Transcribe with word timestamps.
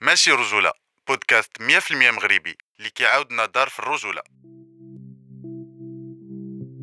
ماشي 0.00 0.30
رجولة. 0.30 0.72
بودكاست 1.08 1.50
100% 1.60 2.10
مغربي. 2.10 2.56
اللي 2.78 2.90
كيعاودنا 2.90 3.46
دار 3.46 3.68
في 3.68 3.78
الرجولة. 3.78 4.22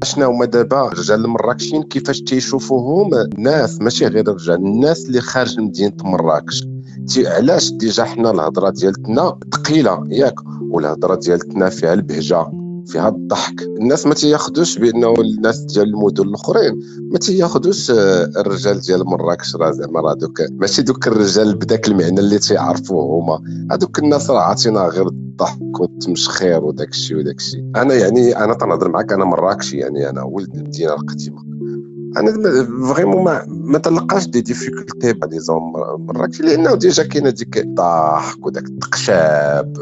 شنو 0.03 0.29
هما 0.31 0.45
دابا 0.45 0.87
الرجال 0.87 1.25
المراكشيين 1.25 1.83
كيفاش 1.83 2.21
تيشوفوهم؟ 2.21 3.09
ناس 3.37 3.81
ماشي 3.81 4.05
غير 4.07 4.27
الرجال 4.27 4.55
الناس 4.55 5.05
اللي 5.05 5.21
خارج 5.21 5.59
مدينة 5.59 5.95
مراكش. 6.03 6.63
علاش 7.17 7.71
ديجا 7.71 8.03
حنا 8.03 8.31
الهضرة 8.31 8.69
ديالتنا 8.69 9.39
ثقيلة 9.53 10.03
ياك؟ 10.09 10.35
والهضرة 10.61 11.15
ديالتنا 11.15 11.69
فيها 11.69 11.93
البهجة. 11.93 12.62
فيها 12.87 13.09
الضحك. 13.09 13.61
الناس 13.61 14.05
ما 14.07 14.13
تياخذوش 14.13 14.77
بأنه 14.77 15.13
الناس 15.19 15.59
ديال 15.59 15.87
المدن 15.89 16.23
الأخرين 16.23 16.79
ما 17.11 17.19
تياخذوش 17.19 17.91
آه، 17.91 18.31
الرجال 18.37 18.79
ديال 18.79 19.05
مراكش 19.05 19.55
راه 19.55 19.71
زعما 19.71 19.99
راه 20.01 20.13
دوك 20.13 20.41
ماشي 20.51 20.81
دوك 20.81 21.07
الرجال 21.07 21.55
بداك 21.55 21.87
المعنى 21.87 22.19
اللي 22.19 22.39
تيعرفوه 22.39 23.19
هما. 23.19 23.41
هذوك 23.71 23.99
الناس 23.99 24.29
راه 24.29 24.39
عاطينا 24.41 24.81
غير 24.87 25.07
الضحك 25.07 25.79
والتمشخير 25.79 26.63
وداك 26.63 26.89
الشيء 26.89 27.17
وداك 27.17 27.37
الشيء 27.37 27.63
أنا 27.75 27.93
يعني 27.93 28.37
أنا 28.37 28.53
تنهضر 28.53 28.89
معك 28.89 29.13
أنا 29.13 29.25
مراكشي 29.25 29.77
يعني 29.77 30.09
أنا 30.09 30.23
ولد 30.23 30.55
المدينة 30.55 30.93
القديمة. 30.93 31.43
أنا 32.17 32.31
فريمون 32.93 33.23
ما 33.23 33.45
ما 33.47 33.77
تلقاش 33.77 34.27
دي 34.27 34.41
ديفيكولتي 34.41 35.13
بعد 35.13 35.35
زون 35.35 35.61
مراكش 35.97 36.41
لأنه 36.41 36.75
ديجا 36.75 37.03
كاينة 37.03 37.29
ديك 37.29 37.57
الضحك 37.57 38.45
وداك 38.45 38.63
التقشاب. 38.63 39.77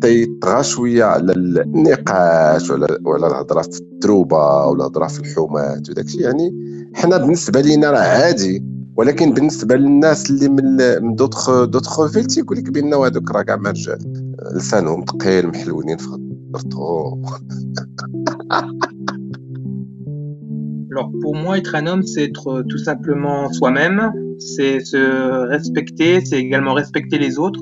تيطغى 0.00 0.62
شوية 0.62 1.04
على 1.04 1.32
النقاش 1.32 2.70
ولا 2.70 2.98
ولا 3.04 3.26
الهضرة 3.26 3.62
في 3.62 3.80
التروبه 3.80 4.66
ولا 4.66 4.80
الهضرة 4.80 5.06
في 5.06 5.20
الحومات 5.20 5.90
وداك 5.90 6.04
الشيء 6.04 6.20
يعني 6.20 6.54
حنا 6.94 7.16
بالنسبة 7.16 7.60
لينا 7.60 7.90
راه 7.90 7.98
عادي 7.98 8.64
ولكن 8.96 9.32
بالنسبة 9.32 9.76
للناس 9.76 10.30
اللي 10.30 10.48
من 11.00 11.14
دوطخ 11.14 11.64
دوطخ 11.64 12.06
فيل 12.06 12.24
تيقول 12.24 12.58
لك 12.58 12.70
بان 12.70 12.94
هذوك 12.94 13.30
راه 13.30 13.42
كاع 13.42 13.56
ما 13.56 13.70
رجال 13.70 13.98
لسانهم 14.54 15.04
ثقيل 15.04 15.46
محلولين 15.46 15.96
في 15.96 16.06
خضرتهم 16.06 17.22
Alors 20.96 21.10
pour 21.20 21.34
moi, 21.34 21.58
être 21.58 21.74
un 21.74 21.86
homme, 21.86 22.04
c'est 22.04 22.24
être 22.24 22.62
tout 22.70 22.78
simplement 22.78 23.52
soi-même, 23.52 24.12
c'est 24.38 24.80
se 24.80 25.46
respecter, 25.46 26.24
c'est 26.24 26.38
également 26.38 26.72
respecter 26.72 27.18
les 27.18 27.38
autres, 27.38 27.60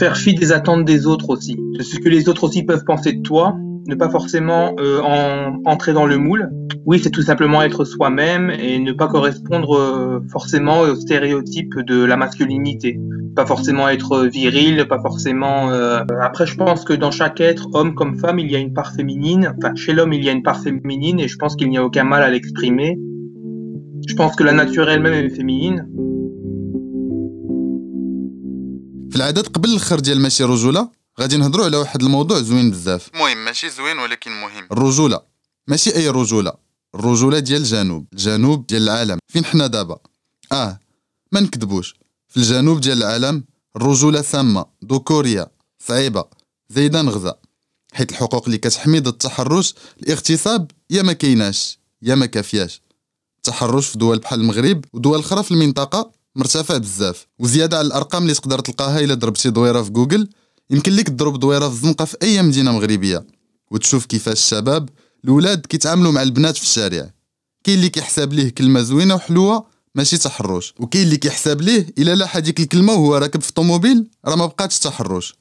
faire 0.00 0.16
fi 0.16 0.34
des 0.34 0.50
attentes 0.50 0.86
des 0.86 1.06
autres 1.06 1.28
aussi, 1.28 1.56
de 1.56 1.82
ce 1.82 1.98
que 1.98 2.08
les 2.08 2.30
autres 2.30 2.44
aussi 2.44 2.62
peuvent 2.62 2.84
penser 2.84 3.12
de 3.12 3.20
toi, 3.20 3.54
ne 3.86 3.94
pas 3.94 4.08
forcément 4.08 4.74
euh, 4.80 5.00
en, 5.02 5.60
entrer 5.66 5.92
dans 5.92 6.06
le 6.06 6.16
moule. 6.16 6.48
Oui, 6.86 6.98
c'est 7.02 7.10
tout 7.10 7.20
simplement 7.20 7.60
être 7.62 7.84
soi-même 7.84 8.50
et 8.50 8.78
ne 8.78 8.92
pas 8.92 9.08
correspondre 9.08 9.76
euh, 9.76 10.20
forcément 10.32 10.80
aux 10.80 10.94
stéréotypes 10.94 11.78
de 11.80 12.02
la 12.02 12.16
masculinité. 12.16 12.98
Pas 13.36 13.44
forcément 13.44 13.90
être 13.90 14.26
viril, 14.26 14.86
pas 14.88 15.00
forcément... 15.00 15.70
Euh... 15.70 16.00
Après, 16.22 16.46
je 16.46 16.56
pense 16.56 16.84
que 16.84 16.94
dans 16.94 17.10
chaque 17.10 17.40
être, 17.40 17.68
homme 17.74 17.94
comme 17.94 18.18
femme, 18.18 18.38
il 18.38 18.50
y 18.50 18.56
a 18.56 18.58
une 18.58 18.72
part 18.72 18.94
féminine. 18.94 19.52
Enfin, 19.58 19.74
chez 19.74 19.92
l'homme, 19.92 20.14
il 20.14 20.24
y 20.24 20.30
a 20.30 20.32
une 20.32 20.42
part 20.42 20.60
féminine 20.60 21.20
et 21.20 21.28
je 21.28 21.36
pense 21.36 21.56
qu'il 21.56 21.68
n'y 21.68 21.76
a 21.76 21.84
aucun 21.84 22.04
mal 22.04 22.22
à 22.22 22.30
l'exprimer. 22.30 22.98
Je 24.08 24.14
pense 24.14 24.34
que 24.34 24.44
la 24.44 24.52
nature 24.52 24.88
elle-même 24.88 25.12
est 25.12 25.28
féminine. 25.28 25.86
في 29.10 29.16
العادات 29.16 29.48
قبل 29.48 29.70
الآخر 29.70 30.00
ديال 30.00 30.20
ماشي 30.20 30.44
رجوله 30.44 30.88
غادي 31.20 31.36
نهضروا 31.36 31.64
على 31.64 31.76
واحد 31.76 32.02
الموضوع 32.02 32.40
زوين 32.40 32.70
بزاف. 32.70 33.10
مهم 33.14 33.44
ماشي 33.44 33.70
زوين 33.70 33.98
ولكن 33.98 34.30
مهم. 34.30 34.68
الرجولة. 34.72 35.20
ماشي 35.68 35.96
أي 35.96 36.08
رجولة. 36.08 36.52
الرجولة 36.94 37.38
ديال 37.38 37.60
الجنوب. 37.60 38.06
الجنوب 38.12 38.66
ديال 38.66 38.82
العالم. 38.82 39.18
فين 39.28 39.44
حنا 39.44 39.66
دابا؟ 39.66 39.98
آه 40.52 40.80
ما 41.32 41.40
نكذبوش. 41.40 41.94
في 42.28 42.36
الجنوب 42.36 42.80
ديال 42.80 42.98
العالم 43.02 43.44
الرجولة 43.76 44.22
سامه 44.22 44.64
ذكوريه 44.92 45.50
صعيبة. 45.78 46.24
زايدة 46.68 47.02
نغزة. 47.02 47.34
حيت 47.92 48.10
الحقوق 48.10 48.44
اللي 48.44 48.58
كتحمي 48.58 49.00
ضد 49.00 49.06
التحرش 49.06 49.74
الاغتصاب 50.02 50.70
يا 50.90 51.02
ما 51.02 51.12
كايناش. 51.12 51.78
يا 52.02 52.14
ما 52.14 52.26
كافياش. 52.26 52.82
التحرش 53.36 53.86
في 53.86 53.98
دول 53.98 54.18
بحال 54.18 54.40
المغرب 54.40 54.84
ودول 54.92 55.18
أخرى 55.18 55.42
في 55.42 55.50
المنطقة. 55.50 56.19
مرتفع 56.40 56.76
بزاف 56.76 57.26
وزيادة 57.38 57.78
على 57.78 57.86
الأرقام 57.86 58.22
اللي 58.22 58.34
تقدر 58.34 58.58
تلقاها 58.58 59.00
إلا 59.00 59.14
ضربتي 59.14 59.50
دويرة 59.50 59.82
في 59.82 59.90
جوجل. 59.90 60.28
يمكن 60.70 60.92
لك 60.92 61.08
تضرب 61.08 61.40
دويرة 61.40 61.68
في 61.68 61.74
الزنقه 61.74 62.04
في 62.04 62.16
أي 62.22 62.42
مدينة 62.42 62.72
مغربية 62.72 63.26
وتشوف 63.70 64.06
كيفاش 64.06 64.32
الشباب 64.38 64.88
الولاد 65.24 65.66
كيتعاملوا 65.66 66.12
مع 66.12 66.22
البنات 66.22 66.56
في 66.56 66.62
الشارع. 66.62 67.10
كاين 67.64 67.78
اللي 67.78 67.88
كيحسب 67.88 68.32
ليه 68.32 68.48
كلمة 68.50 68.80
زوينة 68.82 69.14
وحلوة 69.14 69.66
ماشي 69.94 70.18
تحرش. 70.18 70.74
وكاين 70.78 71.04
اللي 71.04 71.16
كيحسب 71.16 71.60
ليه 71.60 71.86
إلا 71.98 72.14
لاح 72.14 72.36
هذيك 72.36 72.60
الكلمة 72.60 72.92
وهو 72.92 73.16
راكب 73.16 73.42
في 73.42 73.48
الطوموبيل 73.48 74.10
راه 74.24 74.36
ما 74.36 74.46
بقاتش 74.46 74.78
تحرش. 74.78 75.34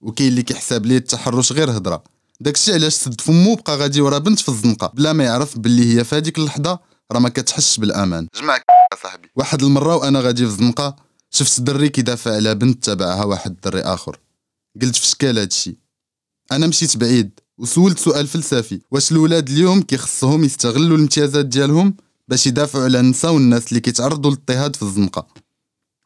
وكاين 0.00 0.28
اللي 0.28 0.42
كيحسب 0.42 0.86
ليه 0.86 0.96
التحرش 0.96 1.52
غير 1.52 1.70
هضره 1.70 2.04
داكشي 2.40 2.72
علاش 2.72 2.92
سد 2.94 3.20
فمو 3.20 3.54
بقى 3.54 3.76
غادي 3.76 4.00
ورا 4.00 4.18
بنت 4.18 4.38
في 4.40 4.48
الزنقة. 4.48 4.92
بلا 4.94 5.12
ما 5.12 5.24
يعرف 5.24 5.58
باللي 5.58 5.96
هي 5.98 6.04
في 6.04 6.16
هذيك 6.16 6.38
اللحظة 6.38 6.78
راه 7.12 7.18
ما 7.18 7.28
كتحسش 7.28 7.78
بالأمان. 7.78 8.28
صاحبي. 9.02 9.28
واحد 9.36 9.62
المرة 9.62 9.96
وأنا 9.96 10.20
غادي 10.20 10.46
في 10.46 10.52
الزنقه 10.52 10.96
شفت 11.30 11.60
دري 11.60 11.88
كيدافع 11.88 12.34
على 12.34 12.54
بنت 12.54 12.84
تبعها 12.84 13.24
واحد 13.24 13.50
الدري 13.50 13.80
آخر. 13.80 14.18
قلت 14.82 14.96
في 14.96 15.06
شكال 15.06 15.38
هادشي 15.38 15.76
أنا 16.52 16.66
مشيت 16.66 16.96
بعيد 16.96 17.40
وسولت 17.58 17.98
سؤال 17.98 18.26
فلسفي. 18.26 18.80
واش 18.90 19.12
الاولاد 19.12 19.48
اليوم 19.48 19.82
كيخصهم 19.82 20.44
يستغلوا 20.44 20.96
الامتيازات 20.96 21.46
ديالهم 21.46 21.94
باش 22.28 22.46
يدافعوا 22.46 22.84
على 22.84 23.00
النساء 23.00 23.32
والناس 23.32 23.68
اللي 23.68 23.80
كيتعرضوا 23.80 24.30
للاضطهاد 24.30 24.76
في 24.76 24.82
الزنقة؟ 24.82 25.26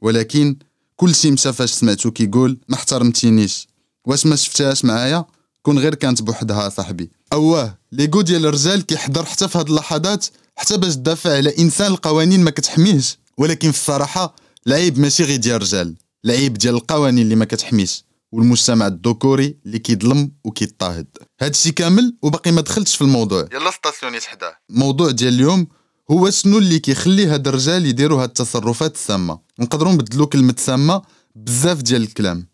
ولكن 0.01 0.57
كل 0.97 1.15
شيء 1.15 1.33
مشى 1.33 1.53
فاش 1.53 1.71
سمعتو 1.71 2.11
كيقول 2.11 2.59
ما 2.69 2.75
احترمتينيش. 2.75 3.69
واش 4.05 4.27
ما 4.27 4.37
شفتهاش 4.37 4.85
معايا؟ 4.85 5.25
كون 5.63 5.79
غير 5.79 5.95
كانت 5.95 6.23
بوحدها 6.23 6.69
صاحبي. 6.69 7.11
أواه 7.33 7.79
ليغو 7.93 8.21
ديال 8.21 8.47
الرجال 8.47 8.87
كيحضر 8.87 9.25
حتى 9.25 9.49
في 9.49 9.59
هاد 9.59 9.69
اللحظات 9.69 10.27
حتى 10.59 10.77
باش 10.77 10.95
تدافع 10.95 11.37
على 11.37 11.59
إنسان 11.59 11.93
القوانين 11.93 12.45
ما 12.45 12.51
كتحميهش. 12.51 13.19
ولكن 13.39 13.71
في 13.71 13.79
الصراحة 13.79 14.37
العيب 14.67 14.99
ماشي 14.99 15.25
غير 15.25 15.37
ديال 15.37 15.57
الرجال 15.57 15.97
العيب 16.25 16.55
ديال 16.55 16.75
القوانين 16.75 17.25
اللي 17.25 17.35
ما 17.35 17.45
كتحميش. 17.45 18.05
والمجتمع 18.33 18.87
الذكوري 18.87 19.57
اللي 19.67 19.79
كيظلم 19.79 20.33
وكيضطهد. 20.45 21.07
هادشي 21.41 21.73
كامل 21.73 22.17
وباقي 22.23 22.53
ما 22.53 22.61
دخلتش 22.61 22.97
في 22.97 23.03
الموضوع. 23.03 23.49
يلا 23.53 23.71
ستاسيونيت 23.71 24.25
حداه 24.25 24.57
الموضوع 24.71 25.11
ديال 25.11 25.35
اليوم 25.35 25.67
هو 26.11 26.31
شنو 26.31 26.59
اللي 26.59 26.79
كيخلي 26.79 27.27
هاد 27.27 27.49
الرجال 27.49 27.87
يديروا 27.87 28.23
هاد 28.23 28.29
التصرفات 28.29 28.95
السامة. 28.95 29.39
نقدروا 29.59 29.93
نبدلوا 29.93 30.27
كلمة 30.27 30.55
سامة 30.59 31.03
بزاف 31.35 31.83
ديال 31.83 32.03
الكلام. 32.03 32.47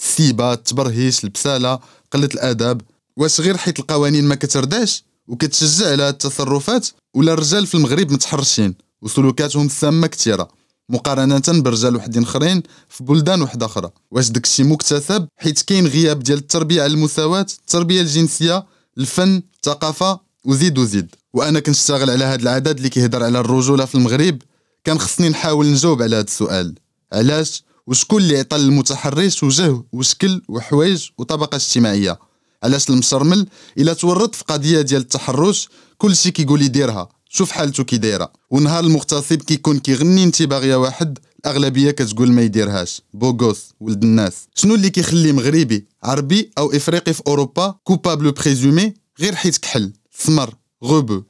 السيبة 0.00 0.52
التبرهيش 0.52 1.24
البسالة 1.24 1.78
قلة 2.12 2.28
الأدب. 2.34 2.80
واش 3.16 3.40
غير 3.40 3.56
حيت 3.56 3.78
القوانين 3.78 4.24
ما 4.24 4.34
كترداش؟ 4.34 5.04
وكتشجع 5.30 5.90
على 5.90 6.02
هاد 6.02 6.12
التصرفات 6.12 6.88
ولا 7.14 7.32
الرجال 7.32 7.66
في 7.66 7.74
المغرب 7.74 8.12
متحرشين؟ 8.12 8.74
وسلوكاتهم 9.02 9.66
السامه 9.66 10.06
كثيره 10.06 10.48
مقارنة 10.88 11.42
برجال 11.48 11.96
وحدين 11.96 12.22
آخرين 12.22 12.62
في 12.88 13.04
بلدان 13.04 13.42
وحدة 13.42 13.66
آخرى. 13.66 13.90
واش 14.10 14.28
داكشي 14.28 14.62
مكتسب؟ 14.62 15.28
حيت 15.36 15.62
كاين 15.62 15.86
غياب 15.86 16.18
ديال 16.22 16.38
التربية 16.38 16.82
على 16.82 16.92
المساواة 16.92 17.46
التربية 17.60 18.00
الجنسية 18.00 18.66
الفن 18.98 19.42
الثقافة 19.56 20.20
وزيد 20.44 20.78
وزيد. 20.78 21.14
وأنا 21.34 21.60
كنشتغل 21.60 22.10
على 22.10 22.24
هاد 22.24 22.40
العدد 22.40 22.76
اللي 22.76 22.88
كيهضر 22.88 23.24
على 23.24 23.40
الرجولة 23.40 23.84
في 23.84 23.94
المغرب. 23.94 24.38
كان 24.84 24.98
خصني 24.98 25.28
نحاول 25.28 25.66
نجاوب 25.66 26.02
على 26.02 26.16
هاد 26.16 26.26
السؤال. 26.26 26.74
علاش؟ 27.12 27.62
وشكون 27.86 28.22
اللي 28.22 28.38
عطى 28.38 28.58
للمتحرش 28.58 29.42
وجه 29.42 29.82
وشكل 29.92 30.42
وحوايج 30.48 31.08
وطبقة 31.18 31.56
اجتماعية؟ 31.56 32.18
علاش 32.62 32.90
المشرمل 32.90 33.46
إلا 33.78 33.92
تورط 33.92 34.34
في 34.34 34.44
قضية 34.44 34.80
ديال 34.80 35.00
التحرش 35.00 35.68
كلشي 35.98 36.30
كيقول 36.30 36.62
يديرها 36.62 37.08
شوف 37.28 37.50
حالته 37.50 37.84
كي 37.84 37.96
دايرة. 37.96 38.32
ونهار 38.50 38.84
المغتصب 38.84 39.42
كيكون 39.42 39.78
كيغني 39.78 40.24
انت 40.24 40.42
باغية 40.42 40.76
واحد 40.76 41.18
الأغلبية 41.40 41.90
كتقول 41.90 42.32
ما 42.32 42.42
يديرهاش. 42.42 43.02
بوغوس 43.14 43.72
ولد 43.80 44.02
الناس. 44.02 44.34
شنو 44.54 44.74
اللي 44.74 44.90
كيخلي 44.90 45.32
مغربي 45.32 45.86
عربي 46.02 46.50
أو 46.58 46.72
إفريقي 46.72 47.12
في 47.12 47.22
أوروبا 47.26 47.74
كوبابل 47.84 48.32
بريزومي 48.32 48.94
غير 49.20 49.34
حيت 49.34 49.58
كحل 49.58 49.92
سمر 50.10 50.54
غوبو؟ 50.84 51.22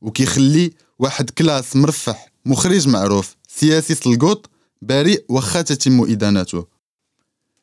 وكيخلي 0.00 0.72
واحد 0.98 1.30
كلاس 1.30 1.76
مرفح 1.76 2.32
مخرج 2.46 2.88
معروف 2.88 3.36
سياسي 3.48 3.94
سلقوط 3.94 4.50
بريء 4.82 5.24
واخا 5.28 5.62
تتم 5.62 6.02
إدانته. 6.02 6.66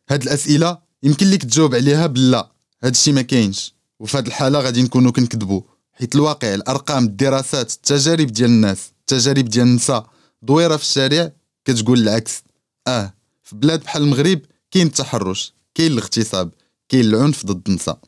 هاد 0.10 0.24
الأسئلة 0.24 0.78
يمكن 1.04 1.30
لك 1.30 1.44
تجاوب 1.44 1.76
عليها 1.76 2.08
بلا. 2.08 2.52
هادشي 2.84 3.12
ما 3.12 3.22
كاينش. 3.22 3.74
وفي 4.00 4.18
هاد 4.18 4.28
الحالة 4.28 4.60
غادي 4.60 4.84
نكونوا 4.84 5.12
كنكذبوا 5.12 5.62
حيت 5.94 6.16
الواقع 6.16 6.54
الأرقام 6.54 7.06
الدراسات 7.06 7.72
التجارب 7.74 8.28
ديال 8.28 8.50
الناس 8.50 8.92
التجارب 9.00 9.46
ديال 9.46 9.68
النساء 9.68 10.10
دويرة 10.42 10.76
في 10.78 10.84
الشارع 10.84 11.32
كتقول 11.66 12.00
العكس. 12.00 12.44
آه 12.88 13.14
في 13.44 13.56
بلاد 13.56 13.84
بحال 13.84 14.04
المغرب 14.04 14.42
كاين 14.72 14.88
التحرش 14.88 15.54
كاين 15.76 15.92
الاغتصاب 15.92 16.54
كاين 16.90 17.06
العنف 17.06 17.46
ضد 17.46 17.70
النساء. 17.70 18.00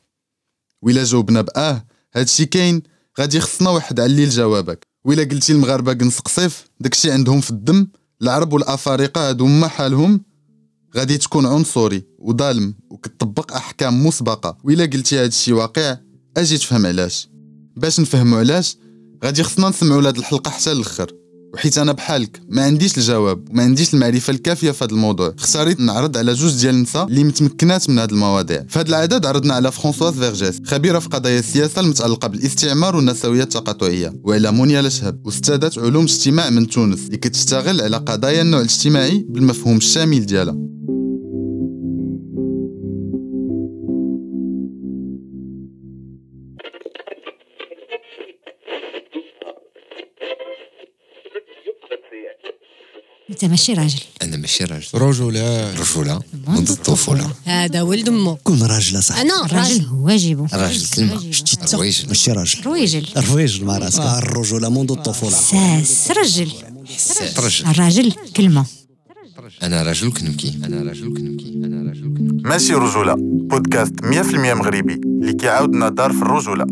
وإلا 0.82 1.04
جاوبنا 1.04 1.42
باه 1.42 1.86
هادشي 2.16 2.46
كاين 2.46 2.84
غادي 3.20 3.40
خصنا 3.40 3.70
واحد 3.70 4.00
علي 4.00 4.26
لجوابك 4.26 4.88
وإلا 5.06 5.24
قلتي 5.24 5.54
المغاربه 5.54 5.94
قنص 5.94 6.20
قصيف 6.20 6.70
داكشي 6.80 7.12
عندهم 7.12 7.42
في 7.42 7.52
الدم 7.52 7.88
العرب 8.22 8.54
والأفارقة 8.54 9.30
هادو 9.30 9.46
ما 9.46 9.68
حالهم. 9.68 10.22
غادي 10.98 11.18
تكون 11.18 11.46
عنصري 11.46 12.04
وظالم 12.20 12.76
وكتطبق 12.90 13.54
أحكام 13.54 14.08
مسبقة. 14.08 14.58
وإلا 14.64 14.86
قلتي 14.86 15.20
هذا 15.20 15.26
الشيء 15.26 15.54
واقع 15.54 15.98
أجي 16.38 16.58
تفهم 16.58 16.86
علاش. 16.86 17.30
باش 17.76 18.00
نفهموا 18.00 18.40
علاش 18.40 18.78
غادي 19.26 19.44
خصنا 19.44 19.70
نسمعوا 19.70 20.02
لهاد 20.02 20.18
الحلقة 20.18 20.52
حتى 20.52 20.72
الأخر. 20.72 21.19
وحيت 21.54 21.78
أنا 21.78 21.92
بحالك 21.92 22.42
ما 22.50 22.64
عنديش 22.64 22.98
الجواب 22.98 23.50
وما 23.50 23.64
عنديش 23.64 23.94
المعرفة 23.94 24.32
الكافية 24.32 24.72
في 24.72 24.84
هذا 24.86 24.92
الموضوع. 24.92 25.34
اختاريت 25.40 25.80
نعرض 25.80 26.18
على 26.18 26.34
جوج 26.34 26.56
ديال 26.62 26.76
النساء 26.76 27.08
اللي 27.08 27.24
متمكنات 27.24 27.90
من 27.90 28.00
هذه 28.00 28.10
المواضيع. 28.12 28.64
في 28.70 28.80
هذا 28.80 28.90
العدد 28.90 29.26
عرضنا 29.26 29.54
على 29.54 29.72
فرانسواز 29.72 30.14
فيرجيس 30.14 30.62
خبيرة 30.66 31.00
في 31.00 31.10
قضايا 31.10 31.40
السياسة 31.40 31.82
المتعلقة 31.82 32.28
بالاستعمار 32.28 32.96
والنسوية 32.96 33.44
التقاطعية 33.44 34.14
وعلى 34.24 34.52
مونيا 34.52 34.82
لشهب 34.82 35.28
أستاذة 35.28 35.72
علوم 35.78 36.04
اجتماع 36.04 36.50
من 36.50 36.68
تونس 36.68 37.06
اللي 37.06 37.18
كتشتغل 37.18 37.82
على 37.82 37.98
قضايا 37.98 38.42
النوع 38.42 38.60
الاجتماعي 38.60 39.26
بالمفهوم 39.30 39.78
الشامل 39.78 40.26
ديالها. 40.26 40.56
انت 53.39 53.45
ماشي 53.45 53.73
راجل 53.73 54.01
انا 54.23 54.37
ماشي 54.37 54.65
راجل 54.65 54.89
رجولة 54.95 55.75
رجوله 55.75 56.21
منذ 56.49 56.71
الطفوله 56.71 57.31
هذا 57.45 57.83
ولد 57.83 58.09
امه 58.09 58.35
كون 58.45 58.63
راجل 58.63 59.03
صح 59.03 59.17
انا 59.17 59.45
الراجل 59.45 59.75
راجل 59.75 59.89
واجبه 59.93 60.47
راجل 60.53 60.87
كلمه 60.95 61.31
شتي 61.31 61.57
تا 61.57 61.77
رويجل 61.77 62.09
ماشي 62.09 62.33
راجل 62.33 62.63
رويجل 62.65 63.07
الرويجل 63.17 63.65
مع 63.65 63.79
راسك 63.79 64.01
آه، 64.01 64.19
الرجولة 64.19 64.69
منذ 64.69 64.93
الطفولة 64.93 65.33
ساس 65.33 66.11
رجل 66.11 66.53
حساس 66.87 67.39
رجل 67.39 67.67
الراجل 67.71 68.13
كلمه 68.37 68.67
انا 69.63 69.83
رجل 69.83 70.13
كنبكي 70.13 70.61
انا 70.65 70.83
رجل 70.83 71.15
كنبكي 71.15 71.53
انا 71.65 71.91
رجل 71.91 72.15
كنبكي 72.17 72.49
ماشي 72.49 72.75
رجولة 72.75 73.15
بودكاست 73.19 73.95
100% 74.01 74.35
مغربي 74.35 74.95
اللي 74.95 75.33
كيعاودنا 75.33 75.89
دار 75.89 76.13
في 76.13 76.23
الرجولة 76.23 76.67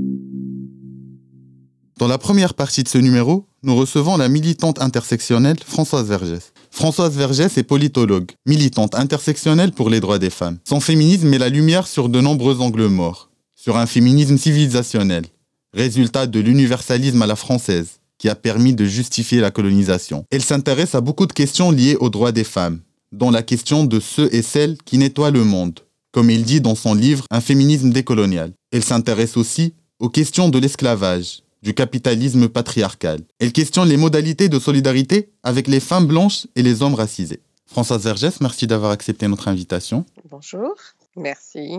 Dans 2.02 2.08
la 2.08 2.19
première 2.19 2.55
partie 2.55 2.82
de 2.82 2.88
ce 2.88 2.99
numéro, 2.99 3.46
nous 3.62 3.76
recevons 3.76 4.17
la 4.17 4.29
militante 4.29 4.82
intersectionnelle 4.82 5.58
Françoise 5.64 6.08
Vergès. 6.08 6.52
Françoise 6.77 7.18
Vergès 7.18 7.57
est 7.57 7.63
politologue, 7.63 8.33
militante 8.45 8.94
intersectionnelle 8.94 9.71
pour 9.71 9.89
les 9.89 10.00
droits 10.00 10.19
des 10.19 10.29
femmes. 10.29 10.59
Son 10.63 10.79
féminisme 10.79 11.27
met 11.27 11.39
la 11.39 11.50
lumière 11.50 11.88
sur 11.88 12.07
de 12.07 12.21
nombreux 12.21 12.62
angles 12.62 12.85
morts, 12.85 13.31
sur 13.56 13.77
un 13.77 13.88
féminisme 13.88 14.38
civilisationnel, 14.38 15.25
résultat 15.74 16.27
de 16.27 16.39
l'universalisme 16.39 17.19
à 17.19 17.25
la 17.25 17.35
française, 17.35 17.94
qui 18.19 18.29
a 18.29 18.35
permis 18.35 18.75
de 18.75 18.85
justifier 18.85 19.41
la 19.41 19.50
colonisation. 19.50 20.24
Elle 20.29 20.44
s'intéresse 20.44 20.94
à 20.94 21.01
beaucoup 21.01 21.25
de 21.25 21.33
questions 21.33 21.71
liées 21.71 21.97
aux 22.00 22.12
droits 22.12 22.31
des 22.31 22.44
femmes, 22.44 22.81
dont 23.12 23.31
la 23.31 23.41
question 23.41 23.83
de 23.83 24.00
ceux 24.00 24.30
et 24.31 24.44
celles 24.44 24.77
qui 24.85 25.00
nettoient 25.00 25.31
le 25.31 25.44
monde, 25.44 25.80
comme 26.12 26.30
il 26.30 26.44
dit 26.44 26.62
dans 26.62 26.75
son 26.75 26.94
livre 26.94 27.25
Un 27.31 27.41
féminisme 27.41 27.89
décolonial. 27.89 28.53
Elle 28.71 28.83
s'intéresse 28.83 29.35
aussi 29.35 29.73
aux 29.97 30.09
questions 30.09 30.50
de 30.50 30.59
l'esclavage, 30.59 31.41
du 31.68 31.74
capitalisme 31.74 32.48
patriarcal. 32.48 33.19
Elle 33.40 33.52
questionne 33.52 33.90
les 33.90 33.98
modalités 33.98 34.48
de 34.48 34.58
solidarité 34.58 35.34
avec 35.44 35.68
les 35.68 35.81
femmes 35.81 36.08
blanches 36.08 36.48
et 36.56 36.64
les 36.64 36.81
hommes 36.81 36.96
racisés. 36.96 37.42
Françoise 37.66 38.06
Vergès, 38.06 38.40
merci 38.40 38.68
d'avoir 38.68 38.92
accepté 38.92 39.28
notre 39.28 39.50
invitation. 39.50 40.06
Bonjour, 40.31 40.74
merci. 41.18 41.74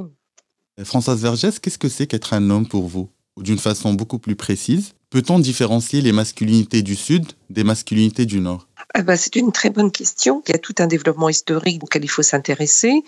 Euh, 0.79 0.85
Françoise 0.85 1.23
Vergès, 1.23 1.59
qu'est-ce 1.59 1.79
que 1.79 1.89
c'est 1.89 2.07
qu'être 2.07 2.35
un 2.35 2.51
homme 2.51 2.69
pour 2.69 2.87
vous? 2.87 3.09
Ou 3.39 3.43
d'une 3.43 3.59
façon 3.59 3.95
beaucoup 3.95 4.19
plus 4.19 4.37
précise, 4.37 4.93
peut-on 5.09 5.39
différencier 5.39 6.03
les 6.03 6.13
masculinités 6.13 6.83
du 6.83 6.95
Sud 6.95 7.25
des 7.49 7.65
masculinités 7.65 8.27
du 8.27 8.41
Nord? 8.41 8.68
Ah 8.95 9.03
bah, 9.03 9.19
c'est 9.19 9.37
une 9.37 9.53
très 9.53 9.69
bonne 9.69 9.93
question. 9.93 10.43
Il 10.47 10.53
y 10.53 10.55
a 10.55 10.59
tout 10.59 10.75
un 10.79 10.87
développement 10.87 11.29
historique 11.29 11.85
auquel 11.85 12.05
il 12.05 12.09
faut 12.09 12.23
s'intéresser, 12.23 13.03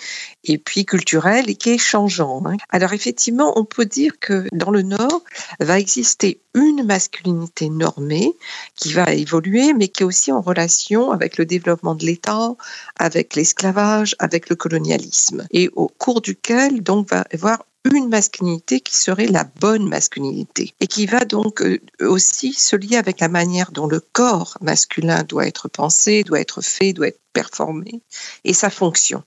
et 0.44 0.59
puis 0.59 0.85
culturel, 0.85 1.49
et 1.49 1.55
qui 1.55 1.71
est 1.71 1.79
changeant. 1.79 2.43
hein. 2.44 2.56
Alors 2.69 2.93
effectivement, 2.93 3.59
on 3.59 3.65
peut 3.65 3.87
dire 3.87 4.19
que 4.21 4.47
dans 4.53 4.71
le 4.71 4.82
Nord 4.82 5.23
va 5.59 5.79
exister 5.79 6.43
une 6.55 6.85
masculinité 6.85 7.71
normée 7.71 8.35
qui 8.77 8.93
va 8.93 9.12
évoluer, 9.12 9.73
mais 9.73 9.88
qui 9.88 10.03
est 10.03 10.06
aussi 10.06 10.32
en 10.32 10.43
relation 10.43 11.12
avec 11.12 11.38
le 11.38 11.47
développement 11.47 11.94
de 11.94 12.05
l'État, 12.05 12.56
avec 13.00 13.35
l'esclavage, 13.35 14.14
avec 14.19 14.50
le 14.50 14.56
colonialisme, 14.56 15.47
et 15.50 15.70
au 15.75 15.88
cours 15.88 16.20
duquel 16.20 16.82
donc 16.82 17.11
va 17.11 17.25
y 17.32 17.37
avoir 17.37 17.64
une 17.91 18.11
masculinité 18.11 18.81
qui 18.81 18.94
serait 18.94 19.26
la 19.26 19.44
bonne 19.44 19.88
masculinité. 19.88 20.75
Et 20.81 20.87
qui 20.87 21.06
va 21.06 21.25
donc 21.25 21.62
euh, 21.62 21.81
aussi 22.00 22.52
se 22.52 22.76
lier 22.76 22.99
avec 22.99 23.20
la 23.20 23.29
manière 23.29 23.73
dont 23.73 23.87
le 23.87 24.00
corps 24.00 24.58
masculin 24.61 25.23
doit 25.23 25.47
être 25.47 25.69
pensé, 25.69 26.23
doit 26.23 26.41
être 26.41 26.61
fait, 26.61 26.93
doit 26.93 27.08
être 27.08 27.20
performé. 27.32 28.02
Et 28.44 28.52
sa 28.52 28.69
fonction. 28.69 29.23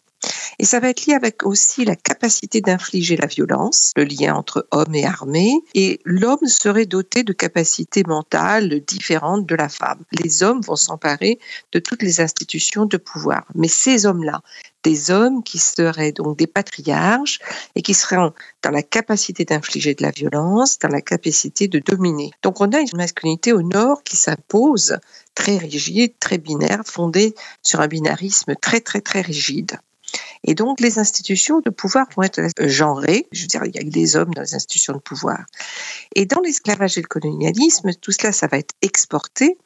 Et 0.59 0.65
ça 0.65 0.79
va 0.79 0.89
être 0.89 1.05
lié 1.05 1.13
avec 1.13 1.45
aussi 1.45 1.85
la 1.85 1.95
capacité 1.95 2.61
d'infliger 2.61 3.15
la 3.17 3.27
violence, 3.27 3.91
le 3.95 4.03
lien 4.03 4.35
entre 4.35 4.67
homme 4.71 4.93
et 4.95 5.05
armée, 5.05 5.53
et 5.73 5.99
l'homme 6.05 6.45
serait 6.45 6.85
doté 6.85 7.23
de 7.23 7.33
capacités 7.33 8.03
mentales 8.05 8.81
différentes 8.81 9.45
de 9.45 9.55
la 9.55 9.69
femme. 9.69 10.03
Les 10.11 10.43
hommes 10.43 10.61
vont 10.61 10.75
s'emparer 10.75 11.39
de 11.71 11.79
toutes 11.79 12.01
les 12.03 12.21
institutions 12.21 12.85
de 12.85 12.97
pouvoir. 12.97 13.45
Mais 13.55 13.67
ces 13.67 14.05
hommes-là, 14.05 14.41
des 14.83 15.11
hommes 15.11 15.43
qui 15.43 15.59
seraient 15.59 16.11
donc 16.11 16.37
des 16.37 16.47
patriarches 16.47 17.39
et 17.75 17.81
qui 17.81 17.93
seraient 17.93 18.31
dans 18.61 18.71
la 18.71 18.83
capacité 18.83 19.45
d'infliger 19.45 19.95
de 19.95 20.03
la 20.03 20.11
violence, 20.11 20.77
dans 20.79 20.89
la 20.89 21.01
capacité 21.01 21.67
de 21.67 21.79
dominer. 21.79 22.31
Donc 22.41 22.61
on 22.61 22.71
a 22.71 22.79
une 22.79 22.97
masculinité 22.97 23.53
au 23.53 23.61
nord 23.61 24.03
qui 24.03 24.17
s'impose 24.17 24.97
très 25.35 25.57
rigide, 25.57 26.13
très 26.19 26.37
binaire, 26.37 26.81
fondée 26.85 27.33
sur 27.61 27.79
un 27.81 27.87
binarisme 27.87 28.55
très 28.61 28.81
très 28.81 29.01
très 29.01 29.21
rigide. 29.21 29.77
Et 30.43 30.55
donc, 30.55 30.79
les 30.79 30.99
institutions 30.99 31.61
de 31.61 31.69
pouvoir 31.69 32.07
vont 32.15 32.23
être 32.23 32.41
genrées. 32.59 33.27
Je 33.31 33.41
veux 33.41 33.47
dire, 33.47 33.61
il 33.65 33.75
y 33.75 33.79
a 33.79 33.83
des 33.83 34.15
hommes 34.15 34.33
dans 34.33 34.41
les 34.41 34.55
institutions 34.55 34.93
de 34.93 34.99
pouvoir. 34.99 35.45
Et 36.15 36.25
dans 36.25 36.41
l'esclavage 36.41 36.97
et 36.97 37.01
le 37.01 37.07
colonialisme, 37.07 37.91
tout 38.01 38.11
cela, 38.11 38.31
ça 38.31 38.47
va 38.47 38.57
être 38.57 38.75
exporté. 38.81 39.57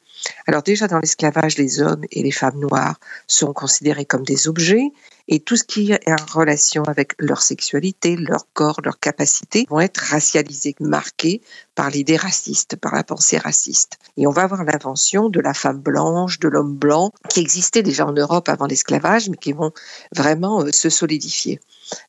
Alors 0.46 0.62
déjà, 0.62 0.88
dans 0.88 0.98
l'esclavage, 0.98 1.58
les 1.58 1.80
hommes 1.80 2.04
et 2.10 2.22
les 2.22 2.30
femmes 2.30 2.58
noires 2.58 2.98
sont 3.26 3.52
considérés 3.52 4.04
comme 4.04 4.24
des 4.24 4.48
objets. 4.48 4.90
Et 5.28 5.40
tout 5.40 5.56
ce 5.56 5.64
qui 5.64 5.92
est 5.92 6.10
en 6.10 6.16
relation 6.32 6.82
avec 6.84 7.12
leur 7.18 7.42
sexualité, 7.42 8.16
leur 8.16 8.46
corps, 8.54 8.80
leurs 8.82 8.98
capacités 8.98 9.66
vont 9.68 9.80
être 9.80 9.98
racialisés, 9.98 10.74
marqués 10.80 11.42
par 11.74 11.90
l'idée 11.90 12.16
raciste, 12.16 12.76
par 12.76 12.94
la 12.94 13.04
pensée 13.04 13.36
raciste. 13.36 13.98
Et 14.16 14.26
on 14.26 14.30
va 14.30 14.42
avoir 14.42 14.64
l'invention 14.64 15.28
de 15.28 15.40
la 15.40 15.52
femme 15.52 15.80
blanche, 15.80 16.38
de 16.38 16.48
l'homme 16.48 16.74
blanc, 16.74 17.12
qui 17.28 17.40
existait 17.40 17.82
déjà 17.82 18.06
en 18.06 18.12
Europe 18.12 18.48
avant 18.48 18.66
l'esclavage, 18.66 19.28
mais 19.28 19.36
qui 19.36 19.52
vont 19.52 19.72
vraiment 20.16 20.62
euh, 20.62 20.72
se 20.72 20.88
solidifier. 20.88 21.60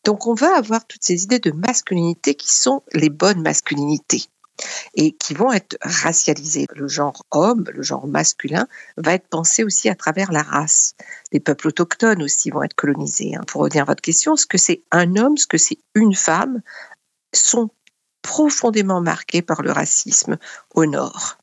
Donc 0.05 0.25
on 0.25 0.33
va 0.33 0.55
avoir 0.55 0.87
toutes 0.87 1.03
ces 1.03 1.23
idées 1.23 1.39
de 1.39 1.51
masculinité 1.51 2.35
qui 2.35 2.51
sont 2.51 2.83
les 2.93 3.09
bonnes 3.09 3.41
masculinités 3.41 4.23
et 4.95 5.11
qui 5.11 5.33
vont 5.33 5.51
être 5.51 5.77
racialisées. 5.81 6.65
Le 6.75 6.87
genre 6.87 7.25
homme, 7.31 7.65
le 7.73 7.81
genre 7.81 8.07
masculin, 8.07 8.67
va 8.97 9.13
être 9.13 9.27
pensé 9.27 9.63
aussi 9.63 9.89
à 9.89 9.95
travers 9.95 10.31
la 10.31 10.43
race. 10.43 10.95
Les 11.31 11.39
peuples 11.39 11.67
autochtones 11.67 12.23
aussi 12.23 12.49
vont 12.49 12.63
être 12.63 12.75
colonisés. 12.75 13.35
hein. 13.35 13.43
Pour 13.47 13.61
revenir 13.61 13.83
à 13.83 13.85
votre 13.85 14.01
question, 14.01 14.35
ce 14.35 14.45
que 14.45 14.57
c'est 14.57 14.81
un 14.91 15.15
homme, 15.15 15.37
ce 15.37 15.47
que 15.47 15.57
c'est 15.57 15.79
une 15.95 16.15
femme, 16.15 16.61
sont 17.33 17.69
profondément 18.21 19.01
marqués 19.01 19.41
par 19.41 19.61
le 19.61 19.71
racisme 19.71 20.37
au 20.75 20.85
nord 20.85 21.37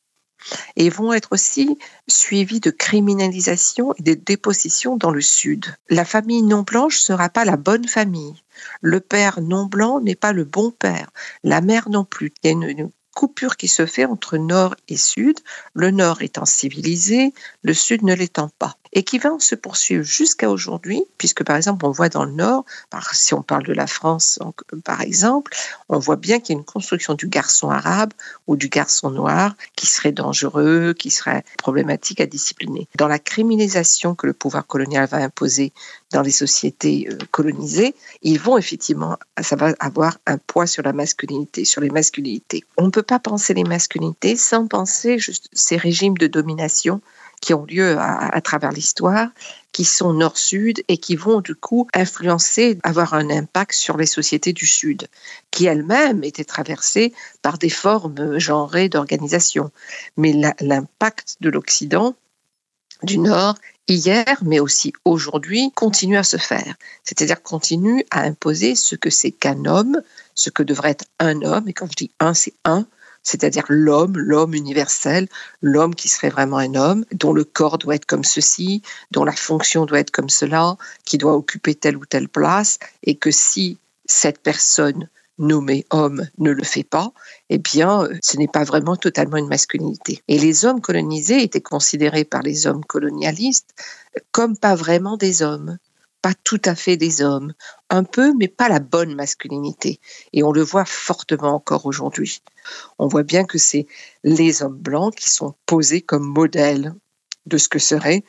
et 0.77 0.91
vont 0.91 1.13
être 1.13 1.33
aussi 1.33 1.79
suivis 2.07 2.61
de 2.61 2.71
criminalisation 2.71 3.95
et 3.95 4.03
de 4.03 4.15
dépossession 4.15 4.97
dans 4.97 5.11
le 5.11 5.21
sud. 5.21 5.67
La 5.89 6.05
famille 6.05 6.43
non 6.43 6.63
blanche 6.63 6.99
sera 6.99 7.29
pas 7.29 7.45
la 7.45 7.57
bonne 7.57 7.89
famille. 7.89 8.43
Le 8.81 9.01
père 9.01 9.41
non 9.41 9.67
blanc 9.67 10.01
n'est 10.01 10.15
pas 10.15 10.33
le 10.33 10.45
bon 10.45 10.71
père. 10.71 11.11
La 11.43 11.61
mère 11.61 11.89
non 11.89 12.05
plus. 12.05 12.33
Coupure 13.17 13.57
qui 13.57 13.67
se 13.67 13.87
fait 13.87 14.05
entre 14.05 14.37
nord 14.37 14.77
et 14.89 14.99
sud, 14.99 15.41
le 15.73 15.91
nord 15.91 16.21
étant 16.21 16.45
civilisé, 16.45 17.33
le 17.63 17.73
sud 17.73 18.03
ne 18.03 18.15
l'étant 18.15 18.51
pas, 18.59 18.77
et 18.93 19.03
qui 19.03 19.19
va 19.19 19.31
se 19.39 19.55
poursuivre 19.55 20.05
jusqu'à 20.05 20.51
aujourd'hui, 20.51 21.03
puisque 21.19 21.45
par 21.45 21.57
exemple 21.57 21.85
on 21.87 21.91
voit 21.91 22.09
dans 22.09 22.25
le 22.25 22.33
nord, 22.33 22.65
si 23.13 23.35
on 23.35 23.43
parle 23.43 23.65
de 23.65 23.73
la 23.73 23.87
France 23.87 24.39
par 24.85 25.01
exemple, 25.01 25.55
on 25.89 25.99
voit 25.99 26.17
bien 26.17 26.41
qu'il 26.41 26.55
y 26.55 26.57
a 26.57 26.61
une 26.61 26.65
construction 26.65 27.15
du 27.15 27.29
garçon 27.29 27.71
arabe 27.71 28.13
ou 28.47 28.57
du 28.57 28.69
garçon 28.69 29.11
noir 29.11 29.55
qui 29.77 29.87
serait 29.87 30.13
dangereux, 30.13 30.95
qui 30.99 31.11
serait 31.11 31.45
problématique 31.59 32.21
à 32.21 32.27
discipliner. 32.27 32.89
Dans 32.97 33.09
la 33.09 33.19
criminalisation 33.19 34.15
que 34.15 34.27
le 34.27 34.33
pouvoir 34.33 34.67
colonial 34.67 35.09
va 35.09 35.19
imposer 35.19 35.73
dans 36.13 36.23
les 36.23 36.31
sociétés 36.31 37.09
euh, 37.11 37.19
colonisées, 37.31 37.95
ils 38.23 38.39
vont 38.39 38.59
effectivement, 38.59 39.19
ça 39.43 39.57
va 39.57 39.75
avoir 39.81 40.19
un 40.27 40.39
poids 40.39 40.67
sur 40.67 40.83
la 40.83 40.93
masculinité, 40.93 41.65
sur 41.65 41.81
les 41.81 41.91
masculinités. 41.91 42.65
On 42.77 42.87
ne 42.87 42.91
peut 42.91 43.03
pas 43.03 43.19
penser 43.19 43.55
les 43.55 43.65
masculinités 43.65 44.37
sans 44.37 44.67
penser 44.67 45.19
ces 45.53 45.77
régimes 45.77 46.17
de 46.17 46.27
domination 46.27 47.01
qui 47.41 47.55
ont 47.55 47.65
lieu 47.65 47.97
à, 47.99 48.41
travers 48.41 48.73
l'histoire, 48.73 49.29
qui 49.73 49.85
sont 49.85 50.13
nord-sud 50.13 50.83
et 50.89 50.99
qui 50.99 51.17
vont 51.17 51.41
du 51.41 51.55
coup 51.55 51.87
influencer, 51.95 52.79
avoir 52.83 53.15
un 53.15 53.31
impact 53.31 53.73
sur 53.73 53.97
les 53.97 54.07
sociétés 54.07 54.53
du 54.53 54.67
sud, 54.67 55.09
qui 55.51 55.67
elles-mêmes 55.67 56.25
étaient 56.25 56.45
traversées 56.45 57.13
par 57.43 57.59
des 57.59 57.71
formes 57.71 58.39
genrées 58.39 58.89
d'organisation. 58.89 59.71
Mais 60.17 60.33
l'impact 60.61 61.37
de 61.41 61.51
l'Occident, 61.51 62.15
du 63.03 63.19
Nord, 63.19 63.57
hier, 63.89 64.25
mais 64.43 64.61
aussi 64.61 64.93
aujourd'hui, 65.05 65.71
continue 65.75 66.17
à 66.17 66.23
se 66.23 66.39
faire. 66.39 66.75
C'est-à-dire 67.05 67.43
continue 67.43 68.05
à 68.11 68.23
imposer 68.23 68.75
ce 68.75 68.97
que 68.97 69.11
c'est 69.11 69.31
qu'un 69.31 69.65
homme, 69.67 70.01
ce 70.35 70.51
que 70.51 70.63
devrait 70.63 70.91
être 70.91 71.05
un 71.19 71.43
homme. 71.43 71.69
Et 71.69 71.73
quand 71.73 71.91
je 71.91 71.97
dis 71.97 72.11
un, 72.19 72.35
c'est 72.35 72.55
un, 72.65 72.87
c'est-à-dire 73.27 73.65
l'homme, 73.69 74.17
l'homme 74.17 74.55
universel, 74.55 75.29
l'homme 75.61 75.97
qui 75.97 76.09
serait 76.09 76.31
vraiment 76.31 76.59
un 76.59 76.77
homme, 76.77 77.05
dont 77.11 77.33
le 77.33 77.43
corps 77.43 77.77
doit 77.77 77.97
être 77.97 78.07
comme 78.07 78.23
ceci, 78.23 78.83
dont 79.11 79.25
la 79.25 79.33
fonction 79.33 79.85
doit 79.85 79.99
être 79.99 80.13
comme 80.13 80.29
cela, 80.29 80.77
qui 81.05 81.19
doit 81.19 81.35
occuper 81.35 81.75
telle 81.75 81.97
ou 81.97 82.07
telle 82.07 82.29
place, 82.29 82.79
et 83.03 83.17
que 83.17 83.33
si 83.33 83.79
cette 84.05 84.39
personne 84.39 85.09
nommée 85.39 85.85
homme 85.91 86.29
ne 86.39 86.53
le 86.53 86.63
fait 86.63 86.85
pas, 86.85 87.13
eh 87.51 87.59
bien, 87.59 88.09
ce 88.23 88.37
n'est 88.37 88.47
pas 88.47 88.63
vraiment 88.63 88.95
totalement 88.95 89.39
une 89.39 89.49
masculinité. 89.49 90.23
Et 90.29 90.39
les 90.39 90.65
hommes 90.65 90.81
colonisés 90.81 91.43
étaient 91.43 91.61
considérés 91.61 92.25
par 92.25 92.43
les 92.43 92.69
hommes 92.69 92.85
colonialistes 92.85 93.75
comme 94.31 94.57
pas 94.57 94.77
vraiment 94.77 95.17
des 95.17 95.43
hommes, 95.43 95.79
pas 96.27 96.35
tout 96.43 96.63
à 96.65 96.75
fait 96.75 96.97
des 96.97 97.23
hommes, 97.23 97.53
un 97.89 98.03
peu, 98.03 98.35
mais 98.37 98.49
pas 98.49 98.69
la 98.69 98.81
bonne 98.81 99.15
masculinité. 99.15 100.01
Et 100.33 100.43
on 100.43 100.51
le 100.51 100.63
voit 100.63 100.85
fortement 100.85 101.55
encore 101.55 101.87
aujourd'hui. 101.87 102.43
On 102.99 103.07
voit 103.07 103.23
bien 103.23 103.45
que 103.45 103.59
c'est 103.59 103.87
les 104.25 104.61
hommes 104.61 104.77
blancs 104.77 105.15
qui 105.15 105.31
sont 105.31 105.55
posés 105.67 106.01
comme 106.01 106.27
modèles 106.27 106.97
de 107.47 107.59
ce 107.59 107.69
que 107.69 107.79
serait 107.79 108.25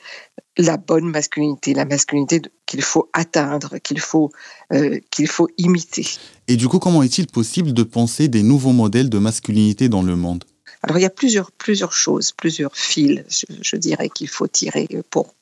la 0.59 0.77
bonne 0.77 1.09
masculinité, 1.09 1.73
la 1.73 1.85
masculinité 1.85 2.39
qu'il 2.67 2.83
faut 2.83 3.09
atteindre, 3.13 3.79
qu'il 3.79 3.99
faut, 3.99 4.29
euh, 4.73 4.99
qu'il 5.09 5.27
faut 5.27 5.49
imiter. 5.57 6.05
Et 6.47 6.55
du 6.55 6.67
coup, 6.67 6.77
comment 6.77 7.01
est-il 7.01 7.25
possible 7.25 7.73
de 7.73 7.81
penser 7.81 8.27
des 8.27 8.43
nouveaux 8.43 8.73
modèles 8.73 9.09
de 9.09 9.17
masculinité 9.17 9.89
dans 9.89 10.03
le 10.03 10.15
monde? 10.15 10.43
Alors, 10.83 10.99
il 10.99 11.01
y 11.01 11.05
a 11.05 11.09
plusieurs, 11.09 11.51
plusieurs 11.51 11.93
choses, 11.93 12.31
plusieurs 12.31 12.77
fils, 12.77 13.23
je, 13.27 13.55
je 13.59 13.75
dirais, 13.75 14.09
qu'il 14.09 14.27
faut 14.27 14.45
tirer 14.45 14.87
pour. 15.09 15.33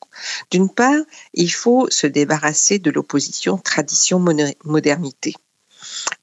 D'une 0.50 0.68
part, 0.68 1.02
il 1.34 1.52
faut 1.52 1.88
se 1.90 2.06
débarrasser 2.06 2.78
de 2.78 2.90
l'opposition 2.90 3.58
tradition-modernité 3.58 5.34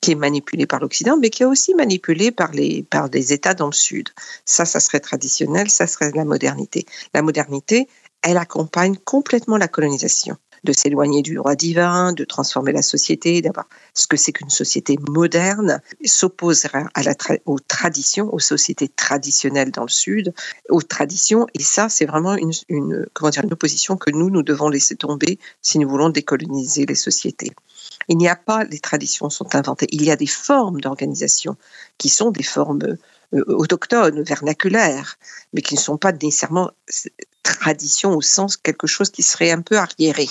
qui 0.01 0.11
est 0.11 0.15
manipulée 0.15 0.65
par 0.65 0.79
l'Occident, 0.79 1.17
mais 1.17 1.29
qui 1.29 1.43
est 1.43 1.47
aussi 1.47 1.73
manipulée 1.75 2.31
par, 2.31 2.51
les, 2.51 2.83
par 2.83 3.09
des 3.09 3.33
États 3.33 3.53
dans 3.53 3.67
le 3.67 3.73
Sud. 3.73 4.09
Ça, 4.45 4.65
ça 4.65 4.79
serait 4.79 4.99
traditionnel, 4.99 5.69
ça 5.69 5.87
serait 5.87 6.11
la 6.13 6.25
modernité. 6.25 6.85
La 7.13 7.21
modernité, 7.21 7.87
elle 8.21 8.37
accompagne 8.37 8.97
complètement 8.97 9.57
la 9.57 9.67
colonisation 9.67 10.37
de 10.63 10.73
s'éloigner 10.73 11.21
du 11.21 11.35
droit 11.35 11.55
divin, 11.55 12.13
de 12.13 12.23
transformer 12.23 12.71
la 12.71 12.81
société, 12.81 13.41
d'avoir 13.41 13.67
ce 13.93 14.07
que 14.07 14.17
c'est 14.17 14.31
qu'une 14.31 14.49
société 14.49 14.97
moderne, 15.09 15.81
s'opposera 16.05 16.85
à 16.93 17.03
la 17.03 17.13
aux 17.45 17.59
traditions, 17.59 18.33
aux 18.33 18.39
sociétés 18.39 18.89
traditionnelles 18.89 19.71
dans 19.71 19.83
le 19.83 19.89
Sud, 19.89 20.33
aux 20.69 20.81
traditions. 20.81 21.47
Et 21.53 21.61
ça, 21.61 21.89
c'est 21.89 22.05
vraiment 22.05 22.35
une, 22.35 22.51
une, 22.69 23.05
comment 23.13 23.29
dire, 23.29 23.43
une 23.43 23.53
opposition 23.53 23.97
que 23.97 24.11
nous, 24.11 24.29
nous 24.29 24.43
devons 24.43 24.69
laisser 24.69 24.95
tomber 24.95 25.39
si 25.61 25.79
nous 25.79 25.89
voulons 25.89 26.09
décoloniser 26.09 26.85
les 26.85 26.95
sociétés. 26.95 27.51
Il 28.07 28.17
n'y 28.17 28.27
a 28.27 28.35
pas, 28.35 28.63
les 28.63 28.79
traditions 28.79 29.29
sont 29.29 29.55
inventées. 29.55 29.87
Il 29.91 30.03
y 30.03 30.11
a 30.11 30.15
des 30.15 30.27
formes 30.27 30.81
d'organisation 30.81 31.55
qui 31.97 32.09
sont 32.09 32.31
des 32.31 32.43
formes 32.43 32.97
euh, 33.33 33.43
autochtones, 33.47 34.21
vernaculaires, 34.23 35.17
mais 35.53 35.61
qui 35.61 35.75
ne 35.75 35.79
sont 35.79 35.97
pas 35.97 36.11
nécessairement 36.11 36.71
tradition 37.43 38.15
au 38.15 38.21
sens 38.21 38.57
quelque 38.57 38.87
chose 38.87 39.09
qui 39.09 39.23
serait 39.23 39.51
un 39.51 39.61
peu 39.61 39.77
arriéré 39.77 40.27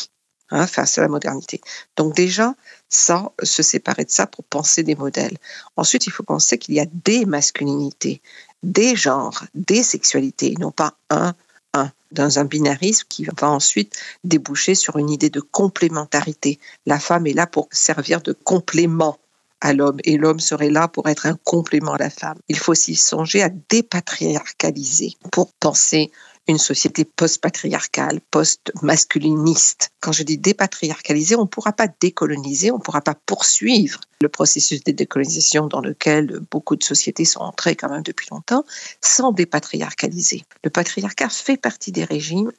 hein, 0.53 0.67
face 0.67 0.99
à 0.99 1.01
la 1.01 1.09
modernité. 1.09 1.61
Donc 1.97 2.15
déjà, 2.15 2.55
ça, 2.89 3.33
se 3.43 3.63
séparer 3.63 4.05
de 4.05 4.11
ça 4.11 4.27
pour 4.27 4.45
penser 4.45 4.83
des 4.83 4.95
modèles. 4.95 5.37
Ensuite, 5.77 6.07
il 6.07 6.13
faut 6.13 6.23
penser 6.23 6.59
qu'il 6.59 6.75
y 6.75 6.81
a 6.81 6.87
des 7.05 7.25
masculinités, 7.25 8.21
des 8.63 8.95
genres, 8.95 9.45
des 9.55 9.83
sexualités, 9.83 10.55
non 10.61 10.71
pas 10.71 10.95
un, 11.11 11.35
un, 11.75 11.91
dans 12.13 12.39
un 12.39 12.45
binarisme 12.45 13.07
qui 13.09 13.25
va 13.25 13.51
ensuite 13.51 13.99
déboucher 14.25 14.75
sur 14.75 14.99
une 14.99 15.11
idée 15.11 15.31
de 15.31 15.41
complémentarité. 15.41 16.61
La 16.87 17.01
femme 17.01 17.27
est 17.27 17.33
là 17.33 17.47
pour 17.47 17.69
servir 17.73 18.21
de 18.21 18.33
complément 18.33 19.19
à 19.63 19.73
l'homme 19.73 19.99
et 20.05 20.19
l'homme 20.19 20.41
serait 20.41 20.71
là 20.71 20.89
pour 20.89 21.09
être 21.09 21.27
un 21.27 21.39
complément 21.45 21.95
à 21.95 21.99
la 21.99 22.11
femme. 22.11 22.39
Il 22.49 22.59
faut 22.59 22.73
aussi 22.73 22.97
songer 22.97 23.43
à 23.43 23.49
dépatriarcaliser 23.49 25.15
pour 25.31 25.53
penser 25.55 26.11
une 26.49 26.59
société 26.59 27.05
post-patriarcale, 27.05 28.21
post-masculiniste. 28.31 29.91
Quand 30.01 30.13
je 30.13 30.25
dis 30.25 30.39
dépatriarcaliser, 30.39 31.37
on 31.37 31.43
ne 31.43 31.47
pourra 31.47 31.73
pas 31.73 31.89
décoloniser, 32.01 32.71
on 32.71 32.79
ne 32.79 32.83
pourra 32.83 33.01
pas 33.01 33.15
poursuivre 33.27 34.01
le 34.21 34.29
processus 34.29 34.83
de 34.85 34.93
décolonisation 34.93 35.67
dans 35.67 35.81
lequel 35.81 36.41
beaucoup 36.51 36.77
de 36.77 36.83
sociétés 36.83 37.25
sont 37.25 37.41
entrées 37.41 37.77
quand 37.77 37.89
même 37.89 38.03
depuis 38.03 38.29
longtemps, 38.31 38.65
sans 39.01 39.33
dépatriarcaliser. 39.33 40.45
Le 40.65 40.71
patriarcat 40.71 41.29
fait 41.29 41.57
partie 41.57 41.93
des 41.93 42.05
régimes 42.05 42.53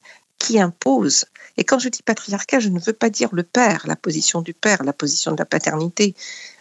qui 0.44 0.60
imposent. 0.60 1.26
Et 1.56 1.64
quand 1.64 1.80
je 1.80 1.88
dis 1.88 2.04
patriarcat, 2.04 2.60
je 2.60 2.68
ne 2.68 2.80
veux 2.80 2.94
pas 2.94 3.10
dire 3.10 3.30
le 3.32 3.44
père, 3.44 3.84
la 3.88 3.96
position 3.96 4.42
du 4.42 4.54
père, 4.54 4.84
la 4.84 4.92
position 4.92 5.32
de 5.32 5.38
la 5.38 5.46
paternité. 5.46 6.16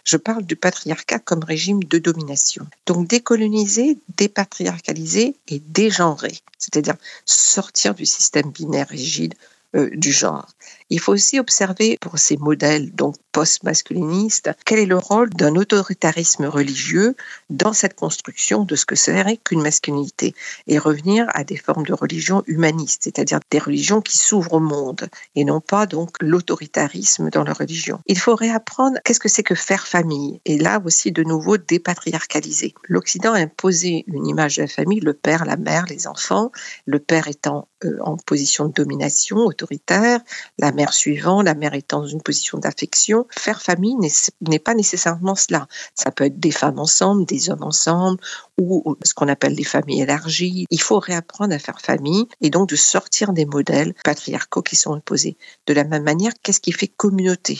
Je 0.05 0.15
parle 0.15 0.43
du 0.43 0.55
patriarcat 0.55 1.19
comme 1.19 1.43
régime 1.43 1.83
de 1.83 1.97
domination. 1.97 2.65
Donc 2.85 3.09
décoloniser, 3.09 3.97
dépatriarcaliser 4.17 5.35
et 5.49 5.59
dégenrer, 5.59 6.37
c'est-à-dire 6.57 6.95
sortir 7.25 7.93
du 7.93 8.05
système 8.05 8.51
binaire 8.51 8.87
rigide 8.87 9.33
euh, 9.75 9.89
du 9.93 10.13
genre. 10.13 10.47
Il 10.89 10.99
faut 10.99 11.13
aussi 11.13 11.39
observer 11.39 11.97
pour 12.01 12.17
ces 12.17 12.37
modèles 12.37 12.91
donc 12.93 13.15
post-masculinistes 13.31 14.51
quel 14.65 14.79
est 14.79 14.85
le 14.85 14.97
rôle 14.97 15.29
d'un 15.31 15.55
autoritarisme 15.55 16.45
religieux 16.45 17.15
dans 17.49 17.73
cette 17.73 17.95
construction 17.95 18.63
de 18.63 18.75
ce 18.75 18.85
que 18.85 18.95
serait 18.95 19.37
qu'une 19.37 19.61
masculinité 19.61 20.33
et 20.67 20.77
revenir 20.77 21.25
à 21.33 21.43
des 21.43 21.57
formes 21.57 21.85
de 21.85 21.93
religion 21.93 22.43
humaniste, 22.47 23.03
c'est-à-dire 23.05 23.39
des 23.49 23.59
religions 23.59 24.01
qui 24.01 24.17
s'ouvrent 24.17 24.53
au 24.53 24.59
monde 24.59 25.07
et 25.35 25.45
non 25.45 25.61
pas 25.61 25.85
donc 25.85 26.11
l'autoritarisme 26.21 27.29
dans 27.29 27.43
la 27.43 27.53
religion. 27.53 27.99
Il 28.05 28.19
faut 28.19 28.35
réapprendre 28.35 28.97
qu'est-ce 29.03 29.19
que 29.19 29.29
c'est 29.29 29.43
que 29.43 29.55
faire 29.55 29.87
famille 29.87 30.41
et 30.45 30.57
là 30.57 30.81
aussi 30.83 31.11
de 31.11 31.23
nouveau 31.23 31.57
dépatriarcaliser. 31.57 32.73
L'Occident 32.83 33.33
a 33.33 33.39
imposé 33.39 34.03
une 34.07 34.27
image 34.27 34.57
de 34.57 34.63
la 34.63 34.67
famille, 34.67 34.99
le 34.99 35.13
père, 35.13 35.45
la 35.45 35.57
mère, 35.57 35.85
les 35.87 36.07
enfants, 36.07 36.51
le 36.85 36.99
père 36.99 37.27
étant 37.27 37.67
euh, 37.85 37.97
en 38.01 38.17
position 38.17 38.67
de 38.67 38.73
domination 38.73 39.37
autoritaire, 39.37 40.19
la 40.59 40.71
mère 40.73 40.93
suivant, 40.93 41.41
la 41.41 41.55
mère 41.55 41.73
étant 41.73 42.01
dans 42.01 42.07
une 42.07 42.21
position 42.21 42.57
d'affection. 42.57 43.25
Faire 43.31 43.61
famille 43.61 43.95
n'est 44.41 44.59
pas 44.59 44.73
nécessairement 44.73 45.35
cela. 45.35 45.67
Ça 45.95 46.11
peut 46.11 46.25
être 46.25 46.39
des 46.39 46.51
femmes 46.51 46.79
ensemble, 46.79 47.25
des 47.25 47.49
hommes 47.49 47.63
ensemble, 47.63 48.19
ou 48.59 48.95
ce 49.03 49.13
qu'on 49.13 49.27
appelle 49.27 49.55
des 49.55 49.63
familles 49.63 50.01
élargies. 50.01 50.65
Il 50.69 50.81
faut 50.81 50.99
réapprendre 50.99 51.53
à 51.53 51.59
faire 51.59 51.79
famille 51.79 52.27
et 52.41 52.49
donc 52.49 52.69
de 52.69 52.75
sortir 52.75 53.33
des 53.33 53.45
modèles 53.45 53.93
patriarcaux 54.03 54.61
qui 54.61 54.75
sont 54.75 54.93
imposés. 54.93 55.37
De 55.67 55.73
la 55.73 55.83
même 55.83 56.03
manière, 56.03 56.33
qu'est-ce 56.41 56.59
qui 56.59 56.71
fait 56.71 56.87
communauté? 56.87 57.59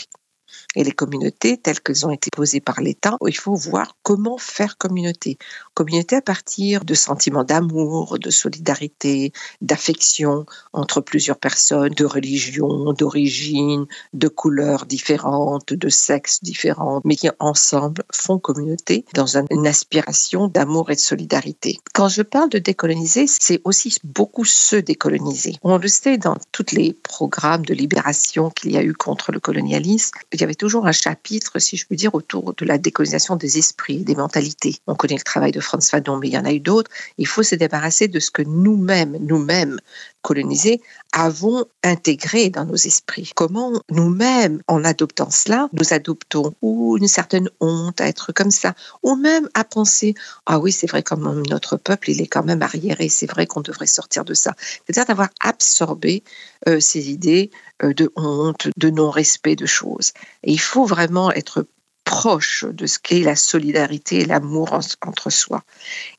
Et 0.76 0.84
les 0.84 0.92
communautés 0.92 1.58
telles 1.58 1.80
qu'elles 1.80 2.06
ont 2.06 2.12
été 2.12 2.30
posées 2.36 2.62
par 2.62 2.82
l'État, 2.82 3.18
il 3.28 3.38
faut 3.38 3.56
voir 3.56 3.98
comment 4.04 4.38
faire 4.38 4.78
communauté. 4.78 5.38
Communauté 5.74 6.18
à 6.18 6.22
partir 6.22 6.86
de 6.86 6.94
sentiments 6.94 7.44
d'amour, 7.44 8.18
de 8.20 8.30
solidarité, 8.30 9.32
d'affection 9.62 10.46
entre 10.72 11.02
plusieurs 11.02 11.38
personnes, 11.38 11.94
de 11.94 12.06
religion, 12.06 12.94
d'origine, 12.94 13.86
de 14.14 14.28
couleurs 14.28 14.86
différentes, 14.86 15.74
de 15.74 15.90
sexes 15.90 16.44
différents, 16.44 17.02
mais 17.04 17.16
qui 17.16 17.30
ensemble 17.40 18.04
font 18.12 18.40
communauté 18.40 19.06
dans 19.14 19.38
une 19.38 19.68
aspiration 19.68 20.48
d'amour 20.48 20.92
et 20.92 20.96
de 20.96 21.00
solidarité. 21.00 21.78
Quand 21.94 22.08
je 22.08 22.22
parle 22.22 22.50
de 22.50 22.60
décoloniser, 22.60 23.26
c'est 23.28 23.62
aussi 23.64 23.98
beaucoup 24.04 24.46
se 24.46 24.76
décoloniser. 24.76 25.56
On 25.64 25.78
le 25.78 25.88
sait 25.88 26.18
dans 26.18 26.38
tous 26.52 26.72
les 26.72 26.94
programmes 26.94 27.66
de 27.66 27.74
libération 27.74 28.50
qu'il 28.50 28.72
y 28.72 28.78
a 28.78 28.84
eu 28.84 28.94
contre 28.94 29.32
le 29.32 29.40
colonialisme, 29.40 30.18
y 30.44 30.46
avait 30.46 30.56
toujours 30.56 30.88
un 30.88 30.92
chapitre, 30.92 31.60
si 31.60 31.78
je 31.78 31.86
puis 31.86 31.96
dire, 31.96 32.14
autour 32.16 32.54
de 32.54 32.66
la 32.66 32.78
décolonisation 32.78 33.36
des 33.36 33.58
esprits, 33.58 34.04
des 34.04 34.16
mentalités. 34.16 34.76
On 34.88 34.96
connaît 34.96 35.16
le 35.16 35.24
travail 35.24 35.52
de 35.52 35.60
Franz 35.60 35.90
Fanon, 35.90 36.18
mais 36.18 36.28
il 36.28 36.34
y 36.34 36.38
en 36.38 36.46
a 36.46 36.54
eu 36.54 36.60
d'autres. 36.60 36.92
Il 37.18 37.28
faut 37.28 37.44
se 37.44 37.56
débarrasser 37.56 38.08
de 38.08 38.20
ce 38.20 38.32
que 38.32 38.42
nous-mêmes, 38.42 39.18
nous-mêmes, 39.20 39.80
colonisés, 40.24 40.82
avons 41.12 41.66
intégré 41.84 42.50
dans 42.50 42.66
nos 42.66 42.76
esprits. 42.76 43.32
Comment 43.36 43.74
nous-mêmes, 43.92 44.62
en 44.68 44.84
adoptant 44.84 45.30
cela, 45.30 45.70
nous 45.74 45.94
adoptons 45.94 46.56
ou 46.62 46.98
une 46.98 47.08
certaine 47.08 47.50
honte 47.60 48.02
à 48.02 48.08
être 48.08 48.32
comme 48.32 48.50
ça, 48.50 48.74
ou 49.04 49.16
même 49.16 49.48
à 49.54 49.64
penser 49.64 50.16
ah 50.46 50.60
oui 50.60 50.72
c'est 50.72 50.90
vrai 50.90 51.04
comme 51.04 51.44
notre 51.50 51.78
peuple 51.78 52.10
il 52.10 52.22
est 52.22 52.28
quand 52.28 52.44
même 52.44 52.62
arriéré, 52.62 53.10
c'est 53.10 53.30
vrai 53.30 53.46
qu'on 53.46 53.62
devrait 53.62 53.86
sortir 53.86 54.26
de 54.26 54.34
ça. 54.34 54.56
C'est-à-dire 54.58 55.06
d'avoir 55.06 55.30
absorbé 55.42 56.24
euh, 56.68 56.80
ces 56.80 57.12
idées 57.12 57.52
euh, 57.84 57.94
de 57.94 58.12
honte, 58.16 58.70
de 58.78 58.90
non-respect 58.90 59.56
de 59.56 59.66
choses. 59.66 60.14
Et 60.44 60.52
il 60.52 60.60
faut 60.60 60.86
vraiment 60.86 61.32
être 61.32 61.68
proche 62.04 62.66
de 62.66 62.86
ce 62.86 63.00
qu'est 63.00 63.22
la 63.22 63.36
solidarité 63.36 64.20
et 64.20 64.26
l'amour 64.26 64.74
entre 65.02 65.30
soi. 65.30 65.64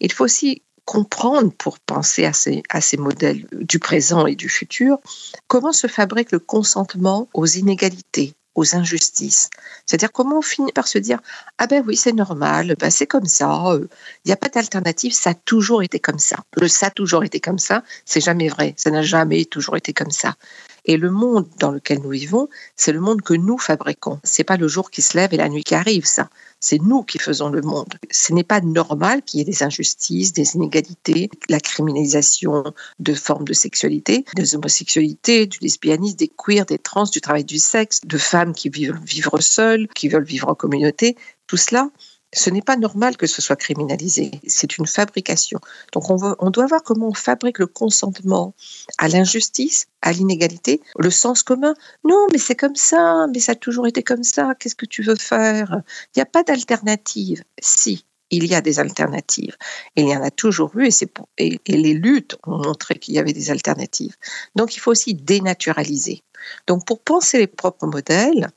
Il 0.00 0.12
faut 0.12 0.24
aussi 0.24 0.62
comprendre 0.84 1.52
pour 1.52 1.78
penser 1.78 2.24
à 2.24 2.32
ces, 2.32 2.62
à 2.68 2.80
ces 2.80 2.96
modèles 2.96 3.46
du 3.52 3.78
présent 3.78 4.26
et 4.26 4.34
du 4.34 4.48
futur, 4.48 4.98
comment 5.46 5.72
se 5.72 5.86
fabrique 5.86 6.32
le 6.32 6.38
consentement 6.38 7.28
aux 7.32 7.46
inégalités 7.46 8.34
aux 8.54 8.76
injustices. 8.76 9.50
C'est-à-dire 9.84 10.12
comment 10.12 10.38
on 10.38 10.42
finit 10.42 10.72
par 10.72 10.86
se 10.86 10.98
dire 10.98 11.20
ah 11.58 11.66
ben 11.66 11.82
oui 11.86 11.96
c'est 11.96 12.12
normal, 12.12 12.76
ben 12.78 12.90
c'est 12.90 13.06
comme 13.06 13.26
ça, 13.26 13.76
il 13.80 13.88
n'y 14.26 14.32
a 14.32 14.36
pas 14.36 14.48
d'alternative, 14.48 15.12
ça 15.12 15.30
a 15.30 15.34
toujours 15.34 15.82
été 15.82 15.98
comme 15.98 16.18
ça. 16.18 16.36
Le 16.56 16.68
ça 16.68 16.86
a 16.86 16.90
toujours 16.90 17.24
été 17.24 17.40
comme 17.40 17.58
ça, 17.58 17.82
c'est 18.04 18.20
jamais 18.20 18.48
vrai, 18.48 18.74
ça 18.76 18.90
n'a 18.90 19.02
jamais 19.02 19.44
toujours 19.44 19.76
été 19.76 19.92
comme 19.92 20.10
ça. 20.10 20.34
Et 20.84 20.96
le 20.96 21.10
monde 21.10 21.48
dans 21.58 21.70
lequel 21.70 22.00
nous 22.00 22.10
vivons, 22.10 22.48
c'est 22.76 22.92
le 22.92 23.00
monde 23.00 23.22
que 23.22 23.34
nous 23.34 23.58
fabriquons. 23.58 24.20
C'est 24.22 24.44
pas 24.44 24.56
le 24.56 24.68
jour 24.68 24.90
qui 24.90 25.02
se 25.02 25.16
lève 25.16 25.32
et 25.32 25.38
la 25.38 25.48
nuit 25.48 25.64
qui 25.64 25.74
arrive, 25.74 26.04
ça. 26.04 26.28
C'est 26.60 26.80
nous 26.80 27.02
qui 27.02 27.18
faisons 27.18 27.48
le 27.48 27.62
monde. 27.62 27.94
Ce 28.10 28.32
n'est 28.32 28.44
pas 28.44 28.60
normal 28.60 29.22
qu'il 29.22 29.38
y 29.38 29.42
ait 29.42 29.46
des 29.46 29.62
injustices, 29.62 30.32
des 30.32 30.56
inégalités, 30.56 31.30
la 31.48 31.60
criminalisation 31.60 32.64
de 32.98 33.14
formes 33.14 33.44
de 33.44 33.52
sexualité, 33.52 34.24
des 34.34 34.54
homosexualités, 34.54 35.46
du 35.46 35.58
lesbianisme, 35.60 36.16
des 36.16 36.28
queers, 36.28 36.64
des 36.64 36.78
trans, 36.78 37.04
du 37.04 37.20
travail 37.20 37.44
du 37.44 37.58
sexe, 37.58 38.00
de 38.04 38.18
femmes 38.18 38.54
qui 38.54 38.68
veulent 38.68 38.98
vivre 39.04 39.40
seules, 39.40 39.88
qui 39.88 40.08
veulent 40.08 40.24
vivre 40.24 40.48
en 40.48 40.54
communauté. 40.54 41.16
Tout 41.46 41.58
cela, 41.58 41.90
ce 42.34 42.50
n'est 42.50 42.62
pas 42.62 42.76
normal 42.76 43.16
que 43.16 43.26
ce 43.26 43.40
soit 43.40 43.56
criminalisé. 43.56 44.30
C'est 44.46 44.76
une 44.76 44.86
fabrication. 44.86 45.60
Donc 45.92 46.10
on, 46.10 46.16
veut, 46.16 46.34
on, 46.40 46.50
doit 46.50 46.66
voir 46.66 46.82
comment 46.82 47.08
on 47.08 47.14
fabrique 47.14 47.58
le 47.58 47.66
consentement 47.66 48.54
à 48.98 49.08
l'injustice, 49.08 49.86
à 50.02 50.12
l'inégalité, 50.12 50.80
le 50.98 51.10
sens 51.10 51.42
commun. 51.42 51.74
Non, 52.04 52.26
mais 52.32 52.38
c'est 52.38 52.56
comme 52.56 52.76
ça, 52.76 53.26
mais 53.32 53.40
ça 53.40 53.52
a 53.52 53.54
toujours 53.54 53.86
été 53.86 54.02
comme 54.02 54.24
ça. 54.24 54.54
Qu'est-ce 54.58 54.74
que 54.74 54.86
tu 54.86 55.02
veux 55.02 55.16
faire? 55.16 55.82
Il 56.14 56.18
n'y 56.18 56.22
a 56.22 56.26
pas 56.26 56.42
d'alternative. 56.42 57.44
Si, 57.62 58.04
il 58.30 58.46
y 58.46 58.54
a 58.54 58.60
des 58.60 58.80
alternatives. 58.80 59.56
Il 59.96 60.08
y 60.08 60.16
en 60.16 60.22
a 60.22 60.30
toujours 60.30 60.76
eu 60.76 60.88
et, 60.88 61.06
pour, 61.06 61.28
et, 61.38 61.60
et 61.66 61.76
les 61.76 61.94
luttes 61.94 62.36
ont 62.46 62.58
montré 62.58 62.98
qu'il 62.98 63.14
y 63.14 63.18
avait 63.18 63.32
des 63.32 63.50
alternatives. 63.50 64.16
Donc 64.56 64.76
il 64.76 64.80
faut 64.80 64.90
aussi 64.90 65.14
dénaturaliser. 65.14 66.22
Donc 66.66 66.84
pour 66.86 67.00
penser 67.00 67.38
les 67.38 67.46
propres 67.46 67.86
modèles, 67.86 68.48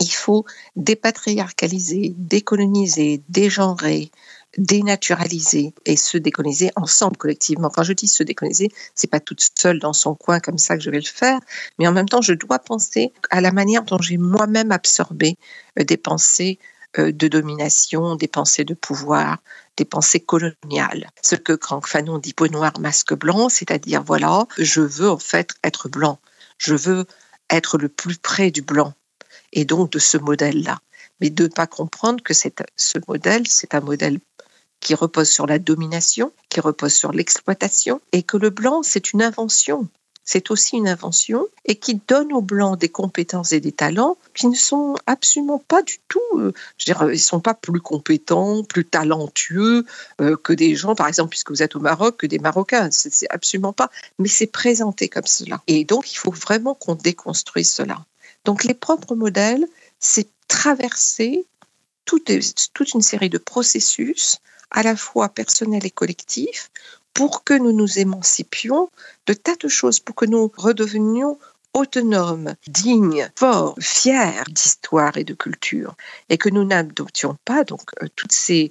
il 0.00 0.12
faut 0.12 0.44
dépatriarcaliser, 0.76 2.14
décoloniser, 2.16 3.22
dégenrer, 3.28 4.10
dénaturaliser 4.56 5.74
et 5.84 5.96
se 5.96 6.16
décoloniser 6.16 6.70
ensemble 6.76 7.16
collectivement. 7.16 7.70
Quand 7.70 7.82
je 7.82 7.92
dis 7.92 8.08
se 8.08 8.22
décoloniser, 8.22 8.70
c'est 8.94 9.10
pas 9.10 9.20
toute 9.20 9.44
seule 9.58 9.78
dans 9.78 9.92
son 9.92 10.14
coin 10.14 10.40
comme 10.40 10.58
ça 10.58 10.76
que 10.76 10.82
je 10.82 10.90
vais 10.90 11.00
le 11.00 11.04
faire, 11.04 11.38
mais 11.78 11.86
en 11.86 11.92
même 11.92 12.08
temps, 12.08 12.22
je 12.22 12.32
dois 12.32 12.58
penser 12.58 13.12
à 13.30 13.40
la 13.40 13.52
manière 13.52 13.84
dont 13.84 13.98
j'ai 13.98 14.16
moi-même 14.16 14.72
absorbé 14.72 15.36
euh, 15.78 15.84
des 15.84 15.96
pensées 15.96 16.58
euh, 16.98 17.12
de 17.12 17.28
domination, 17.28 18.16
des 18.16 18.28
pensées 18.28 18.64
de 18.64 18.74
pouvoir, 18.74 19.38
des 19.76 19.84
pensées 19.84 20.20
coloniales. 20.20 21.10
Ce 21.22 21.36
que 21.36 21.58
Franck 21.60 21.86
Fanon 21.86 22.18
dit 22.18 22.32
peau 22.32 22.48
noire, 22.48 22.80
masque 22.80 23.14
blanc, 23.14 23.48
c'est-à-dire 23.48 24.02
voilà, 24.02 24.46
je 24.56 24.80
veux 24.80 25.10
en 25.10 25.18
fait 25.18 25.50
être 25.62 25.88
blanc, 25.88 26.18
je 26.56 26.74
veux 26.74 27.04
être 27.50 27.78
le 27.78 27.88
plus 27.88 28.18
près 28.18 28.50
du 28.50 28.62
blanc 28.62 28.94
et 29.52 29.64
donc 29.64 29.90
de 29.90 29.98
ce 29.98 30.18
modèle-là. 30.18 30.78
Mais 31.20 31.30
de 31.30 31.44
ne 31.44 31.48
pas 31.48 31.66
comprendre 31.66 32.22
que 32.22 32.34
ce 32.34 32.98
modèle, 33.08 33.46
c'est 33.46 33.74
un 33.74 33.80
modèle 33.80 34.20
qui 34.80 34.94
repose 34.94 35.28
sur 35.28 35.46
la 35.46 35.58
domination, 35.58 36.32
qui 36.48 36.60
repose 36.60 36.94
sur 36.94 37.12
l'exploitation, 37.12 38.00
et 38.12 38.22
que 38.22 38.36
le 38.36 38.50
blanc, 38.50 38.82
c'est 38.82 39.12
une 39.12 39.22
invention. 39.22 39.88
C'est 40.30 40.50
aussi 40.50 40.76
une 40.76 40.88
invention 40.88 41.46
et 41.64 41.76
qui 41.76 42.02
donne 42.06 42.34
aux 42.34 42.42
blancs 42.42 42.78
des 42.78 42.90
compétences 42.90 43.52
et 43.52 43.60
des 43.60 43.72
talents 43.72 44.18
qui 44.34 44.46
ne 44.46 44.54
sont 44.54 44.94
absolument 45.06 45.58
pas 45.58 45.80
du 45.80 46.00
tout, 46.06 46.20
euh, 46.34 46.52
je 46.76 46.84
dire, 46.84 47.10
ils 47.10 47.18
sont 47.18 47.40
pas 47.40 47.54
plus 47.54 47.80
compétents, 47.80 48.62
plus 48.62 48.84
talentueux 48.84 49.86
euh, 50.20 50.36
que 50.36 50.52
des 50.52 50.76
gens, 50.76 50.94
par 50.94 51.08
exemple, 51.08 51.30
puisque 51.30 51.50
vous 51.50 51.62
êtes 51.62 51.76
au 51.76 51.80
Maroc, 51.80 52.18
que 52.18 52.26
des 52.26 52.38
Marocains. 52.38 52.90
C'est 52.90 53.26
absolument 53.30 53.72
pas. 53.72 53.90
Mais 54.18 54.28
c'est 54.28 54.48
présenté 54.48 55.08
comme 55.08 55.24
cela. 55.24 55.62
Et 55.66 55.86
donc, 55.86 56.12
il 56.12 56.16
faut 56.16 56.30
vraiment 56.30 56.74
qu'on 56.74 56.94
déconstruise 56.94 57.72
cela. 57.72 58.04
Donc 58.44 58.64
les 58.64 58.74
propres 58.74 59.14
modèles, 59.14 59.66
c'est 59.98 60.28
traverser 60.48 61.46
toute, 62.04 62.30
une 62.94 63.02
série 63.02 63.28
de 63.28 63.38
processus, 63.38 64.38
à 64.70 64.82
la 64.82 64.96
fois 64.96 65.28
personnels 65.28 65.84
et 65.84 65.90
collectifs, 65.90 66.70
pour 67.12 67.44
que 67.44 67.54
nous 67.54 67.72
nous 67.72 67.98
émancipions 67.98 68.90
de 69.26 69.34
tas 69.34 69.56
de 69.56 69.68
choses, 69.68 70.00
pour 70.00 70.14
que 70.14 70.24
nous 70.24 70.52
redevenions 70.56 71.38
autonomes, 71.74 72.54
dignes, 72.66 73.30
forts, 73.36 73.76
fiers 73.78 74.42
d'histoire 74.48 75.16
et 75.16 75.24
de 75.24 75.34
culture, 75.34 75.96
et 76.28 76.38
que 76.38 76.48
nous 76.48 76.64
n'adoptions 76.64 77.36
pas 77.44 77.64
donc 77.64 77.90
euh, 78.02 78.06
toutes 78.16 78.32
ces 78.32 78.70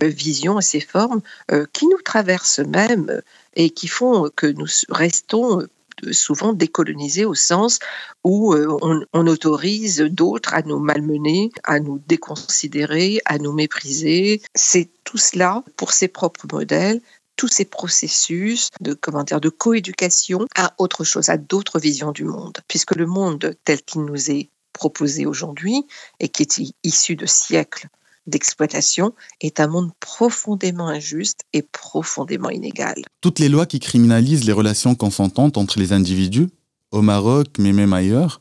euh, 0.00 0.06
visions 0.06 0.58
et 0.58 0.62
ces 0.62 0.80
formes 0.80 1.20
euh, 1.50 1.66
qui 1.72 1.86
nous 1.86 2.00
traversent 2.02 2.60
même 2.60 3.22
et 3.54 3.70
qui 3.70 3.86
font 3.86 4.30
que 4.34 4.46
nous 4.46 4.66
restons 4.88 5.66
souvent 6.12 6.52
décolonisés 6.52 7.24
au 7.24 7.34
sens 7.34 7.78
où 8.24 8.54
euh, 8.54 8.76
on, 9.12 9.26
autorise 9.26 10.00
d'autres 10.00 10.54
à 10.54 10.62
nous 10.62 10.78
malmener, 10.78 11.50
à 11.64 11.80
nous 11.80 12.00
déconsidérer, 12.06 13.20
à 13.24 13.38
nous 13.38 13.52
mépriser. 13.52 14.40
C'est 14.54 14.90
tout 15.04 15.18
cela 15.18 15.62
pour 15.76 15.92
ses 15.92 16.08
propres 16.08 16.46
modèles 16.50 17.00
tous 17.36 17.46
ces 17.46 17.64
processus 17.64 18.68
de 18.80 18.94
comment 18.94 19.22
dire, 19.22 19.40
de 19.40 19.48
coéducation 19.48 20.46
à 20.56 20.74
autre 20.78 21.04
chose, 21.04 21.28
à 21.28 21.36
d'autres 21.36 21.78
visions 21.78 22.10
du 22.10 22.24
monde, 22.24 22.58
puisque 22.66 22.96
le 22.96 23.06
monde 23.06 23.54
tel 23.64 23.80
qu'il 23.82 24.04
nous 24.04 24.32
est 24.32 24.50
proposé 24.72 25.24
aujourd'hui 25.24 25.86
et 26.18 26.28
qui 26.28 26.42
est 26.42 26.60
issu 26.82 27.16
de 27.16 27.26
siècles 27.26 27.88
d'exploitation 28.28 29.12
est 29.40 29.60
un 29.60 29.66
monde 29.66 29.90
profondément 30.00 30.88
injuste 30.88 31.40
et 31.52 31.62
profondément 31.62 32.50
inégal. 32.50 33.02
Toutes 33.20 33.38
les 33.38 33.48
lois 33.48 33.66
qui 33.66 33.80
criminalisent 33.80 34.44
les 34.44 34.52
relations 34.52 34.94
consentantes 34.94 35.56
entre 35.56 35.78
les 35.78 35.92
individus, 35.92 36.48
au 36.90 37.02
Maroc 37.02 37.48
mais 37.58 37.72
même 37.72 37.92
ailleurs, 37.92 38.38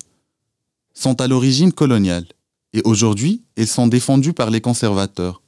sont 0.94 1.20
à 1.22 1.28
l'origine 1.28 1.72
coloniale 1.72 2.26
et 2.74 2.82
aujourd'hui 2.84 3.44
elles 3.56 3.68
sont 3.68 3.88
défendues 3.88 4.34
par 4.34 4.50
les 4.50 4.62
conservateurs. 4.62 5.42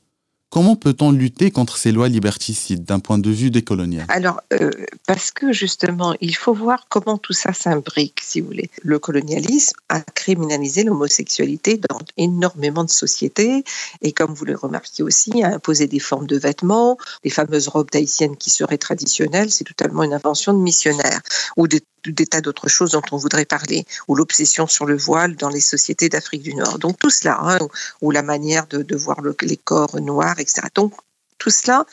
Comment 0.49 0.75
peut-on 0.75 1.11
lutter 1.11 1.51
contre 1.51 1.77
ces 1.77 1.91
lois 1.91 2.09
liberticides 2.09 2.83
d'un 2.83 2.99
point 2.99 3.19
de 3.19 3.29
vue 3.29 3.51
décolonial? 3.51 4.05
Alors, 4.09 4.41
euh, 4.53 4.71
parce 5.05 5.29
que 5.29 5.53
justement, 5.53 6.15
il 6.21 6.35
faut 6.35 6.55
voir 6.55 6.87
comment 6.89 7.19
tout 7.19 7.33
ça 7.33 7.53
s'imbrique, 7.53 8.19
si 8.23 8.41
vous 8.41 8.47
voulez. 8.47 8.71
Le 8.81 8.97
colonialisme 8.97 9.77
a 9.89 10.01
criminalisé 10.01 10.83
l'homosexualité 10.83 11.77
dans 11.77 11.99
énormément 12.17 12.83
de 12.83 12.89
sociétés 12.89 13.63
et, 14.01 14.11
comme 14.11 14.33
vous 14.33 14.45
le 14.45 14.55
remarquez 14.55 15.03
aussi, 15.03 15.43
a 15.43 15.53
imposé 15.53 15.85
des 15.85 15.99
formes 15.99 16.25
de 16.25 16.37
vêtements, 16.37 16.97
les 17.23 17.29
fameuses 17.29 17.67
robes 17.67 17.91
tahitiennes 17.91 18.35
qui 18.35 18.49
seraient 18.49 18.79
traditionnelles, 18.79 19.51
c'est 19.51 19.65
totalement 19.65 20.01
une 20.01 20.13
invention 20.13 20.53
de 20.53 20.59
missionnaires 20.59 21.21
ou 21.57 21.67
de 21.67 21.79
des 22.05 22.27
tas 22.27 22.41
d'autres 22.41 22.67
choses 22.67 22.91
dont 22.91 23.01
on 23.11 23.17
voudrait 23.17 23.45
parler, 23.45 23.85
ou 24.07 24.15
l'obsession 24.15 24.67
sur 24.67 24.85
le 24.85 24.97
voile 24.97 25.35
dans 25.35 25.49
les 25.49 25.61
sociétés 25.61 26.09
d'Afrique 26.09 26.43
du 26.43 26.55
Nord. 26.55 26.79
Donc 26.79 26.97
tout 26.99 27.09
cela, 27.09 27.39
hein, 27.41 27.59
ou 28.01 28.11
la 28.11 28.23
manière 28.23 28.67
de, 28.67 28.95
voir 28.95 29.21
les 29.41 29.57
corps 29.57 29.99
noirs, 29.99 30.39
etc. 30.39 30.67
Donc 30.75 30.93
tout 31.37 31.49
cela, 31.49 31.85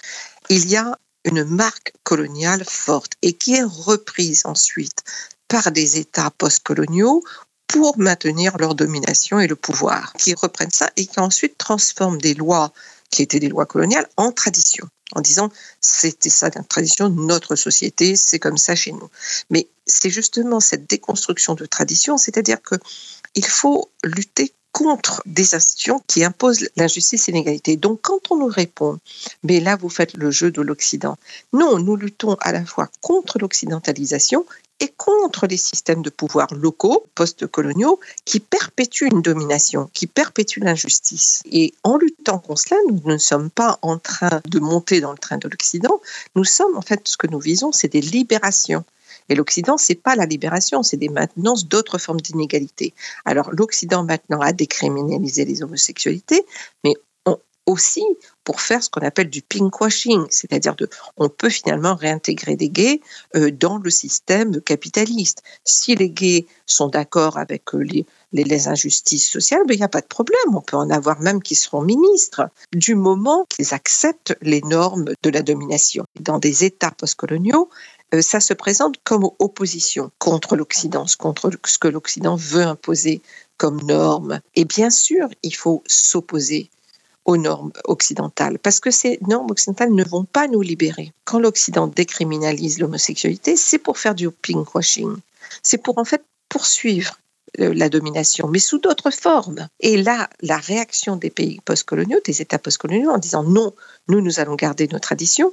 il 0.49 0.69
y 0.69 0.77
a 0.77 0.99
une 1.25 1.45
marque 1.45 1.93
coloniale 2.05 2.65
forte 2.65 3.15
et 3.23 3.33
qui 3.33 3.55
est 3.55 3.65
reprise 3.65 4.43
ensuite 4.45 5.03
par 5.49 5.73
des 5.73 5.99
États 5.99 6.31
postcoloniaux 6.31 7.23
pour 7.67 7.99
maintenir 7.99 8.57
leur 8.59 8.75
domination 8.75 9.41
et 9.41 9.49
le 9.49 9.57
pouvoir, 9.57 10.13
qui 10.15 10.35
reprennent 10.35 10.71
ça 10.71 10.91
et 10.97 11.07
qui 11.07 11.19
ensuite 11.21 11.59
transforment 11.59 12.19
des 12.19 12.35
lois 12.35 12.73
qui 13.11 13.23
étaient 13.23 13.41
des 13.41 13.49
lois 13.49 13.67
coloniales 13.67 14.09
en 14.17 14.33
tradition 14.33 14.89
en 15.13 15.21
disant 15.21 15.51
c'était 15.81 16.31
ça 16.31 16.51
la 16.55 16.63
tradition 16.63 17.09
notre 17.09 17.57
société, 17.57 18.17
c'est 18.17 18.39
comme 18.39 18.59
ça 18.59 18.75
chez 18.75 18.93
nous. 18.93 19.09
Mais 19.51 19.69
c'est 19.87 20.11
justement 20.11 20.61
cette 20.61 20.89
déconstruction 20.89 21.55
de 21.55 21.67
tradition, 21.67 22.19
c'est-à-dire 22.19 22.61
que 22.63 22.75
il 23.35 23.47
faut 23.47 23.91
lutter 24.05 24.53
contre 24.73 25.23
des 25.25 25.55
institutions 25.55 26.03
qui 26.07 26.23
imposent 26.23 26.69
l'injustice 26.77 27.29
et 27.29 27.33
l'inégalité. 27.33 27.77
Donc 27.77 28.01
quand 28.03 28.31
on 28.31 28.37
nous 28.37 28.47
répond, 28.47 28.99
mais 29.43 29.59
là 29.61 29.75
vous 29.77 29.89
faites 29.89 30.15
le 30.15 30.31
jeu 30.31 30.51
de 30.51 30.61
l'Occident, 30.61 31.17
non, 31.55 31.79
nous 31.79 31.97
luttons 31.97 32.35
à 32.41 32.53
la 32.53 32.65
fois 32.65 32.91
contre 33.01 33.39
l'occidentalisation 33.39 34.45
et 34.81 34.89
contre 34.89 35.47
les 35.47 35.57
systèmes 35.57 36.03
de 36.03 36.11
pouvoir 36.11 36.53
locaux, 36.55 37.07
post-coloniaux, 37.15 37.99
qui 38.25 38.41
perpétuent 38.41 39.09
une 39.11 39.23
domination, 39.23 39.89
qui 39.93 40.07
perpétuent 40.07 40.61
l'injustice. 40.61 41.43
Et 41.51 41.73
en 41.83 41.97
luttant 41.97 42.39
contre 42.39 42.61
cela, 42.61 42.81
nous 42.89 43.01
ne 43.05 43.19
sommes 43.19 43.51
pas 43.51 43.79
en 43.83 43.99
train 43.99 44.41
de 44.47 44.59
monter 44.59 45.01
dans 45.01 45.13
le 45.13 45.19
train 45.19 45.39
de 45.39 45.49
l'Occident, 45.49 46.01
nous 46.35 46.45
sommes 46.45 46.77
en 46.77 46.83
fait, 46.83 47.09
ce 47.09 47.17
que 47.17 47.27
nous 47.27 47.41
visons, 47.41 47.73
c'est 47.73 47.89
des 47.89 48.01
libérations. 48.01 48.85
Et 49.29 49.35
l'Occident, 49.35 49.77
c'est 49.77 49.97
pas 49.97 50.15
la 50.15 50.27
libération, 50.27 50.83
c'est 50.83 50.97
des 50.97 51.09
maintenances 51.09 51.67
d'autres 51.67 51.99
formes 51.99 52.21
d'inégalité. 52.21 52.95
Alors 53.25 53.51
l'Occident 53.51 54.05
maintenant 54.05 54.41
a 54.41 54.53
décriminalisé 54.53 55.45
les 55.45 55.63
homosexualités, 55.63 56.47
mais 56.85 56.95
aussi 57.67 58.05
pour 58.45 58.61
faire 58.61 58.83
ce 58.83 58.89
qu'on 58.89 59.01
appelle 59.01 59.29
du 59.29 59.43
pinkwashing, 59.43 60.25
c'est-à-dire 60.31 60.77
de, 60.77 60.89
on 61.17 61.29
peut 61.29 61.51
finalement 61.51 61.97
réintégrer 61.97 62.55
des 62.55 62.69
gays 62.69 63.01
euh, 63.35 63.51
dans 63.51 63.79
le 63.79 63.91
système 63.91 64.61
capitaliste. 64.61 65.43
Si 65.65 65.97
les 65.97 66.09
gays 66.09 66.47
sont 66.65 66.89
d'accord 66.89 67.39
avec 67.39 67.75
euh, 67.75 67.79
les, 67.79 68.07
les, 68.33 68.69
injustices 68.69 69.29
sociales, 69.29 69.63
ben, 69.67 69.75
il 69.75 69.79
n'y 69.79 69.85
a 69.85 69.89
pas 69.89 70.01
de 70.01 70.07
problème. 70.07 70.55
On 70.55 70.61
peut 70.61 70.77
en 70.77 70.91
avoir 70.91 71.21
même 71.21 71.43
qui 71.43 71.57
seront 71.57 71.83
ministres, 71.83 72.49
du 72.73 72.95
moment 72.95 73.45
qu'ils 73.49 73.75
acceptent 73.75 74.37
les 74.43 74.61
normes 74.63 75.07
de 75.23 75.31
la 75.31 75.43
domination. 75.43 76.05
Dans 76.21 76.39
des 76.39 76.65
États 76.65 76.93
postcoloniaux, 76.93 77.69
euh, 78.15 78.23
ça 78.23 78.39
se 78.39 78.55
présente 78.55 78.97
comme 79.03 79.29
opposition 79.41 80.13
contre 80.19 80.55
l'Occident, 80.55 81.07
contre 81.19 81.51
ce 81.65 81.79
que 81.79 81.89
l'Occident 81.89 82.37
veut 82.37 82.63
imposer 82.63 83.23
comme 83.57 83.83
norme. 83.83 84.41
Et 84.55 84.65
bien 84.65 84.91
sûr, 84.91 85.29
il 85.43 85.55
faut 85.55 85.83
s'opposer 85.87 86.71
aux 87.27 87.37
normes 87.37 87.73
occidentales, 87.85 88.59
parce 88.59 88.81
que 88.81 88.91
ces 88.91 89.19
normes 89.27 89.51
occidentales 89.51 89.93
ne 89.93 90.05
vont 90.05 90.25
pas 90.25 90.47
nous 90.47 90.63
libérer. 90.63 91.13
Quand 91.25 91.41
l'Occident 91.41 91.89
décriminalise 91.89 92.79
l'homosexualité, 92.79 93.57
c'est 93.57 93.79
pour 93.79 93.99
faire 93.99 94.15
du 94.15 94.31
pinkwashing. 94.31 95.17
C'est 95.63 95.79
pour 95.79 95.99
en 95.99 96.05
fait 96.05 96.25
poursuivre 96.49 97.19
euh, 97.61 97.75
la 97.75 97.89
domination, 97.89 98.49
mais 98.49 98.61
sous 98.61 98.79
d'autres 98.79 99.11
formes. 99.11 99.69
Et 99.81 100.01
là, 100.01 100.31
la 100.41 100.57
réaction 100.57 101.17
des 101.17 101.31
pays 101.31 101.61
postcoloniaux, 101.65 102.21
des 102.25 102.41
États 102.43 102.61
postcoloniaux, 102.61 103.11
en 103.11 103.19
disant 103.19 103.43
non, 103.43 103.75
nous, 104.09 104.21
nous 104.21 104.39
allons 104.39 104.55
garder 104.55 104.87
nos 104.89 105.01
traditions, 105.01 105.53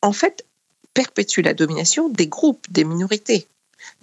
en 0.00 0.12
fait, 0.12 0.46
perpétue 0.94 1.40
la 1.40 1.54
domination 1.54 2.08
des 2.08 2.26
groupes, 2.26 2.66
des 2.70 2.84
minorités 2.84 3.46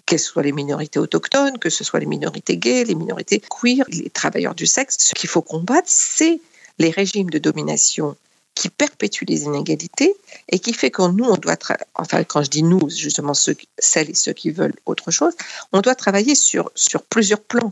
que 0.05 0.17
ce 0.17 0.25
soit 0.25 0.41
les 0.41 0.51
minorités 0.51 0.97
autochtones, 0.97 1.59
que 1.59 1.69
ce 1.69 1.83
soit 1.83 1.99
les 1.99 2.07
minorités 2.07 2.57
gays, 2.57 2.83
les 2.83 2.95
minorités 2.95 3.39
queer, 3.39 3.85
les 3.89 4.09
travailleurs 4.09 4.55
du 4.55 4.65
sexe. 4.65 4.97
Ce 4.99 5.13
qu'il 5.13 5.29
faut 5.29 5.43
combattre, 5.43 5.87
c'est 5.87 6.41
les 6.79 6.89
régimes 6.89 7.29
de 7.29 7.37
domination 7.37 8.15
qui 8.55 8.69
perpétuent 8.69 9.25
les 9.25 9.43
inégalités 9.43 10.15
et 10.49 10.59
qui 10.59 10.73
fait 10.73 10.91
que 10.91 11.07
nous, 11.09 11.23
on 11.23 11.37
doit, 11.37 11.57
enfin 11.95 12.23
quand 12.23 12.43
je 12.43 12.49
dis 12.49 12.63
nous, 12.63 12.89
justement 12.89 13.33
ceux, 13.33 13.55
celles 13.77 14.09
et 14.09 14.15
ceux 14.15 14.33
qui 14.33 14.51
veulent 14.51 14.75
autre 14.85 15.11
chose, 15.11 15.33
on 15.71 15.81
doit 15.81 15.95
travailler 15.95 16.35
sur, 16.35 16.71
sur 16.75 17.03
plusieurs 17.03 17.41
plans. 17.41 17.71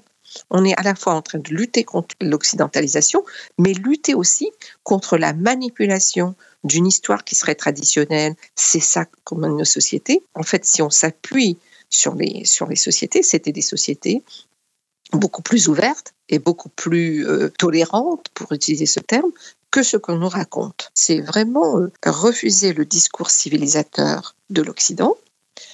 On 0.49 0.63
est 0.63 0.77
à 0.77 0.83
la 0.83 0.95
fois 0.95 1.13
en 1.13 1.21
train 1.21 1.39
de 1.39 1.49
lutter 1.49 1.83
contre 1.83 2.15
l'occidentalisation, 2.21 3.25
mais 3.57 3.73
lutter 3.73 4.13
aussi 4.13 4.51
contre 4.83 5.17
la 5.17 5.33
manipulation 5.33 6.35
d'une 6.63 6.85
histoire 6.85 7.23
qui 7.23 7.35
serait 7.35 7.55
traditionnelle. 7.55 8.35
C'est 8.55 8.79
ça 8.79 9.05
comme 9.23 9.45
nos 9.45 9.65
sociétés. 9.65 10.23
En 10.35 10.43
fait, 10.43 10.63
si 10.65 10.81
on 10.81 10.89
s'appuie 10.89 11.57
sur 11.89 12.15
les, 12.15 12.45
sur 12.45 12.67
les 12.67 12.75
sociétés, 12.75 13.23
c'était 13.23 13.53
des 13.53 13.61
sociétés 13.61 14.21
beaucoup 15.13 15.41
plus 15.41 15.67
ouvertes 15.67 16.13
et 16.29 16.39
beaucoup 16.39 16.69
plus 16.69 17.27
euh, 17.27 17.49
tolérantes, 17.57 18.27
pour 18.33 18.51
utiliser 18.51 18.85
ce 18.85 18.99
terme, 18.99 19.31
que 19.71 19.83
ce 19.83 19.97
qu'on 19.97 20.17
nous 20.17 20.29
raconte. 20.29 20.91
C'est 20.93 21.21
vraiment 21.21 21.79
euh, 21.79 21.91
refuser 22.05 22.73
le 22.73 22.85
discours 22.85 23.29
civilisateur 23.29 24.35
de 24.49 24.61
l'Occident 24.61 25.15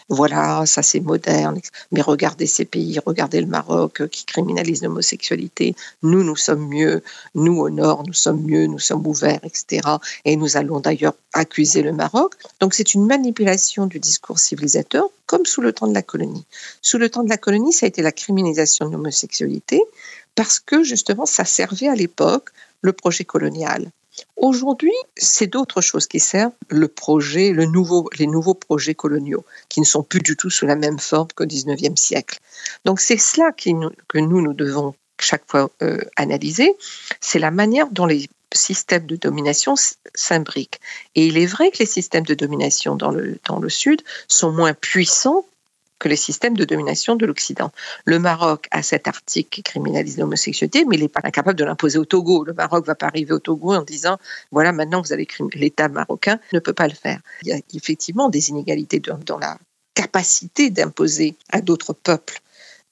voilà, 0.10 0.65
ça 0.65 0.82
c'est 0.82 1.00
moderne, 1.00 1.60
mais 1.91 2.02
regardez 2.02 2.46
ces 2.46 2.65
pays, 2.65 3.00
regardez 3.06 3.41
le 3.41 3.48
Maroc 3.48 4.02
euh, 4.02 4.08
qui 4.08 4.26
criminalise 4.26 4.84
l'homosexualité. 4.84 5.76
Nous, 6.02 6.24
nous 6.24 6.36
sommes 6.36 6.67
mieux, 6.67 7.04
nous 7.36 7.58
au 7.58 7.69
nord, 7.69 8.04
nous 8.06 8.13
sommes 8.13 8.41
mieux, 8.41 8.67
nous 8.67 8.80
sommes 8.80 9.06
ouverts, 9.08 9.39
etc. 9.43 9.82
Et 10.26 10.36
nous 10.36 10.58
allons 10.58 10.80
d'ailleurs 10.80 11.15
accuser 11.34 11.82
le 11.82 11.93
Maroc. 11.93 12.36
Donc 12.60 12.74
c'est 12.74 12.93
une 12.93 13.06
manipulation 13.06 13.86
du 13.86 14.00
discours 14.00 14.39
civilisateur, 14.39 15.06
comme 15.26 15.46
sous 15.46 15.62
le 15.62 15.74
temps 15.74 15.88
de 15.88 15.93
la 15.93 16.02
colonie. 16.02 16.46
Sous 16.82 16.98
le 16.98 17.10
temps 17.10 17.24
de 17.24 17.30
la 17.30 17.38
colonie, 17.38 17.74
ça 17.74 17.86
a 17.86 17.89
été 17.89 18.02
la 18.02 18.12
criminalisation 18.12 18.88
de 18.88 18.91
l'homosexualité, 18.91 19.82
parce 20.36 20.60
que 20.60 20.84
justement, 20.84 21.26
ça 21.26 21.46
servait 21.46 21.88
à 21.88 21.96
l'époque 21.96 22.50
le 22.82 22.93
projet 22.93 23.24
colonial. 23.24 23.91
Aujourd'hui, 24.43 24.91
c'est 25.15 25.47
d'autres 25.47 25.79
choses 25.79 26.06
qui 26.06 26.19
servent 26.19 26.51
le 26.67 26.89
projet, 26.89 27.53
les 27.53 27.65
nouveaux 28.27 28.53
projets 28.53 28.93
coloniaux, 28.93 29.45
qui 29.69 29.79
ne 29.79 29.86
sont 29.86 30.03
plus 30.03 30.19
du 30.19 30.36
tout 30.36 30.49
sous 30.49 30.65
la 30.65 30.75
même 30.75 30.99
forme 30.99 31.29
qu'au 31.34 31.45
XIXe 31.45 31.95
siècle. 31.95 32.39
Donc 32.84 32.99
c'est 32.99 33.17
cela 33.17 33.53
que 33.53 33.69
nous, 34.19 34.41
nous 34.41 34.53
devons 34.53 34.95
chaque 35.17 35.49
fois 35.49 35.69
euh, 35.82 36.01
analyser, 36.17 36.75
c'est 37.21 37.39
la 37.39 37.51
manière 37.51 37.88
dont 37.89 38.06
les 38.06 38.27
systèmes 38.53 39.06
de 39.06 39.15
domination 39.15 39.75
s'imbriquent. 40.13 40.82
Et 41.15 41.25
il 41.27 41.38
est 41.38 41.45
vrai 41.45 41.71
que 41.71 41.77
les 41.77 41.86
systèmes 41.86 42.25
de 42.25 42.34
domination 42.34 42.97
dans 42.97 43.12
le 43.12 43.69
Sud 43.69 44.01
sont 44.27 44.51
moins 44.51 44.73
puissants 44.73 45.45
que 46.03 46.09
les 46.09 46.17
systèmes 46.17 46.57
de 46.57 46.65
domination 46.65 47.15
de 47.15 47.25
l'Occident. 47.25 47.71
Le 48.03 48.19
Maroc 48.19 48.67
a 48.71 48.83
cet 48.83 49.07
article 49.07 49.49
qui 49.49 49.63
criminalise 49.63 50.17
l'homosexualité, 50.17 50.83
mais 50.85 50.97
il 50.97 51.01
n'est 51.03 51.07
pas 51.07 51.21
incapable 51.23 51.57
de 51.57 51.63
l'imposer 51.63 51.97
au 51.97 52.03
Togo. 52.03 52.43
Le 52.43 52.53
Maroc 52.53 52.83
ne 52.83 52.87
va 52.87 52.95
pas 52.95 53.07
arriver 53.07 53.31
au 53.31 53.39
Togo 53.39 53.73
en 53.73 53.83
disant 53.83 54.17
voilà, 54.51 54.73
maintenant 54.73 55.01
vous 55.01 55.13
allez 55.13 55.25
l'État 55.53 55.87
marocain 55.87 56.39
ne 56.51 56.59
peut 56.59 56.73
pas 56.73 56.89
le 56.89 56.93
faire. 56.93 57.21
Il 57.41 57.47
y 57.47 57.53
a 57.53 57.59
effectivement 57.73 58.27
des 58.29 58.49
inégalités 58.49 58.99
dans 58.99 59.39
la 59.39 59.57
capacité 59.93 60.69
d'imposer 60.69 61.35
à 61.49 61.61
d'autres 61.61 61.93
peuples 61.93 62.41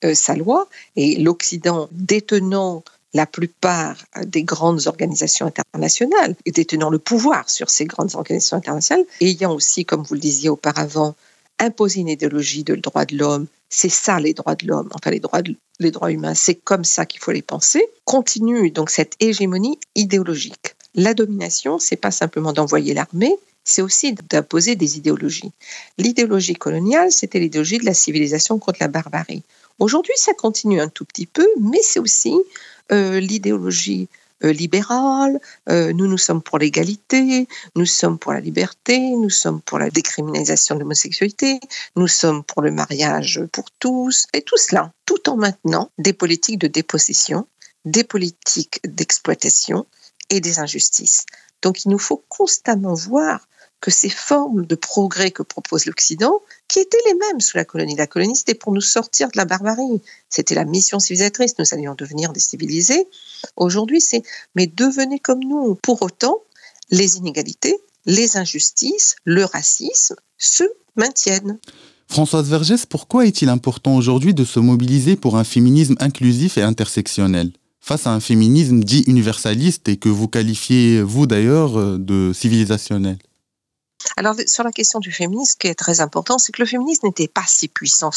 euh, 0.05 0.13
sa 0.13 0.35
loi, 0.35 0.69
et 0.95 1.17
l'Occident 1.17 1.89
détenant 1.91 2.83
la 3.13 3.25
plupart 3.25 3.97
des 4.23 4.43
grandes 4.43 4.87
organisations 4.87 5.47
internationales 5.47 6.33
et 6.45 6.51
détenant 6.51 6.89
le 6.89 6.97
pouvoir 6.97 7.49
sur 7.49 7.69
ces 7.69 7.83
grandes 7.83 8.15
organisations 8.15 8.55
internationales, 8.55 9.05
ayant 9.19 9.53
aussi, 9.53 9.83
comme 9.83 10.03
vous 10.03 10.13
le 10.13 10.21
disiez 10.21 10.47
auparavant, 10.47 11.15
imposer 11.59 12.01
une 12.01 12.09
idéologie 12.09 12.63
de 12.63 12.75
droit 12.75 13.05
de 13.05 13.17
l'homme, 13.17 13.47
c'est 13.69 13.89
ça 13.89 14.19
les 14.19 14.33
droits 14.33 14.55
de 14.55 14.67
l'homme, 14.67 14.89
enfin 14.93 15.11
les 15.11 15.19
droits, 15.19 15.41
les 15.79 15.91
droits 15.91 16.11
humains, 16.11 16.35
c'est 16.35 16.55
comme 16.55 16.83
ça 16.83 17.05
qu'il 17.05 17.21
faut 17.21 17.31
les 17.31 17.41
penser, 17.41 17.85
continue 18.03 18.71
donc 18.71 18.89
cette 18.89 19.15
hégémonie 19.19 19.79
idéologique. 19.95 20.75
La 20.95 21.13
domination, 21.13 21.79
c'est 21.79 21.95
pas 21.95 22.11
simplement 22.11 22.51
d'envoyer 22.51 22.93
l'armée, 22.93 23.35
c'est 23.63 23.81
aussi 23.81 24.13
d'imposer 24.29 24.75
des 24.75 24.97
idéologies. 24.97 25.51
L'idéologie 25.97 26.55
coloniale, 26.55 27.11
c'était 27.11 27.39
l'idéologie 27.39 27.77
de 27.77 27.85
la 27.85 27.93
civilisation 27.93 28.59
contre 28.59 28.79
la 28.81 28.87
barbarie. 28.87 29.43
Aujourd'hui, 29.79 30.13
ça 30.17 30.33
continue 30.33 30.81
un 30.81 30.89
tout 30.89 31.05
petit 31.05 31.25
peu, 31.25 31.47
mais 31.59 31.79
c'est 31.81 31.99
aussi 31.99 32.35
euh, 32.91 33.19
l'idéologie 33.19 34.09
libérale, 34.49 35.39
euh, 35.69 35.93
nous, 35.93 36.07
nous 36.07 36.17
sommes 36.17 36.41
pour 36.41 36.57
l'égalité, 36.57 37.47
nous 37.75 37.85
sommes 37.85 38.17
pour 38.17 38.33
la 38.33 38.39
liberté, 38.39 38.99
nous 38.99 39.29
sommes 39.29 39.61
pour 39.61 39.79
la 39.79 39.89
décriminalisation 39.89 40.75
de 40.75 40.81
l'homosexualité, 40.81 41.59
nous 41.95 42.07
sommes 42.07 42.43
pour 42.43 42.61
le 42.61 42.71
mariage 42.71 43.41
pour 43.51 43.71
tous, 43.71 44.27
et 44.33 44.41
tout 44.41 44.57
cela, 44.57 44.91
tout 45.05 45.29
en 45.29 45.37
maintenant 45.37 45.91
des 45.97 46.13
politiques 46.13 46.59
de 46.59 46.67
dépossession, 46.67 47.47
des 47.85 48.03
politiques 48.03 48.79
d'exploitation 48.83 49.85
et 50.29 50.39
des 50.39 50.59
injustices. 50.59 51.25
Donc 51.61 51.85
il 51.85 51.89
nous 51.89 51.99
faut 51.99 52.23
constamment 52.29 52.93
voir 52.93 53.47
que 53.81 53.91
ces 53.91 54.09
formes 54.09 54.65
de 54.65 54.75
progrès 54.75 55.31
que 55.31 55.41
propose 55.41 55.87
l'Occident, 55.87 56.39
qui 56.67 56.79
étaient 56.79 57.01
les 57.07 57.15
mêmes 57.15 57.41
sous 57.41 57.57
la 57.57 57.65
colonie. 57.65 57.95
La 57.95 58.07
colonie, 58.07 58.35
c'était 58.35 58.53
pour 58.53 58.71
nous 58.71 58.81
sortir 58.81 59.27
de 59.29 59.37
la 59.37 59.45
barbarie. 59.45 60.01
C'était 60.29 60.53
la 60.53 60.65
mission 60.65 60.99
civilisatrice. 60.99 61.55
Nous 61.57 61.65
allions 61.71 61.95
devenir 61.95 62.31
des 62.31 62.39
civilisés. 62.39 63.07
Aujourd'hui, 63.57 63.99
c'est 63.99 64.21
mais 64.55 64.67
devenez 64.67 65.19
comme 65.19 65.43
nous. 65.43 65.75
Pour 65.81 66.03
autant, 66.03 66.37
les 66.91 67.17
inégalités, 67.17 67.75
les 68.05 68.37
injustices, 68.37 69.15
le 69.25 69.45
racisme 69.45 70.15
se 70.37 70.63
maintiennent. 70.95 71.57
Françoise 72.07 72.49
Vergès, 72.49 72.85
pourquoi 72.85 73.25
est-il 73.25 73.49
important 73.49 73.95
aujourd'hui 73.95 74.33
de 74.33 74.45
se 74.45 74.59
mobiliser 74.59 75.15
pour 75.15 75.37
un 75.37 75.43
féminisme 75.43 75.95
inclusif 75.99 76.57
et 76.57 76.61
intersectionnel? 76.61 77.51
Face 77.79 78.05
à 78.05 78.11
un 78.11 78.19
féminisme 78.19 78.81
dit 78.81 79.03
universaliste 79.07 79.89
et 79.89 79.97
que 79.97 80.09
vous 80.09 80.27
qualifiez, 80.27 81.01
vous 81.01 81.25
d'ailleurs, 81.25 81.97
de 81.97 82.31
civilisationnel 82.31 83.17
alors, 84.17 84.35
sur 84.47 84.63
la 84.63 84.71
question 84.71 84.99
du 84.99 85.11
féminisme, 85.11 85.51
ce 85.51 85.55
qui 85.57 85.67
est 85.67 85.75
très 85.75 86.01
important, 86.01 86.37
c'est 86.37 86.51
que 86.51 86.61
le 86.61 86.67
féminisme 86.67 87.07
n'était 87.07 87.27
pas 87.27 87.43
si 87.47 87.67
puissant 87.67 88.11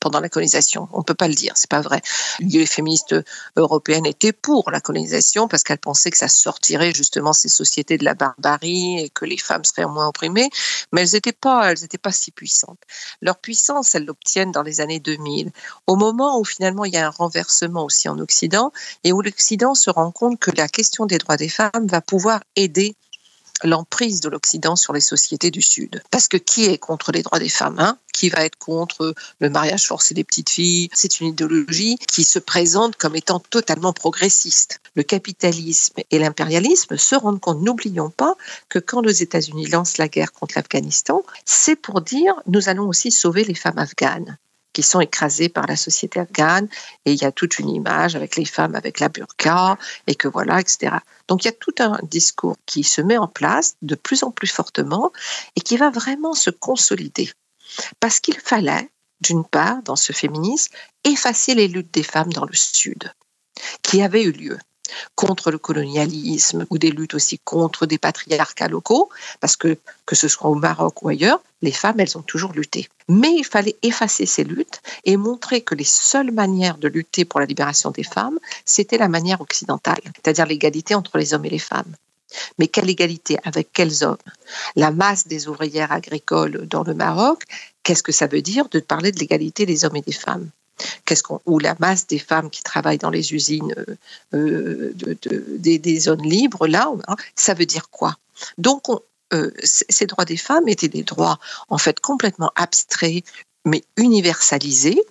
pendant 0.00 0.20
la 0.20 0.28
colonisation. 0.28 0.88
On 0.92 0.98
ne 0.98 1.02
peut 1.04 1.14
pas 1.14 1.28
le 1.28 1.34
dire, 1.34 1.54
c'est 1.56 1.70
pas 1.70 1.80
vrai. 1.80 2.00
Les 2.38 2.66
féministes 2.66 3.16
européennes 3.56 4.06
étaient 4.06 4.32
pour 4.32 4.70
la 4.70 4.80
colonisation 4.80 5.48
parce 5.48 5.64
qu'elles 5.64 5.78
pensaient 5.78 6.10
que 6.10 6.18
ça 6.18 6.28
sortirait 6.28 6.92
justement 6.92 7.32
ces 7.32 7.48
sociétés 7.48 7.98
de 7.98 8.04
la 8.04 8.14
barbarie 8.14 9.00
et 9.00 9.10
que 9.10 9.24
les 9.24 9.38
femmes 9.38 9.64
seraient 9.64 9.86
moins 9.86 10.06
opprimées, 10.06 10.50
mais 10.92 11.02
elles 11.02 11.14
n'étaient 11.14 11.32
pas, 11.32 11.72
elles 11.72 11.88
pas 12.00 12.12
si 12.12 12.30
puissantes. 12.30 12.78
Leur 13.20 13.38
puissance, 13.38 13.94
elles 13.94 14.04
l'obtiennent 14.04 14.52
dans 14.52 14.62
les 14.62 14.80
années 14.80 15.00
2000, 15.00 15.50
au 15.86 15.96
moment 15.96 16.38
où 16.38 16.44
finalement 16.44 16.84
il 16.84 16.92
y 16.92 16.98
a 16.98 17.06
un 17.06 17.10
renversement 17.10 17.84
aussi 17.84 18.08
en 18.08 18.18
Occident 18.18 18.72
et 19.02 19.12
où 19.12 19.22
l'Occident 19.22 19.74
se 19.74 19.90
rend 19.90 20.12
compte 20.12 20.38
que 20.38 20.50
la 20.52 20.68
question 20.68 21.06
des 21.06 21.18
droits 21.18 21.36
des 21.36 21.48
femmes 21.48 21.86
va 21.86 22.00
pouvoir 22.00 22.42
aider 22.54 22.94
l'emprise 23.62 24.20
de 24.20 24.28
l'Occident 24.28 24.76
sur 24.76 24.92
les 24.92 25.00
sociétés 25.00 25.50
du 25.50 25.62
Sud. 25.62 26.02
Parce 26.10 26.28
que 26.28 26.36
qui 26.36 26.66
est 26.66 26.78
contre 26.78 27.12
les 27.12 27.22
droits 27.22 27.38
des 27.38 27.48
femmes 27.48 27.78
hein? 27.78 27.98
Qui 28.12 28.28
va 28.30 28.44
être 28.44 28.56
contre 28.56 29.14
le 29.40 29.50
mariage 29.50 29.86
forcé 29.86 30.14
des 30.14 30.24
petites 30.24 30.48
filles? 30.48 30.88
C'est 30.94 31.20
une 31.20 31.28
idéologie 31.28 31.98
qui 32.08 32.24
se 32.24 32.38
présente 32.38 32.96
comme 32.96 33.16
étant 33.16 33.40
totalement 33.40 33.92
progressiste. 33.92 34.80
Le 34.94 35.02
capitalisme 35.02 36.00
et 36.10 36.18
l'impérialisme 36.18 36.96
se 36.96 37.14
rendent 37.14 37.40
compte, 37.40 37.60
n'oublions 37.60 38.10
pas 38.10 38.34
que 38.68 38.78
quand 38.78 39.02
les 39.02 39.22
États-Unis 39.22 39.66
lancent 39.66 39.98
la 39.98 40.08
guerre 40.08 40.32
contre 40.32 40.54
l'Afghanistan, 40.56 41.22
c'est 41.44 41.76
pour 41.76 42.00
dire 42.00 42.34
nous 42.46 42.68
allons 42.68 42.88
aussi 42.88 43.10
sauver 43.10 43.44
les 43.44 43.54
femmes 43.54 43.78
afghanes 43.78 44.38
qui 44.76 44.82
sont 44.82 45.00
écrasées 45.00 45.48
par 45.48 45.66
la 45.66 45.74
société 45.74 46.20
afghane 46.20 46.68
et 47.06 47.12
il 47.14 47.18
y 47.18 47.24
a 47.24 47.32
toute 47.32 47.58
une 47.58 47.70
image 47.70 48.14
avec 48.14 48.36
les 48.36 48.44
femmes 48.44 48.74
avec 48.74 49.00
la 49.00 49.08
burqa 49.08 49.78
et 50.06 50.14
que 50.14 50.28
voilà, 50.28 50.60
etc. 50.60 50.96
Donc 51.28 51.44
il 51.44 51.46
y 51.46 51.48
a 51.48 51.54
tout 51.54 51.74
un 51.78 51.98
discours 52.02 52.58
qui 52.66 52.84
se 52.84 53.00
met 53.00 53.16
en 53.16 53.26
place 53.26 53.76
de 53.80 53.94
plus 53.94 54.22
en 54.22 54.30
plus 54.30 54.48
fortement 54.48 55.12
et 55.56 55.62
qui 55.62 55.78
va 55.78 55.88
vraiment 55.88 56.34
se 56.34 56.50
consolider. 56.50 57.32
Parce 58.00 58.20
qu'il 58.20 58.38
fallait, 58.38 58.90
d'une 59.22 59.46
part, 59.46 59.82
dans 59.82 59.96
ce 59.96 60.12
féminisme, 60.12 60.74
effacer 61.04 61.54
les 61.54 61.68
luttes 61.68 61.94
des 61.94 62.02
femmes 62.02 62.34
dans 62.34 62.44
le 62.44 62.54
Sud, 62.54 63.10
qui 63.80 64.02
avaient 64.02 64.24
eu 64.24 64.32
lieu. 64.32 64.58
Contre 65.14 65.50
le 65.50 65.58
colonialisme 65.58 66.66
ou 66.70 66.78
des 66.78 66.90
luttes 66.90 67.14
aussi 67.14 67.38
contre 67.38 67.86
des 67.86 67.98
patriarcats 67.98 68.68
locaux, 68.68 69.08
parce 69.40 69.56
que 69.56 69.78
que 70.04 70.14
ce 70.14 70.28
soit 70.28 70.48
au 70.48 70.54
Maroc 70.54 71.02
ou 71.02 71.08
ailleurs, 71.08 71.40
les 71.62 71.72
femmes, 71.72 72.00
elles 72.00 72.16
ont 72.16 72.22
toujours 72.22 72.52
lutté. 72.52 72.88
Mais 73.08 73.32
il 73.32 73.44
fallait 73.44 73.76
effacer 73.82 74.26
ces 74.26 74.44
luttes 74.44 74.82
et 75.04 75.16
montrer 75.16 75.62
que 75.62 75.74
les 75.74 75.84
seules 75.84 76.30
manières 76.30 76.78
de 76.78 76.88
lutter 76.88 77.24
pour 77.24 77.40
la 77.40 77.46
libération 77.46 77.90
des 77.90 78.04
femmes, 78.04 78.38
c'était 78.64 78.98
la 78.98 79.08
manière 79.08 79.40
occidentale, 79.40 80.00
c'est-à-dire 80.16 80.46
l'égalité 80.46 80.94
entre 80.94 81.18
les 81.18 81.34
hommes 81.34 81.44
et 81.44 81.50
les 81.50 81.58
femmes. 81.58 81.94
Mais 82.58 82.68
quelle 82.68 82.90
égalité 82.90 83.38
Avec 83.44 83.72
quels 83.72 84.04
hommes? 84.04 84.16
La 84.74 84.90
masse 84.90 85.26
des 85.26 85.48
ouvrières 85.48 85.92
agricoles 85.92 86.66
dans 86.68 86.82
le 86.82 86.94
Maroc, 86.94 87.44
qu'est-ce 87.82 88.02
que 88.02 88.12
ça 88.12 88.26
veut 88.26 88.42
dire 88.42 88.68
de 88.68 88.80
parler 88.80 89.12
de 89.12 89.18
l'égalité 89.18 89.64
des 89.64 89.84
hommes 89.84 89.96
et 89.96 90.02
des 90.02 90.12
femmes? 90.12 90.50
Qu'est-ce 91.04 91.22
qu'on, 91.22 91.40
ou 91.46 91.58
la 91.58 91.74
masse 91.78 92.06
des 92.06 92.18
femmes 92.18 92.50
qui 92.50 92.62
travaillent 92.62 92.98
dans 92.98 93.10
les 93.10 93.32
usines 93.32 93.74
euh, 93.78 93.96
euh, 94.34 94.92
de- 94.94 95.16
de- 95.22 95.44
des, 95.58 96.00
zones 96.00 96.22
libres, 96.22 96.66
là, 96.66 96.92
hein, 97.08 97.16
ça 97.34 97.54
veut 97.54 97.66
dire 97.66 97.88
quoi? 97.90 98.16
Donc, 98.58 98.88
on- 98.88 99.00
euh, 99.32 99.50
ces 99.62 100.06
droits 100.06 100.24
des 100.24 100.36
femmes 100.36 100.68
étaient 100.68 100.88
des 100.88 101.02
droits 101.02 101.38
en 101.68 101.78
fait 101.78 101.98
complètement 102.00 102.52
abstraits, 102.54 103.24
mais 103.64 103.82
universalisés. 103.96 105.02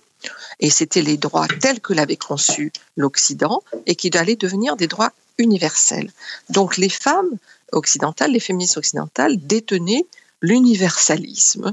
Et 0.60 0.70
c'était 0.70 1.02
les 1.02 1.18
droits 1.18 1.46
tels 1.60 1.80
que 1.80 1.92
l'avait 1.92 2.16
conçu 2.16 2.72
l'Occident 2.96 3.62
et 3.84 3.94
qui 3.94 4.16
allaient 4.16 4.36
devenir 4.36 4.76
des 4.76 4.86
droits 4.88 5.12
universels. 5.38 6.10
Donc 6.48 6.78
les 6.78 6.88
femmes 6.88 7.36
occidentales, 7.72 8.32
les 8.32 8.40
féministes 8.40 8.78
occidentales 8.78 9.36
détenaient 9.36 10.06
l'universalisme. 10.40 11.72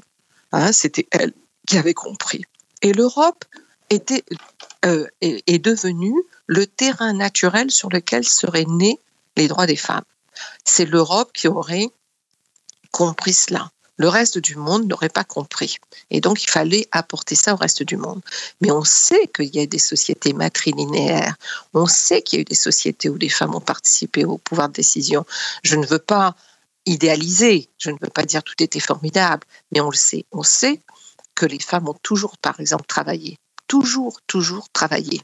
Hein, 0.52 0.72
C'était 0.72 1.08
elles 1.12 1.34
qui 1.68 1.78
avaient 1.78 1.94
compris. 1.94 2.44
Et 2.82 2.92
l'Europe 2.94 3.46
était, 3.94 4.24
euh, 4.86 5.08
est, 5.22 5.44
est 5.48 5.60
devenue 5.60 6.16
le 6.48 6.68
terrain 6.68 7.14
naturel 7.14 7.72
sur 7.72 7.90
lequel 7.90 8.24
seraient 8.24 8.66
nés 8.68 9.00
les 9.36 9.48
droits 9.48 9.66
des 9.66 9.76
femmes. 9.76 10.04
C'est 10.64 10.86
l'Europe 10.86 11.32
qui 11.34 11.48
aurait 11.48 11.90
compris 12.92 13.34
cela. 13.34 13.72
Le 13.98 14.10
reste 14.10 14.40
du 14.40 14.56
monde 14.56 14.88
n'aurait 14.88 15.10
pas 15.10 15.24
compris. 15.24 15.78
Et 16.10 16.20
donc, 16.20 16.44
il 16.44 16.50
fallait 16.50 16.88
apporter 16.92 17.36
ça 17.36 17.54
au 17.54 17.58
reste 17.58 17.84
du 17.84 17.96
monde. 17.96 18.22
Mais 18.60 18.72
on 18.72 18.84
sait 18.84 19.28
qu'il 19.28 19.56
y 19.56 19.60
a 19.60 19.66
des 19.68 19.80
sociétés 19.80 20.34
matrilinéaires. 20.34 21.36
On 21.74 21.86
sait 21.86 22.24
qu'il 22.24 22.38
y 22.38 22.40
a 22.40 22.42
eu 22.42 22.46
des 22.46 22.56
sociétés 22.56 23.10
où 23.10 23.18
les 23.18 23.30
femmes 23.30 23.54
ont 23.54 23.62
participé 23.62 24.26
au 24.26 24.40
pouvoir 24.40 24.70
de 24.70 24.74
décision. 24.74 25.26
Je 25.64 25.76
ne 25.76 25.86
veux 25.86 26.00
pas 26.00 26.36
idéaliser, 26.86 27.70
je 27.78 27.92
ne 27.92 27.98
veux 28.02 28.10
pas 28.10 28.24
dire 28.24 28.44
tout 28.44 28.62
était 28.62 28.80
formidable, 28.80 29.46
mais 29.72 29.80
on 29.80 29.90
le 29.90 29.96
sait. 29.96 30.26
On 30.32 30.44
sait 30.44 30.82
que 31.36 31.46
les 31.46 31.60
femmes 31.60 31.88
ont 31.88 31.98
toujours, 32.02 32.38
par 32.38 32.60
exemple, 32.60 32.86
travaillé. 32.88 33.38
Toujours, 33.74 34.20
toujours 34.28 34.70
travaillé 34.72 35.20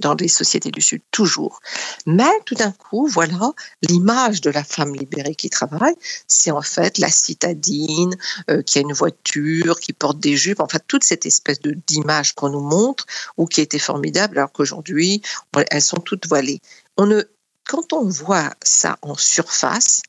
dans 0.00 0.14
les 0.14 0.26
sociétés 0.26 0.72
du 0.72 0.80
Sud, 0.80 1.00
toujours. 1.12 1.60
Mais 2.06 2.40
tout 2.44 2.56
d'un 2.56 2.72
coup, 2.72 3.06
voilà, 3.06 3.52
l'image 3.82 4.40
de 4.40 4.50
la 4.50 4.64
femme 4.64 4.96
libérée 4.96 5.36
qui 5.36 5.48
travaille, 5.48 5.94
c'est 6.26 6.50
en 6.50 6.60
fait 6.60 6.98
la 6.98 7.08
citadine, 7.08 8.16
euh, 8.50 8.62
qui 8.62 8.78
a 8.78 8.80
une 8.80 8.92
voiture, 8.92 9.78
qui 9.78 9.92
porte 9.92 10.18
des 10.18 10.36
jupes, 10.36 10.58
enfin 10.58 10.80
toute 10.88 11.04
cette 11.04 11.24
espèce 11.24 11.60
d'image 11.60 12.32
qu'on 12.32 12.48
nous 12.48 12.68
montre 12.68 13.06
ou 13.36 13.46
qui 13.46 13.60
était 13.60 13.78
formidable, 13.78 14.38
alors 14.38 14.50
qu'aujourd'hui, 14.50 15.22
elles 15.70 15.80
sont 15.80 16.00
toutes 16.00 16.26
voilées. 16.26 16.60
On 16.96 17.06
ne, 17.06 17.22
quand 17.64 17.92
on 17.92 18.08
voit 18.08 18.50
ça 18.60 18.98
en 19.02 19.14
surface, 19.14 20.02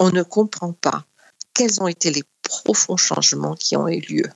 on 0.00 0.10
ne 0.10 0.24
comprend 0.24 0.72
pas 0.72 1.04
quels 1.54 1.80
ont 1.80 1.86
été 1.86 2.10
les 2.10 2.24
profonds 2.42 2.96
changements 2.96 3.54
qui 3.54 3.76
ont 3.76 3.86
eu 3.86 4.00
lieu 4.00 4.28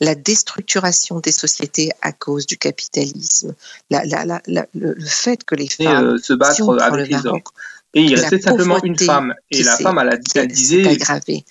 la 0.00 0.14
déstructuration 0.14 1.20
des 1.20 1.32
sociétés 1.32 1.90
à 2.02 2.12
cause 2.12 2.46
du 2.46 2.56
capitalisme, 2.56 3.54
la, 3.90 4.04
la, 4.04 4.24
la, 4.24 4.42
la- 4.46 4.66
le, 4.74 4.94
fait 5.04 5.44
que 5.44 5.54
les 5.54 5.68
Et, 5.78 5.84
femmes, 5.84 6.06
euh, 6.06 6.18
se 6.18 6.32
battre 6.32 6.56
si 6.56 6.62
avec 6.62 7.10
le 7.10 7.16
les 7.16 7.26
hommes. 7.26 7.40
Et 7.92 8.02
il 8.02 8.14
la 8.14 8.20
restait 8.20 8.40
simplement 8.40 8.78
une 8.84 8.96
femme. 8.96 9.34
Et 9.50 9.64
la 9.64 9.76
femme, 9.76 9.98
elle, 10.00 10.10
a, 10.10 10.18
elle 10.36 10.46
disait 10.46 10.84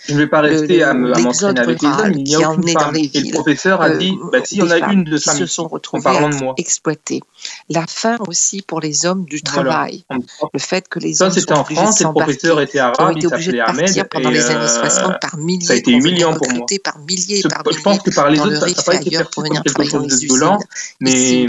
Je 0.08 0.14
ne 0.14 0.18
vais 0.20 0.28
pas 0.28 0.40
rester 0.40 0.84
à 0.84 0.94
le- 0.94 1.14
à 1.14 1.20
m'entraîner 1.20 1.60
avec 1.60 1.82
les 1.82 1.88
hommes, 1.90 2.14
il 2.16 2.24
n'y 2.24 2.36
a 2.36 2.48
a 2.48 2.52
aucune 2.52 2.70
femme. 2.70 2.96
Et 2.96 3.20
le 3.20 3.32
professeur 3.32 3.82
a 3.82 3.90
euh, 3.90 3.98
dit 3.98 4.18
bah, 4.32 4.40
si, 4.46 4.56
des 4.56 4.62
on 4.64 4.70
a 4.72 4.78
femmes 4.80 4.92
une 4.92 5.04
de 5.04 5.18
qui 5.18 5.30
se 5.30 5.46
sont 5.46 5.64
En 5.64 5.68
retrouvées 5.68 6.10
de 6.30 6.36
moi. 6.42 6.54
exploitées. 6.58 7.22
La 7.70 7.86
fin 7.88 8.18
aussi 8.28 8.62
pour 8.62 8.80
les 8.80 9.06
hommes 9.06 9.26
du 9.26 9.42
Voilà. 9.54 9.70
travail, 9.70 10.04
le 10.54 10.60
fait 10.60 10.88
que 10.88 11.00
les 11.00 11.16
Ça, 11.16 11.26
hommes 11.26 11.32
c'était 11.32 11.54
sont 11.54 11.60
en 11.60 11.64
France 11.66 12.00
et 12.00 12.04
le 12.06 12.12
professeur 12.12 12.62
était 12.62 12.80
arabe, 12.80 13.16
il 13.18 13.24
s'appelait 13.30 13.60
Ahmed. 13.60 14.08
pendant 14.10 14.30
les 14.30 14.46
années 14.46 14.64
euh, 14.64 14.68
60 14.90 15.20
par 15.20 15.38
milliers, 15.38 15.66
ça 15.66 15.74
a 15.74 15.76
été 15.76 15.92
humiliant 15.92 16.34
pour 16.36 16.50
moi. 16.52 16.66
par 16.84 17.00
milliers 17.00 17.42
Je, 17.42 17.82
pense 17.82 18.00
que 18.00 18.14
par 18.16 18.30
les 18.30 18.40
autres, 18.40 18.60
ça 18.60 18.68
n'a 18.68 18.84
pas 18.84 18.96
été 18.96 19.10
perçu 19.10 19.26
comme 19.36 19.50
quelque 19.50 19.84
chose 19.84 20.08
de 20.08 20.16
violent, 20.26 20.60
mais 21.02 21.46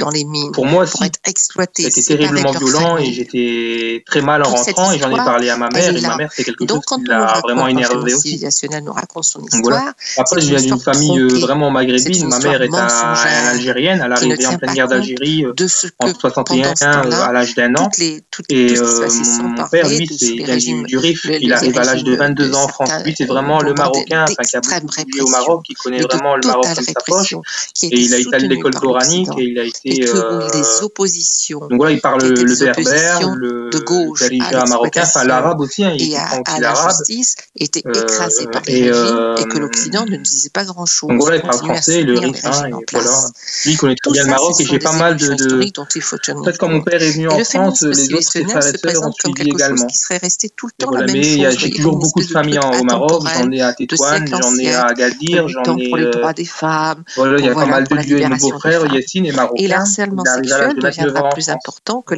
pour 0.53 0.67
moi, 0.67 0.85
c'était 0.87 2.03
terriblement 2.03 2.51
violent 2.51 2.97
et 2.99 3.13
j'étais 3.13 4.03
très 4.07 4.21
mal 4.23 4.43
en 4.43 4.53
Toute 4.53 4.65
et 4.93 4.99
j'en 4.99 5.11
ai 5.11 5.17
histoire, 5.17 5.25
parlé 5.25 5.51
à 5.51 5.57
ma 5.57 5.69
mère 5.69 5.95
et 5.95 6.01
ma 6.01 6.17
mère, 6.17 6.31
c'est 6.35 6.45
quelque 6.45 6.65
donc, 6.65 6.83
chose 6.89 6.99
qui 6.99 7.09
l'a 7.09 7.41
vraiment 7.43 7.67
énervé 7.69 8.15
aussi. 8.15 8.45
nous 8.85 8.93
raconte 8.93 9.25
son 9.25 9.41
Donc 9.41 9.49
voilà. 9.63 9.79
histoire, 9.79 9.95
Après, 10.19 10.41
je 10.41 10.49
viens 10.49 10.61
d'une 10.61 10.77
histoire 10.77 10.95
famille 10.95 11.19
euh, 11.19 11.39
vraiment 11.39 11.71
maghrébine. 11.71 12.29
Ma 12.29 12.37
histoire 12.37 12.53
mère 12.53 12.63
est 12.63 12.69
algérienne. 13.49 14.03
Elle 14.05 14.13
est 14.13 14.15
arrivée 14.15 14.47
en 14.47 14.59
pleine 14.59 14.75
guerre 14.75 14.89
d'Algérie 14.89 15.45
euh, 15.45 15.53
en 15.99 16.13
que 16.13 16.19
pendant 16.19 16.19
61 16.19 16.75
ce 16.77 16.85
euh, 16.85 17.23
à 17.23 17.33
l'âge 17.33 17.55
d'un 17.55 17.75
an. 17.77 17.91
Et 18.49 18.75
mon 19.43 19.69
père, 19.69 19.89
lui, 19.89 20.07
il 20.21 20.45
vient 20.45 20.57
du, 20.85 20.99
RIF. 20.99 21.27
Il 21.41 21.53
arrive 21.53 21.79
à 21.79 21.85
l'âge 21.85 22.05
de 22.05 22.15
régimes 22.15 22.17
22 22.17 22.49
de 22.49 22.55
ans 22.55 22.65
en 22.65 22.69
France. 22.69 22.91
Lui, 23.05 23.15
c'est 23.17 23.27
vraiment 23.27 23.61
le 23.61 23.75
Marocain, 23.75 24.25
qui 24.27 24.57
a 24.57 24.61
beaucoup 24.61 25.27
au 25.27 25.31
Maroc, 25.31 25.65
qui 25.65 25.75
connaît 25.75 26.01
vraiment 26.01 26.37
le 26.37 26.47
Maroc 26.47 26.67
comme 26.75 26.85
sa 26.85 26.93
poche. 27.07 27.35
a 27.35 27.39
Et 27.83 27.99
il 28.01 28.15
a 28.15 28.19
été 28.19 28.35
à 28.35 28.39
l'école 28.39 28.75
coranique 28.75 29.29
et 29.39 29.45
il 29.45 29.59
a 29.59 29.65
été. 29.65 29.91
les 29.91 30.83
oppositions 30.83 31.61
Donc 31.61 31.75
voilà, 31.77 31.93
il 31.93 32.01
parle 32.01 32.23
le 32.23 32.45
des 32.45 32.65
berbère, 32.65 33.31
le 33.35 33.71
de 33.71 33.79
gauche 33.79 34.23
marocain, 34.71 35.03
enfin 35.03 35.25
l'arabe 35.25 35.61
aussi, 35.61 35.85
hein, 35.85 35.95
et 35.99 36.17
à, 36.17 36.23
à 36.25 36.41
aussi 36.41 36.43
la 36.49 36.61
l'arabe. 36.61 36.91
justice 36.91 37.37
étaient 37.57 37.83
Euh, 37.87 38.03
écrasées 38.03 38.47
par 38.49 38.63
les 38.67 38.73
et, 38.79 38.91
régimes 38.91 39.35
et 39.39 39.45
que 39.45 39.57
euh, 39.57 39.61
l'Occident 39.61 40.05
ne 40.07 40.17
disait 40.17 40.51
pas 40.51 40.65
grand-chose, 40.65 41.09
Donc 41.11 41.21
voilà, 41.21 41.37
il 41.37 41.43
parle 41.43 41.59
français, 41.59 42.03
le 42.03 42.19
en 42.19 42.23
et 42.23 42.33
voilà. 42.93 43.11
Lui, 43.65 43.73
il 43.73 43.77
connaît 43.77 43.95
très 43.97 44.13
bien 44.13 44.25
le 44.25 44.31
Maroc 44.31 44.61
et 44.61 44.65
j'ai 44.65 44.79
pas 44.79 44.93
mal 44.93 45.17
de. 45.17 45.35
de... 45.35 45.71
dont 45.75 45.87
il 45.95 46.03
faut 46.03 46.17
En 46.17 46.19
tenir 46.19 46.45
fait, 46.45 46.59
quand 46.59 46.69
mon 46.69 46.83
père 46.83 47.03
est 47.03 47.11
venu 47.11 47.25
Et 47.25 47.29
en 47.29 47.45
France, 47.45 47.83
les 47.83 48.15
autres, 48.15 48.31
frères 48.31 48.67
et 48.67 48.79
sœurs 48.79 49.03
ont 49.03 49.13
suivi 49.13 49.49
également. 49.51 49.87
qui 49.87 49.97
serait 49.97 50.17
resté 50.19 50.49
tout 50.51 50.67
le 50.67 50.73
Et 50.79 50.85
temps 50.85 50.91
la 50.93 51.07
même 51.07 51.23
chose, 51.23 51.59
j'ai 51.59 51.71
toujours 51.71 51.97
beaucoup 51.97 52.21
de 52.21 52.27
familles 52.29 52.59
en- 52.59 52.73
au 52.81 52.85
Maroc. 52.85 53.23
J'en 53.37 53.51
ai 53.51 53.61
à 53.63 53.73
Tétouan, 53.73 54.25
j'en 54.27 54.57
ai 54.57 54.73
à 54.75 54.87
Agadir, 54.87 55.49
j'en 55.49 55.77
ai. 55.77 55.89
pour 55.89 55.97
les 55.97 56.05
euh, 56.05 56.11
droits 56.11 56.33
des 56.33 56.45
femmes, 56.45 57.05
Voilà, 57.17 57.39
il 57.39 57.45
y 57.45 57.49
a 57.49 57.55
pas 57.55 57.67
mal 57.67 57.87
de 57.87 57.95
lieux. 57.97 58.21
Et 58.21 58.29
beau-frère, 58.29 58.81
femmes. 58.83 58.95
Yassine, 58.95 59.27
Et 59.27 59.33
marocain. 59.33 59.69
l'harcèlement 59.69 60.23
Il 60.25 60.29
est 60.29 60.31
arrivé 60.31 60.53
à 60.53 60.59
l'âge 60.59 60.69
sexuel 60.69 60.77
de 60.77 60.81
29 60.83 60.97
deviendra 60.97 61.29
en 61.29 61.33
plus 61.33 61.49
important 61.51 62.03
que 62.03 62.15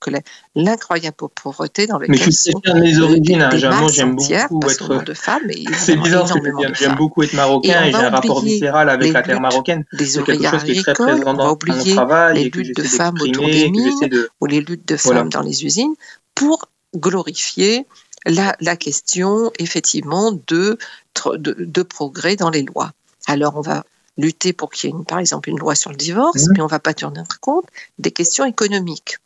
que 0.00 0.10
l'incroyable 0.54 1.16
pauvreté 1.42 1.83
dans 1.86 1.98
Mais 1.98 2.06
laquelle 2.08 2.26
je 2.26 2.30
suis 2.36 2.52
de 2.54 2.72
mes 2.80 2.98
origines. 3.00 3.42
Hein. 3.42 3.50
J'aime, 3.88 4.16
beaucoup 4.50 4.68
être. 4.70 5.04
de 5.04 5.14
femmes, 5.14 5.42
mais 5.46 5.64
C'est 5.76 5.96
bizarre 5.96 6.26
ce 6.28 6.34
que 6.34 6.38
je 6.44 6.50
dis, 6.56 6.64
mais 6.68 6.74
j'aime 6.74 6.94
beaucoup 6.96 7.22
être 7.22 7.32
marocain 7.34 7.84
et 7.84 7.90
j'ai 7.90 7.96
un 7.96 8.10
rapport 8.10 8.40
viscéral 8.42 8.88
avec 8.90 9.12
la 9.12 9.22
terre 9.22 9.40
marocaine. 9.40 9.84
C'est 9.98 10.22
quelque 10.24 10.48
chose 10.50 10.64
qui 10.64 10.72
est 10.72 10.82
très 10.82 10.94
présent 10.94 11.34
dans 11.34 11.46
mon 11.48 11.56
travail 11.94 12.44
les 12.44 12.50
luttes 12.50 12.76
de 12.76 12.82
femmes 12.82 13.16
autour 13.20 13.46
des 13.46 13.70
mines 13.70 14.26
ou 14.40 14.46
les 14.46 14.60
luttes 14.60 14.86
de 14.88 14.96
femmes 14.96 15.28
dans 15.28 15.42
les 15.42 15.64
usines 15.64 15.94
pour 16.34 16.66
glorifier 16.96 17.86
la, 18.26 18.56
la 18.60 18.76
question 18.76 19.50
effectivement 19.58 20.32
de, 20.46 20.78
de, 21.36 21.54
de 21.58 21.82
progrès 21.82 22.36
dans 22.36 22.50
les 22.50 22.62
lois. 22.62 22.92
Alors 23.26 23.56
on 23.56 23.60
va 23.60 23.84
lutter 24.16 24.52
pour 24.52 24.70
qu'il 24.70 24.88
y 24.90 24.92
ait 24.92 24.96
une- 24.96 25.04
par 25.04 25.18
exemple 25.18 25.48
une 25.50 25.58
loi 25.58 25.74
sur 25.74 25.90
le 25.90 25.96
divorce, 25.96 26.42
Mhm. 26.46 26.52
mais 26.56 26.62
on 26.62 26.66
va 26.66 26.78
pas 26.78 26.94
tenir 26.94 27.24
compte 27.40 27.66
des 27.98 28.12
questions 28.12 28.44
économiques 28.44 29.16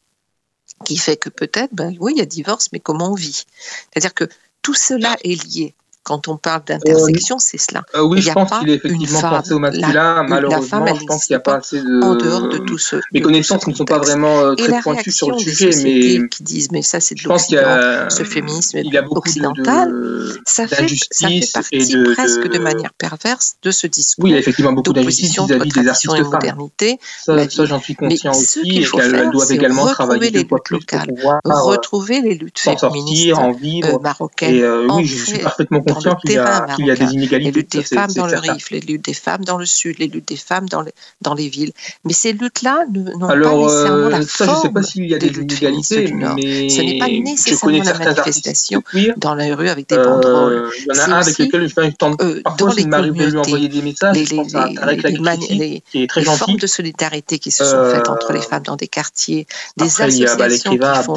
qui 0.85 0.97
fait 0.97 1.17
que 1.17 1.29
peut-être, 1.29 1.75
ben 1.75 1.97
oui, 2.01 2.13
il 2.15 2.19
y 2.19 2.23
a 2.23 2.27
divorce, 2.27 2.69
mais 2.73 2.81
comment 2.81 3.13
on 3.13 3.15
vit? 3.15 3.45
C'est-à-dire 3.91 4.15
que 4.15 4.29
tout 4.63 4.75
cela 4.75 5.17
est 5.25 5.43
lié. 5.45 5.75
Quand 6.09 6.27
on 6.27 6.37
parle 6.39 6.63
d'intersection, 6.67 7.39
c'est 7.39 7.59
cela. 7.59 7.83
Euh, 7.95 8.01
oui, 8.03 8.19
Il 8.19 8.25
y 8.25 8.29
je 8.29 8.33
pense 8.33 8.51
qu'il 8.61 8.71
est 8.71 8.75
effectivement 8.77 9.21
femme. 9.21 9.31
pensé 9.43 9.53
au 9.53 9.59
La- 9.61 9.71
masculin. 9.71 10.15
la 10.15 10.23
Malheureusement, 10.23 10.63
femme, 10.63 10.85
elle 10.89 10.97
je 11.01 11.05
pense 11.05 11.27
qu'il 11.27 11.35
n'y 11.35 11.37
a 11.37 11.41
pas 11.41 11.57
assez 11.57 11.81
de. 11.83 12.03
En 12.03 12.15
dehors 12.15 12.49
de 12.49 12.57
tout 12.59 12.79
ce, 12.79 12.97
Mes 13.13 13.21
connaissances 13.21 13.67
ne 13.67 13.75
sont 13.75 13.85
pas 13.85 13.99
vraiment 13.99 14.41
euh, 14.41 14.53
Et 14.55 14.63
très 14.63 14.73
la 14.73 14.81
pointues 14.83 15.13
sur 15.13 15.31
le 15.31 15.39
sujet, 15.39 15.71
mais 15.83 16.29
qui 16.29 16.43
disent 16.43 16.71
mais 16.73 16.81
ça 16.83 16.99
c'est 17.01 17.15
de 17.15 17.21
je 17.21 17.29
pense 17.29 17.45
qu'il 17.47 17.57
y 17.57 17.61
l'Occident, 17.61 18.07
a, 18.07 18.11
ce 18.11 18.23
féminisme 18.25 18.79
il 18.79 18.93
y 18.93 18.97
a 18.97 19.03
beaucoup 19.03 19.15
de, 19.17 19.19
occidental, 19.29 19.91
de- 19.93 20.41
ça 20.47 20.67
fait, 20.67 20.87
ça 21.11 21.29
fait 21.29 21.41
partie 21.53 21.93
de, 21.93 22.13
presque 22.15 22.43
de 22.49 22.49
de- 22.49 22.59
manière 22.59 22.93
perverse 22.95 23.55
de 23.63 23.71
ce 23.71 23.87
discours 23.87 24.25
Oui, 24.25 24.31
il 24.31 24.33
y 24.33 24.37
a 24.37 24.41
effectivement 24.41 24.73
beaucoup 24.73 24.93
d'injustice 24.95 25.35
d'opposition 25.35 25.43
entre 25.45 25.55
vis-à-vis 25.65 25.83
des 25.83 25.89
artistes 25.89 26.15
et 26.15 26.17
femmes. 26.19 26.31
modernité. 26.33 26.99
Ça, 27.23 27.35
la 27.35 27.47
j'en 27.49 27.81
suis 27.81 27.95
conscient 27.95 28.31
aussi 28.33 28.61
et 28.65 28.83
faut 28.85 28.97
qu'elles 28.97 29.11
faire, 29.11 29.31
doivent 29.31 29.53
également 29.53 29.87
travailler 29.87 30.27
retrouver 30.27 30.31
les 30.31 30.39
luttes 30.45 30.71
locales, 30.71 31.07
pouvoir 31.09 31.41
euh, 31.47 31.53
retrouver 31.63 32.21
les 32.23 32.35
luttes 32.35 32.59
s'en 32.59 32.77
féministes 32.77 33.29
sortir, 33.29 33.39
en 33.41 33.53
vivre. 33.53 34.01
marocaines 34.01 34.55
Et 34.55 34.67
oui, 34.91 35.05
je 35.05 35.25
suis 35.25 35.39
parfaitement 35.39 35.81
dans 35.87 35.98
conscient 35.99 36.17
qu'il 36.17 36.33
y, 36.33 36.39
a- 36.39 36.67
y 36.79 36.91
a 36.91 36.97
des. 36.97 37.39
Les 37.39 37.51
luttes 37.51 37.73
des 37.73 37.83
femmes 37.83 38.13
dans 38.13 38.27
le. 38.27 38.39
Rif, 38.39 38.71
les 38.71 38.81
luttes 38.81 39.05
des 39.05 39.15
femmes 39.15 39.45
dans 39.45 39.59
le 39.59 39.67
Sud, 39.67 39.99
les 39.99 40.07
luttes 40.09 40.29
des 40.29 40.37
femmes 40.37 40.69
dans 40.69 40.83
les, 40.83 40.93
dans 41.23 41.35
les 41.35 41.49
villes. 41.49 41.73
Mais 42.05 42.13
ces 42.13 42.33
luttes-là 42.33 42.85
n'ont 42.93 43.27
pas 43.27 43.37
nécessairement 43.37 44.09
la 44.09 44.19
euh, 44.19 44.23
ça, 44.23 44.45
je 44.45 44.45
sais 44.45 44.45
forme 44.47 44.73
pas 44.73 44.83
s'il 44.83 45.07
y 45.07 45.15
a 45.15 45.19
des 45.19 45.31
des 45.31 45.41
inégalités, 45.43 46.05
du 46.05 46.15
Nord. 46.15 46.35
mais 46.37 46.69
Ce 46.69 46.81
n'est 46.81 46.99
pas 46.99 47.09
nécessairement 47.09 47.83
la 47.85 47.95
manifestation 47.99 48.83
dans 49.17 49.35
la 49.35 49.55
rue 49.55 49.69
avec 49.69 49.89
des 49.89 49.97
banderoles. 49.97 50.53
Euh, 50.53 50.71
Il 50.79 50.87
y 50.87 51.01
en 51.01 51.03
a 51.03 51.17
un 51.17 51.21
avec 51.21 51.39
lequel 51.39 51.69
je 51.69 51.75
tente 51.75 52.21
euh, 52.23 52.41
parfois 52.43 52.75
m'arrive 52.87 53.13
de 53.15 53.25
lui 53.25 53.39
envoyer 53.39 53.69
des 53.69 53.83
messages. 53.83 54.17
les, 54.17 55.83
qui 55.91 56.03
est 56.03 56.07
très 56.07 56.25
formes 56.25 56.57
de 56.57 56.67
solidarité 56.67 57.39
qui 57.39 57.51
se 57.51 57.65
sont 57.65 57.91
faites 57.91 58.09
entre 58.09 58.33
les 58.33 58.41
femmes 58.41 58.63
dans 58.63 58.77
des 58.77 58.89
quartiers, 58.89 59.47
des 59.77 59.85
bah, 59.85 60.05
associations 60.05 60.71
qui 60.71 60.79
font, 61.05 61.15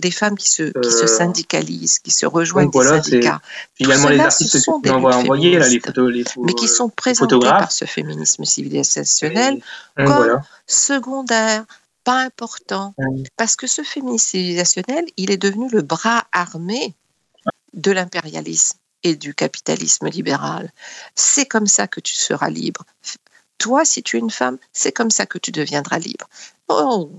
des 0.00 0.10
femmes 0.10 0.36
qui 0.36 0.50
se, 0.50 0.72
syndicalisent, 1.06 1.98
qui 1.98 2.10
se 2.10 2.26
rejoignent 2.26 2.70
des 2.70 2.82
syndicats. 2.82 3.40
Également 3.80 4.08
les 4.08 4.20
artistes 4.20 4.52
que 4.52 4.58
tu 4.58 4.70
luttes 4.70 4.92
envoyer, 4.92 5.58
là, 5.58 5.68
les 5.68 5.80
photos, 5.80 6.12
les, 6.12 6.24
mais 6.38 6.52
qui 6.52 6.66
euh, 6.66 6.68
sont 6.68 6.92
photographes. 7.18 7.58
par 7.58 7.72
ce 7.72 7.86
féminisme 7.86 8.44
civilisationnel 8.44 9.54
Et, 9.54 9.56
donc, 9.56 9.62
comme 9.96 10.16
voilà. 10.16 10.42
secondaire, 10.66 11.64
pas 12.04 12.20
important. 12.20 12.94
Parce 13.36 13.56
que 13.56 13.66
ce 13.66 13.82
féminisme 13.82 14.28
civilisationnel, 14.28 15.06
il 15.16 15.30
est 15.30 15.38
devenu 15.38 15.68
le 15.70 15.80
bras 15.80 16.24
armé 16.32 16.94
de 17.72 17.90
l'impérialisme 17.90 18.78
et 19.02 19.16
du 19.16 19.34
capitalisme 19.34 20.08
libéral. 20.08 20.70
C'est 21.14 21.46
comme 21.46 21.66
ça 21.66 21.86
que 21.86 22.00
tu 22.00 22.14
seras 22.14 22.50
libre. 22.50 22.84
Toi, 23.56 23.84
si 23.84 24.02
tu 24.02 24.16
es 24.16 24.20
une 24.20 24.30
femme, 24.30 24.58
c'est 24.72 24.92
comme 24.92 25.10
ça 25.10 25.24
que 25.24 25.38
tu 25.38 25.52
deviendras 25.52 25.98
libre. 25.98 26.28
Oh, 26.68 27.10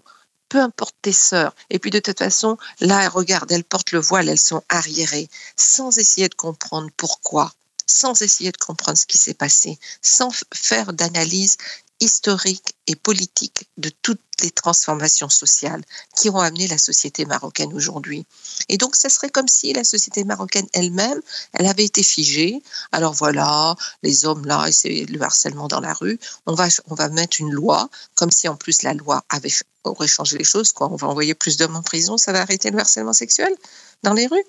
peu 0.51 0.59
importe 0.59 0.95
tes 1.01 1.13
sœurs. 1.13 1.55
Et 1.69 1.79
puis 1.79 1.91
de 1.91 1.99
toute 1.99 2.19
façon, 2.19 2.57
là, 2.81 3.07
regarde, 3.07 3.49
elles 3.53 3.63
portent 3.63 3.93
le 3.93 3.99
voile, 3.99 4.27
elles 4.27 4.37
sont 4.37 4.61
arriérées, 4.67 5.29
sans 5.55 5.97
essayer 5.97 6.27
de 6.27 6.35
comprendre 6.35 6.89
pourquoi, 6.97 7.53
sans 7.87 8.21
essayer 8.21 8.51
de 8.51 8.57
comprendre 8.57 8.97
ce 8.97 9.05
qui 9.05 9.17
s'est 9.17 9.33
passé, 9.33 9.79
sans 10.01 10.29
faire 10.53 10.91
d'analyse 10.91 11.55
historique 12.01 12.75
et 12.87 12.95
politique 12.95 13.69
de 13.77 13.89
toutes 14.01 14.19
les 14.41 14.49
transformations 14.49 15.29
sociales 15.29 15.83
qui 16.17 16.29
ont 16.29 16.39
amené 16.39 16.67
la 16.67 16.79
société 16.79 17.25
marocaine 17.25 17.73
aujourd'hui. 17.73 18.25
Et 18.69 18.77
donc, 18.77 18.95
ce 18.95 19.07
serait 19.07 19.29
comme 19.29 19.47
si 19.47 19.71
la 19.71 19.83
société 19.83 20.23
marocaine 20.23 20.67
elle-même, 20.73 21.21
elle 21.53 21.67
avait 21.67 21.85
été 21.85 22.01
figée. 22.01 22.61
Alors 22.91 23.13
voilà, 23.13 23.75
les 24.01 24.25
hommes 24.25 24.45
là, 24.45 24.67
et 24.67 24.71
c'est 24.71 25.05
le 25.05 25.21
harcèlement 25.21 25.67
dans 25.67 25.79
la 25.79 25.93
rue. 25.93 26.19
On 26.47 26.55
va, 26.55 26.67
on 26.87 26.95
va 26.95 27.09
mettre 27.09 27.39
une 27.39 27.51
loi, 27.51 27.89
comme 28.15 28.31
si 28.31 28.47
en 28.47 28.55
plus 28.55 28.81
la 28.81 28.95
loi 28.95 29.23
avait, 29.29 29.53
aurait 29.83 30.07
changé 30.07 30.37
les 30.37 30.43
choses. 30.43 30.71
Quoi. 30.71 30.91
On 30.91 30.95
va 30.95 31.07
envoyer 31.07 31.35
plus 31.35 31.55
d'hommes 31.57 31.75
en 31.75 31.83
prison, 31.83 32.17
ça 32.17 32.31
va 32.31 32.41
arrêter 32.41 32.71
le 32.71 32.79
harcèlement 32.79 33.13
sexuel 33.13 33.53
dans 34.01 34.13
les 34.13 34.25
rues. 34.25 34.43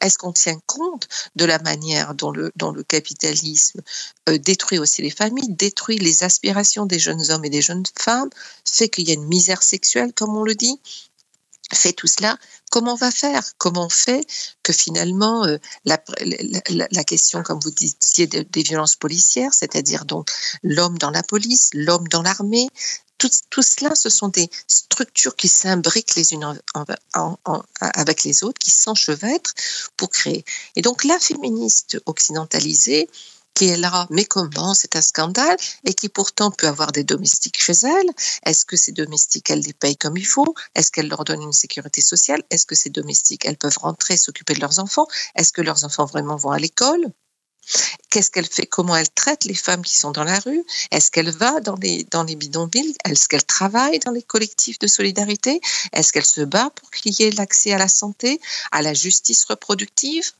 Est-ce 0.00 0.18
qu'on 0.18 0.32
tient 0.32 0.58
compte 0.66 1.08
de 1.36 1.44
la 1.44 1.58
manière 1.58 2.14
dont 2.14 2.30
le, 2.30 2.50
capitalisme 2.88 3.80
euh, 4.28 4.38
détruit 4.38 4.78
aussi 4.78 5.02
les 5.02 5.10
familles, 5.10 5.48
détruit 5.50 5.98
les 5.98 6.22
aspirations 6.22 6.86
des 6.86 6.98
jeunes 6.98 7.30
hommes 7.30 7.44
et 7.44 7.50
des 7.50 7.62
jeunes 7.62 7.84
femmes, 7.98 8.30
fait 8.64 8.88
qu'il 8.88 9.08
y 9.08 9.10
a 9.10 9.14
une 9.14 9.26
misère 9.26 9.62
sexuelle, 9.62 10.12
comme 10.12 10.36
on 10.36 10.44
le 10.44 10.54
dit? 10.54 10.80
Fait 11.72 11.92
tout 11.94 12.06
cela, 12.06 12.36
comment 12.70 12.92
on 12.92 12.96
va 12.96 13.10
faire? 13.10 13.52
Comment 13.56 13.86
on 13.86 13.88
fait 13.88 14.26
que 14.62 14.74
finalement 14.74 15.46
euh, 15.46 15.56
la, 15.84 15.96
question, 17.04 17.42
comme 17.42 17.60
vous 17.60 17.70
disiez, 17.70 18.26
de, 18.26 18.42
des 18.42 18.62
violences 18.62 18.96
policières, 18.96 19.54
c'est-à-dire 19.54 20.04
donc 20.04 20.30
l'homme 20.62 20.98
dans 20.98 21.10
la 21.10 21.22
police, 21.22 21.70
l'homme 21.72 22.08
dans 22.08 22.22
l'armée, 22.22 22.68
tout, 23.50 23.62
cela, 23.62 23.94
ce 23.94 24.08
sont 24.08 24.28
des 24.28 24.50
structures 24.66 25.36
qui 25.36 25.48
s'imbriquent 25.48 26.14
les 26.16 26.32
unes 26.32 26.60
avec 27.80 28.24
les 28.24 28.44
autres, 28.44 28.58
qui 28.58 28.70
s'enchevêtrent 28.70 29.54
pour 29.96 30.10
créer. 30.10 30.44
Et 30.76 30.82
donc 30.82 31.04
la 31.04 31.18
féministe 31.18 31.98
occidentalisée, 32.06 33.08
qui 33.54 33.68
est 33.68 33.76
là, 33.76 34.06
mais 34.10 34.24
comment 34.24 34.74
C'est 34.74 34.96
un 34.96 35.02
scandale, 35.02 35.56
et 35.84 35.94
qui 35.94 36.08
pourtant 36.08 36.50
peut 36.50 36.66
avoir 36.66 36.92
des 36.92 37.04
domestiques 37.04 37.62
chez 37.62 37.74
elle. 37.84 38.10
Est-ce 38.46 38.64
que 38.64 38.76
ces 38.76 38.92
domestiques, 38.92 39.50
elle 39.50 39.60
les 39.60 39.74
paye 39.74 39.96
comme 39.96 40.16
il 40.16 40.26
faut? 40.26 40.54
Est-ce 40.74 40.90
qu'elle 40.90 41.08
leur 41.08 41.24
donne 41.24 41.42
une 41.42 41.52
sécurité 41.52 42.00
sociale? 42.00 42.42
Est-ce 42.50 42.66
que 42.66 42.74
ces 42.74 42.90
domestiques, 42.90 43.44
elles 43.44 43.58
peuvent 43.58 43.78
rentrer, 43.78 44.16
s'occuper 44.16 44.54
de 44.54 44.60
leurs 44.60 44.78
enfants? 44.78 45.06
Est-ce 45.34 45.52
que 45.52 45.62
leurs 45.62 45.84
enfants 45.84 46.06
vraiment 46.06 46.36
vont 46.36 46.50
à 46.50 46.58
l'école? 46.58 47.12
Qu'est-ce 48.10 48.30
qu'elle 48.30 48.46
fait? 48.46 48.66
Comment 48.66 48.96
elle 48.96 49.08
traite 49.08 49.44
les 49.44 49.54
femmes 49.54 49.82
qui 49.82 49.96
sont 49.96 50.10
dans 50.10 50.24
la 50.24 50.38
rue? 50.38 50.64
Est-ce 50.90 51.10
qu'elle 51.10 51.30
va 51.30 51.60
dans 51.60 51.76
les, 51.76 52.04
bidonvilles? 52.36 52.96
Est-ce 53.04 53.28
qu'elle 53.28 53.44
travaille 53.44 53.98
dans 54.00 54.10
les 54.10 54.22
collectifs 54.22 54.78
de 54.78 54.86
solidarité? 54.86 55.60
Est-ce 55.92 56.12
qu'elle 56.12 56.26
se 56.26 56.42
bat 56.42 56.70
pour 56.74 56.90
qu'il 56.90 57.12
y 57.12 57.22
ait 57.22 57.30
l'accès 57.30 57.72
à 57.72 57.78
la 57.78 57.88
santé, 57.88 58.40
à 58.70 58.82
la 58.82 58.94
justice 58.94 59.44
reproductive? 59.44 60.32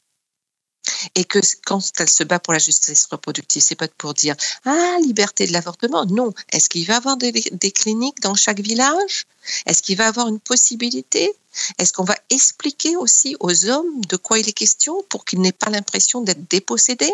Et 1.14 1.24
que 1.24 1.38
quand 1.64 1.80
elle 1.98 2.08
se 2.08 2.24
bat 2.24 2.38
pour 2.38 2.52
la 2.52 2.58
justice 2.58 3.06
reproductive, 3.10 3.62
c'est 3.62 3.74
pas 3.74 3.88
pour 3.88 4.14
dire 4.14 4.36
ah 4.64 4.96
liberté 5.02 5.46
de 5.46 5.52
l'avortement. 5.52 6.04
Non. 6.06 6.32
Est-ce 6.50 6.68
qu'il 6.68 6.86
va 6.86 6.94
y 6.94 6.96
avoir 6.96 7.16
des, 7.16 7.32
cliniques 7.72 8.20
dans 8.20 8.34
chaque 8.34 8.60
village? 8.60 9.26
Est-ce 9.66 9.82
qu'il 9.82 9.96
va 9.96 10.08
avoir 10.08 10.28
une 10.28 10.40
possibilité? 10.40 11.32
Est-ce 11.78 11.92
qu'on 11.92 12.04
va 12.04 12.16
expliquer 12.30 12.96
aussi 12.96 13.36
aux 13.40 13.66
hommes 13.66 14.00
de 14.08 14.16
quoi 14.16 14.38
il 14.38 14.48
est 14.48 14.52
question 14.52 15.02
pour 15.08 15.24
qu'ils 15.24 15.40
n'aient 15.40 15.52
pas 15.52 15.70
l'impression 15.70 16.20
d'être 16.20 16.48
dépossédés? 16.48 17.12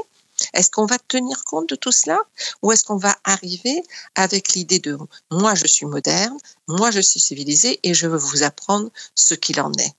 Est-ce 0.55 0.71
qu'on 0.71 0.87
va 0.87 0.99
tenir 0.99 1.45
compte 1.45 1.69
de 1.69 1.75
tout 1.75 1.91
cela? 1.91 2.21
Ou 2.63 2.71
est-ce 2.71 2.85
qu'on 2.85 2.97
va 2.97 3.17
arriver 3.25 3.83
avec 4.15 4.53
l'idée 4.53 4.79
de 4.79 4.97
moi 5.33 5.57
je 5.57 5.67
suis 5.67 5.87
moderne, 5.87 6.39
moi 6.69 6.93
je 6.93 7.01
suis 7.01 7.19
civilisé 7.19 7.81
et 7.83 7.93
je 7.93 8.07
veux 8.07 8.19
vous 8.19 8.45
apprendre 8.45 8.91
ce 9.17 9.35
qu'il 9.35 9.61
en 9.61 9.73
est? 9.73 9.93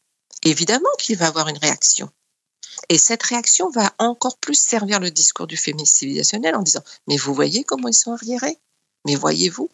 Évidemment 0.44 0.90
qu'il 0.98 1.18
va 1.18 1.26
y 1.26 1.28
avoir 1.28 1.50
une 1.50 1.58
réaction. 1.58 2.10
Et 2.88 2.98
cette 2.98 3.24
réaction 3.24 3.70
va 3.70 3.92
encore 4.00 4.38
plus 4.38 4.60
servir 4.60 5.00
le 5.00 5.12
discours 5.12 5.48
du 5.48 5.58
féminisme 5.58 5.98
civilisationnel 5.98 6.56
en 6.56 6.62
disant 6.62 6.84
Mais 7.08 7.18
vous 7.18 7.34
voyez 7.34 7.64
comment 7.64 7.88
ils 7.88 7.94
sont 7.94 8.14
arriérés? 8.14 8.58
Mais 9.06 9.16
voyez-vous? 9.16 9.70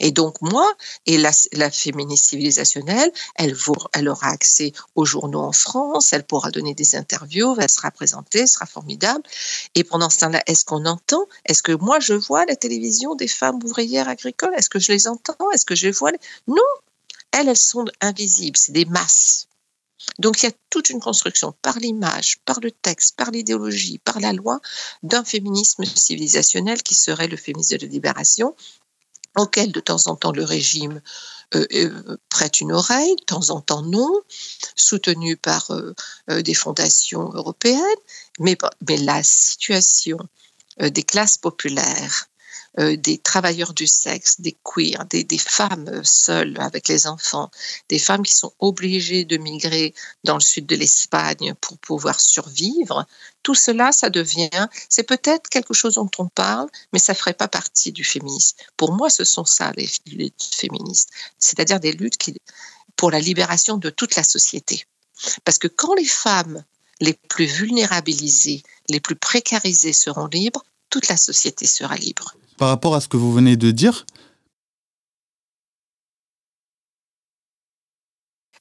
Et 0.00 0.10
donc, 0.10 0.40
moi, 0.40 0.72
et 1.06 1.18
la, 1.18 1.30
la 1.52 1.70
féministe 1.70 2.26
civilisationnelle, 2.26 3.12
elle, 3.36 3.54
aura 4.08 4.28
accès 4.28 4.72
aux 4.94 5.04
journaux 5.04 5.40
en 5.40 5.52
France, 5.52 6.12
elle 6.12 6.24
pourra 6.24 6.50
donner 6.50 6.74
des 6.74 6.96
interviews, 6.96 7.56
elle 7.60 7.70
sera 7.70 7.90
présentée, 7.90 8.40
elle 8.40 8.48
sera 8.48 8.66
formidable. 8.66 9.22
Et 9.74 9.84
pendant 9.84 10.10
ce 10.10 10.18
temps-là, 10.20 10.42
est-ce 10.46 10.64
qu'on 10.64 10.84
entend? 10.86 11.26
Est-ce 11.44 11.62
que 11.62 11.72
moi, 11.72 12.00
je 12.00 12.14
vois 12.14 12.44
la 12.46 12.56
télévision 12.56 13.14
des 13.14 13.28
femmes 13.28 13.60
ouvrières 13.62 14.08
agricoles? 14.08 14.54
Est-ce 14.56 14.70
que 14.70 14.78
je 14.78 14.92
les 14.92 15.06
entends? 15.06 15.50
Est-ce 15.52 15.64
que 15.64 15.74
je 15.74 15.86
les 15.86 15.92
vois? 15.92 16.12
Non! 16.48 16.56
Elles, 17.32 17.48
elles 17.48 17.56
sont 17.56 17.84
invisibles, 18.00 18.56
c'est 18.56 18.72
des 18.72 18.84
masses. 18.84 19.48
Donc 20.18 20.42
il 20.42 20.46
y 20.46 20.48
a 20.48 20.52
toute 20.70 20.90
une 20.90 21.00
construction 21.00 21.54
par 21.62 21.78
l'image, 21.78 22.38
par 22.44 22.60
le 22.60 22.70
texte, 22.70 23.16
par 23.16 23.30
l'idéologie, 23.30 23.98
par 23.98 24.20
la 24.20 24.32
loi 24.32 24.60
d'un 25.02 25.24
féminisme 25.24 25.84
civilisationnel 25.84 26.82
qui 26.82 26.94
serait 26.94 27.28
le 27.28 27.36
féminisme 27.36 27.78
de 27.78 27.86
libération, 27.86 28.54
auquel 29.36 29.72
de 29.72 29.80
temps 29.80 30.06
en 30.06 30.16
temps 30.16 30.32
le 30.32 30.44
régime 30.44 31.00
euh, 31.54 31.66
euh, 31.74 32.16
prête 32.28 32.60
une 32.60 32.72
oreille, 32.72 33.16
de 33.16 33.24
temps 33.24 33.50
en 33.50 33.60
temps 33.60 33.82
non, 33.82 34.20
soutenu 34.76 35.36
par 35.36 35.70
euh, 35.70 36.42
des 36.42 36.54
fondations 36.54 37.30
européennes, 37.32 37.80
mais, 38.38 38.56
mais 38.88 38.96
la 38.98 39.22
situation 39.22 40.18
des 40.80 41.04
classes 41.04 41.38
populaires 41.38 42.28
euh, 42.80 42.96
des 42.96 43.18
travailleurs 43.18 43.72
du 43.72 43.86
sexe, 43.86 44.40
des 44.40 44.56
queers, 44.64 45.04
des, 45.08 45.38
femmes 45.38 46.02
seules 46.02 46.58
avec 46.58 46.88
les 46.88 47.06
enfants, 47.06 47.48
des 47.88 48.00
femmes 48.00 48.24
qui 48.24 48.34
sont 48.34 48.52
obligées 48.58 49.24
de 49.24 49.36
migrer 49.36 49.94
dans 50.24 50.34
le 50.34 50.40
sud 50.40 50.66
de 50.66 50.74
l'Espagne 50.74 51.54
pour 51.60 51.78
pouvoir 51.78 52.18
survivre, 52.18 53.06
tout 53.44 53.54
cela, 53.54 53.92
ça 53.92 54.10
devient, 54.10 54.66
c'est 54.88 55.04
peut-être 55.04 55.48
quelque 55.50 55.72
chose 55.72 55.94
dont 55.94 56.10
on 56.18 56.26
parle, 56.26 56.68
mais 56.92 56.98
ça 56.98 57.12
ne 57.12 57.16
ferait 57.16 57.34
pas 57.34 57.46
partie 57.46 57.92
du 57.92 58.02
féminisme. 58.02 58.56
Pour 58.76 58.92
moi, 58.92 59.08
ce 59.08 59.22
sont 59.22 59.44
ça 59.44 59.70
les 59.76 59.88
luttes 60.06 60.50
féministes, 60.52 61.10
c'est-à-dire 61.38 61.78
des 61.78 61.92
luttes 61.92 62.16
qui, 62.16 62.34
pour 62.96 63.12
la 63.12 63.20
libération 63.20 63.76
de 63.76 63.90
toute 63.90 64.16
la 64.16 64.24
société. 64.24 64.84
Parce 65.44 65.58
que 65.58 65.68
quand 65.68 65.94
les 65.94 66.04
femmes 66.04 66.64
les 67.00 67.12
plus 67.12 67.46
vulnérabilisées, 67.46 68.64
les 68.88 68.98
plus 68.98 69.16
précarisées 69.16 69.92
seront 69.92 70.26
libres, 70.26 70.64
toute 70.90 71.06
la 71.06 71.16
société 71.16 71.66
sera 71.66 71.94
libre 71.94 72.34
par 72.56 72.68
rapport 72.68 72.94
à 72.94 73.00
ce 73.00 73.08
que 73.08 73.16
vous 73.16 73.32
venez 73.32 73.56
de 73.56 73.70
dire 73.70 74.06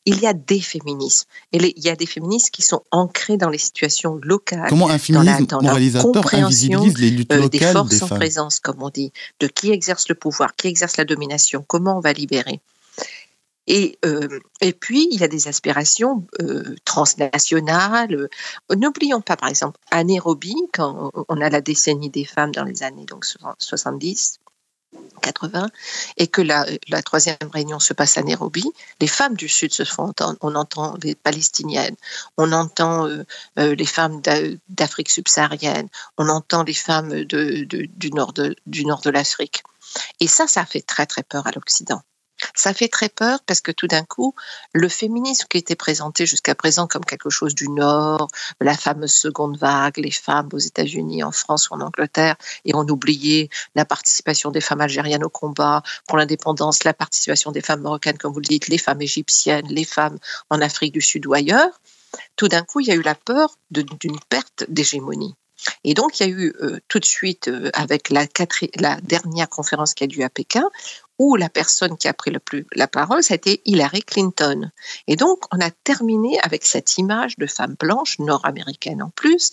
Il 0.05 0.19
y 0.19 0.27
a 0.27 0.33
des 0.33 0.59
féminismes. 0.59 1.27
Et 1.53 1.59
les, 1.59 1.73
il 1.77 1.83
y 1.83 1.89
a 1.89 1.95
des 1.95 2.05
féministes 2.05 2.49
qui 2.49 2.61
sont 2.61 2.81
ancrés 2.91 3.37
dans 3.37 3.49
les 3.49 3.57
situations 3.57 4.19
locales. 4.21 4.67
Comment 4.67 4.89
un 4.89 4.97
féminisme 4.97 5.45
dans 5.45 5.59
la, 5.59 5.61
dans 5.61 5.61
moralisateur 5.61 6.33
invisibilise 6.33 6.97
les 6.97 7.09
luttes 7.09 7.31
locales 7.31 7.49
des 7.49 7.59
forces 7.59 7.89
des 7.89 8.03
en 8.03 8.07
femmes? 8.07 8.19
présence, 8.19 8.59
comme 8.59 8.83
on 8.83 8.89
dit, 8.89 9.13
de 9.39 9.47
qui 9.47 9.71
exerce 9.71 10.09
le 10.09 10.15
pouvoir, 10.15 10.55
qui 10.55 10.67
exerce 10.67 10.97
la 10.97 11.05
domination, 11.05 11.63
comment 11.65 11.97
on 11.97 12.01
va 12.01 12.11
libérer? 12.11 12.59
Et, 13.67 13.97
euh, 14.05 14.39
et 14.61 14.73
puis, 14.73 15.07
il 15.11 15.19
y 15.19 15.23
a 15.23 15.27
des 15.27 15.47
aspirations 15.47 16.25
euh, 16.41 16.75
transnationales. 16.85 18.29
N'oublions 18.75 19.21
pas, 19.21 19.37
par 19.37 19.49
exemple, 19.49 19.79
à 19.91 20.03
Nairobi, 20.03 20.55
quand 20.73 21.11
on 21.29 21.41
a 21.41 21.49
la 21.49 21.61
décennie 21.61 22.09
des 22.09 22.25
femmes 22.25 22.51
dans 22.51 22.65
les 22.65 22.83
années 22.83 23.05
donc, 23.05 23.25
70, 23.59 24.39
80, 25.21 25.69
et 26.17 26.27
que 26.27 26.41
la, 26.41 26.65
troisième 27.03 27.37
réunion 27.51 27.79
se 27.79 27.93
passe 27.93 28.17
à 28.17 28.23
Nairobi, 28.23 28.65
les 28.99 29.07
femmes 29.07 29.35
du 29.35 29.47
Sud 29.47 29.73
se 29.73 29.83
font 29.83 30.03
entendre. 30.03 30.37
On 30.41 30.55
entend 30.55 30.95
les 31.01 31.15
Palestiniennes, 31.15 31.95
on 32.37 32.51
entend 32.51 33.07
euh, 33.07 33.23
euh, 33.59 33.75
les 33.75 33.85
femmes 33.85 34.21
d'A- 34.21 34.57
d'Afrique 34.69 35.09
subsaharienne, 35.09 35.87
on 36.17 36.29
entend 36.29 36.63
les 36.63 36.73
femmes 36.73 37.23
du 37.23 38.11
nord 38.11 38.33
de 38.33 39.09
l'Afrique. 39.09 39.63
Et 40.19 40.27
ça, 40.27 40.47
ça 40.47 40.65
fait 40.65 40.81
très 40.81 41.05
très 41.05 41.23
peur 41.23 41.47
à 41.47 41.51
l'Occident. 41.51 42.01
Ça 42.53 42.73
fait 42.73 42.87
très 42.87 43.09
peur 43.09 43.39
parce 43.45 43.61
que 43.61 43.71
tout 43.71 43.87
d'un 43.87 44.03
coup, 44.03 44.35
le 44.73 44.89
féminisme 44.89 45.47
qui 45.49 45.57
était 45.57 45.75
présenté 45.75 46.25
jusqu'à 46.25 46.55
présent 46.55 46.87
comme 46.87 47.05
quelque 47.05 47.29
chose 47.29 47.55
du 47.55 47.69
Nord, 47.69 48.27
la 48.59 48.75
fameuse 48.75 49.13
seconde 49.13 49.57
vague, 49.57 49.97
les 49.97 50.11
femmes 50.11 50.49
aux 50.53 50.59
États-Unis, 50.59 51.23
en 51.23 51.31
France 51.31 51.69
ou 51.69 51.73
en 51.73 51.81
Angleterre, 51.81 52.35
et 52.65 52.75
on 52.75 52.87
oubliait 52.87 53.49
la 53.75 53.85
participation 53.85 54.51
des 54.51 54.61
femmes 54.61 54.81
algériennes 54.81 55.23
au 55.23 55.29
combat 55.29 55.83
pour 56.07 56.17
l'indépendance, 56.17 56.83
la 56.83 56.93
participation 56.93 57.51
des 57.51 57.61
femmes 57.61 57.81
marocaines, 57.81 58.17
comme 58.17 58.33
vous 58.33 58.39
le 58.39 58.47
dites, 58.47 58.67
les 58.67 58.77
femmes 58.77 59.01
égyptiennes, 59.01 59.67
les 59.69 59.85
femmes 59.85 60.17
en 60.49 60.61
Afrique 60.61 60.93
du 60.93 61.01
Sud 61.01 61.25
ou 61.25 61.33
ailleurs. 61.33 61.79
Tout 62.35 62.47
d'un 62.47 62.63
coup, 62.63 62.79
il 62.79 62.87
y 62.87 62.91
a 62.91 62.95
eu 62.95 63.01
la 63.01 63.15
peur 63.15 63.57
d'une 63.71 64.19
perte 64.29 64.65
d'hégémonie. 64.67 65.35
Et 65.83 65.93
donc, 65.93 66.19
il 66.19 66.23
y 66.23 66.25
a 66.25 66.29
eu 66.29 66.53
euh, 66.61 66.79
tout 66.87 66.99
de 66.99 67.05
suite, 67.05 67.47
euh, 67.47 67.69
avec 67.73 68.09
la, 68.09 68.25
la 68.75 68.99
dernière 69.01 69.49
conférence 69.49 69.93
qui 69.93 70.03
a 70.03 70.07
lieu 70.07 70.23
à 70.23 70.29
Pékin, 70.29 70.69
où 71.19 71.35
la 71.35 71.49
personne 71.49 71.97
qui 71.97 72.07
a 72.07 72.13
pris 72.13 72.31
le 72.31 72.39
plus 72.39 72.65
la 72.73 72.87
parole, 72.87 73.23
c'était 73.23 73.61
Hillary 73.65 74.01
Clinton. 74.01 74.71
Et 75.07 75.15
donc, 75.15 75.45
on 75.51 75.59
a 75.59 75.71
terminé 75.71 76.39
avec 76.41 76.65
cette 76.65 76.97
image 76.97 77.37
de 77.37 77.45
femme 77.45 77.75
blanche, 77.79 78.19
nord-américaine 78.19 79.01
en 79.01 79.09
plus, 79.09 79.51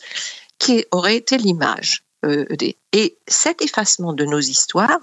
qui 0.58 0.84
aurait 0.90 1.16
été 1.16 1.36
l'image. 1.36 2.04
euh, 2.24 2.44
des... 2.56 2.76
Et 2.92 3.18
cet 3.26 3.62
effacement 3.62 4.12
de 4.12 4.24
nos 4.24 4.40
histoires, 4.40 5.00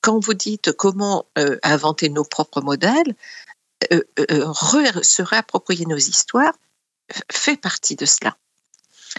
quand 0.00 0.18
vous 0.24 0.34
dites 0.34 0.72
comment 0.72 1.26
euh, 1.38 1.58
inventer 1.62 2.08
nos 2.08 2.24
propres 2.24 2.60
modèles, 2.60 3.14
euh, 3.92 4.02
se 5.02 5.22
réapproprier 5.22 5.86
nos 5.86 5.96
histoires, 5.96 6.54
fait 7.32 7.56
partie 7.56 7.96
de 7.96 8.04
cela. 8.04 8.36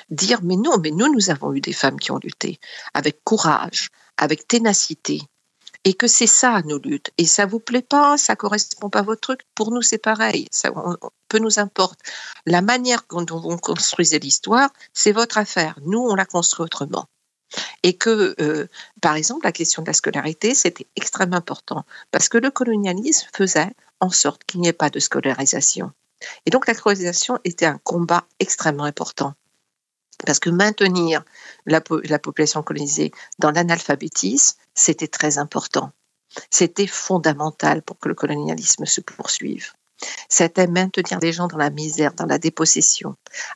Dire, 0.10 0.40
mais 0.44 0.56
non, 0.56 0.78
mais 0.78 0.92
nous, 0.92 1.12
nous 1.12 1.30
avons 1.30 1.54
eu 1.54 1.62
des 1.62 1.74
femmes 1.74 2.00
qui 2.00 2.12
ont 2.12 2.20
lutté 2.24 2.60
avec 2.94 3.24
courage, 3.24 3.90
avec 4.18 4.48
ténacité, 4.48 5.22
et 5.84 5.94
que 5.94 6.08
c'est 6.08 6.28
ça 6.28 6.62
nos 6.64 6.78
luttes. 6.78 7.12
Et 7.18 7.26
ça 7.26 7.46
vous 7.46 7.60
plaît 7.60 7.82
pas, 7.82 8.18
ça 8.18 8.36
correspond 8.36 8.90
pas 8.90 9.00
à 9.00 9.04
votre 9.04 9.22
truc. 9.22 9.42
Pour 9.56 9.72
nous, 9.72 9.82
c'est 9.82 9.98
pareil. 9.98 10.48
Ça 10.52 10.72
peu 11.28 11.40
nous 11.40 11.60
importe. 11.60 12.00
La 12.46 12.62
manière 12.62 13.04
dont 13.10 13.40
vous 13.40 13.58
construisez 13.58 14.20
l'histoire, 14.20 14.70
c'est 14.94 15.12
votre 15.12 15.38
affaire. 15.38 15.80
Nous, 15.86 16.00
on 16.00 16.16
la 16.16 16.26
construit 16.26 16.66
autrement. 16.66 17.08
Et 17.84 17.98
que, 17.98 18.36
euh, 18.40 18.68
par 19.02 19.16
exemple, 19.16 19.46
la 19.46 19.52
question 19.52 19.82
de 19.82 19.88
la 19.88 19.94
scolarité, 19.94 20.56
c'était 20.56 20.88
extrêmement 20.96 21.38
important 21.38 21.86
parce 22.12 22.30
que 22.30 22.38
le 22.38 22.52
colonialisme 22.52 23.28
faisait 23.36 23.72
en 24.00 24.10
sorte 24.10 24.44
qu'il 24.46 24.62
n'y 24.62 24.68
ait 24.68 24.74
pas 24.74 24.90
de 24.90 25.00
scolarisation. 25.00 25.92
Et 26.46 26.52
donc, 26.52 26.68
la 26.68 26.74
scolarisation 26.74 27.40
était 27.44 27.66
un 27.66 27.80
combat 27.80 28.26
extrêmement 28.40 28.84
important. 28.84 29.34
Parce 30.26 30.40
que 30.40 30.50
maintenir 30.50 31.24
la, 31.66 31.82
po- 31.82 32.02
la 32.02 32.20
population 32.20 32.64
colonisée 32.64 33.12
dans 33.40 33.52
l'analphabétisme, 33.52 34.58
c'était 34.76 35.08
très 35.08 35.38
important. 35.38 35.92
C'était 36.50 36.88
fondamental 36.88 37.82
pour 37.82 38.00
que 38.00 38.08
le 38.08 38.16
colonialisme 38.16 38.86
se 38.86 39.02
poursuive. 39.02 39.72
C'était 40.30 40.66
maintenir 40.68 41.20
les 41.20 41.32
gens 41.32 41.48
dans 41.48 41.58
la 41.58 41.70
misère, 41.70 42.14
dans 42.14 42.26
la 42.26 42.40
dépossession. 42.40 43.16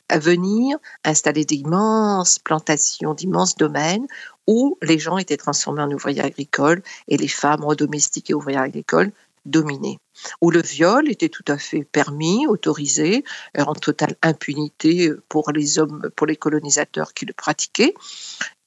À 0.09 0.19
venir 0.19 0.77
installer 1.03 1.43
d'immenses 1.43 2.37
plantations, 2.37 3.15
d'immenses 3.15 3.55
domaines 3.55 4.05
où 4.45 4.77
les 4.83 4.99
gens 4.99 5.17
étaient 5.17 5.37
transformés 5.37 5.81
en 5.81 5.91
ouvriers 5.91 6.21
agricoles 6.21 6.83
et 7.07 7.17
les 7.17 7.27
femmes 7.27 7.63
redomestiquées 7.63 8.35
ouvrières 8.35 8.61
agricoles 8.61 9.11
dominées. 9.45 9.99
Où 10.41 10.49
le 10.49 10.61
viol 10.61 11.09
était 11.09 11.29
tout 11.29 11.43
à 11.47 11.57
fait 11.57 11.83
permis, 11.83 12.47
autorisé, 12.47 13.23
euh, 13.57 13.63
en 13.63 13.73
totale 13.73 14.15
impunité 14.21 15.11
pour 15.29 15.51
les 15.51 15.79
hommes, 15.79 16.09
pour 16.15 16.27
les 16.27 16.35
colonisateurs 16.35 17.13
qui 17.13 17.25
le 17.25 17.33
pratiquaient. 17.33 17.93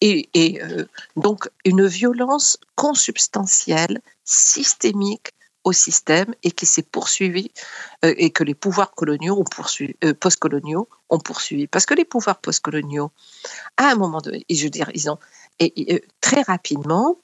Et, 0.01 0.29
euh, 0.63 0.85
donc 1.17 1.49
une 1.65 1.87
violence 1.87 2.59
consubstantielle, 2.77 4.01
systémique 4.25 5.33
au 5.65 5.73
système 5.73 6.35
et 6.43 6.51
qui 6.51 6.67
s'est 6.67 6.83
poursuivie 6.83 7.51
euh, 8.05 8.15
et 8.17 8.31
que 8.31 8.45
les 8.45 8.55
pouvoirs 8.55 8.93
coloniaux 8.93 9.39
ont 9.39 9.45
poursuivi, 9.45 9.95
euh, 10.05 10.15
postcoloniaux 10.15 10.89
ont 11.11 11.19
poursuivi. 11.19 11.67
Parce 11.67 11.87
que 11.87 11.95
les 11.95 12.05
pouvoirs 12.05 12.41
postcoloniaux, 12.41 13.11
à 13.77 13.91
un 13.91 13.97
moment 13.97 14.21
donné, 14.21 14.45
je 14.49 14.65
veux 14.65 14.71
dire, 14.71 14.91
ils 14.95 15.11
ont 15.11 15.19
euh, 15.61 15.99
très 16.21 16.43
rapidement, 16.43 17.19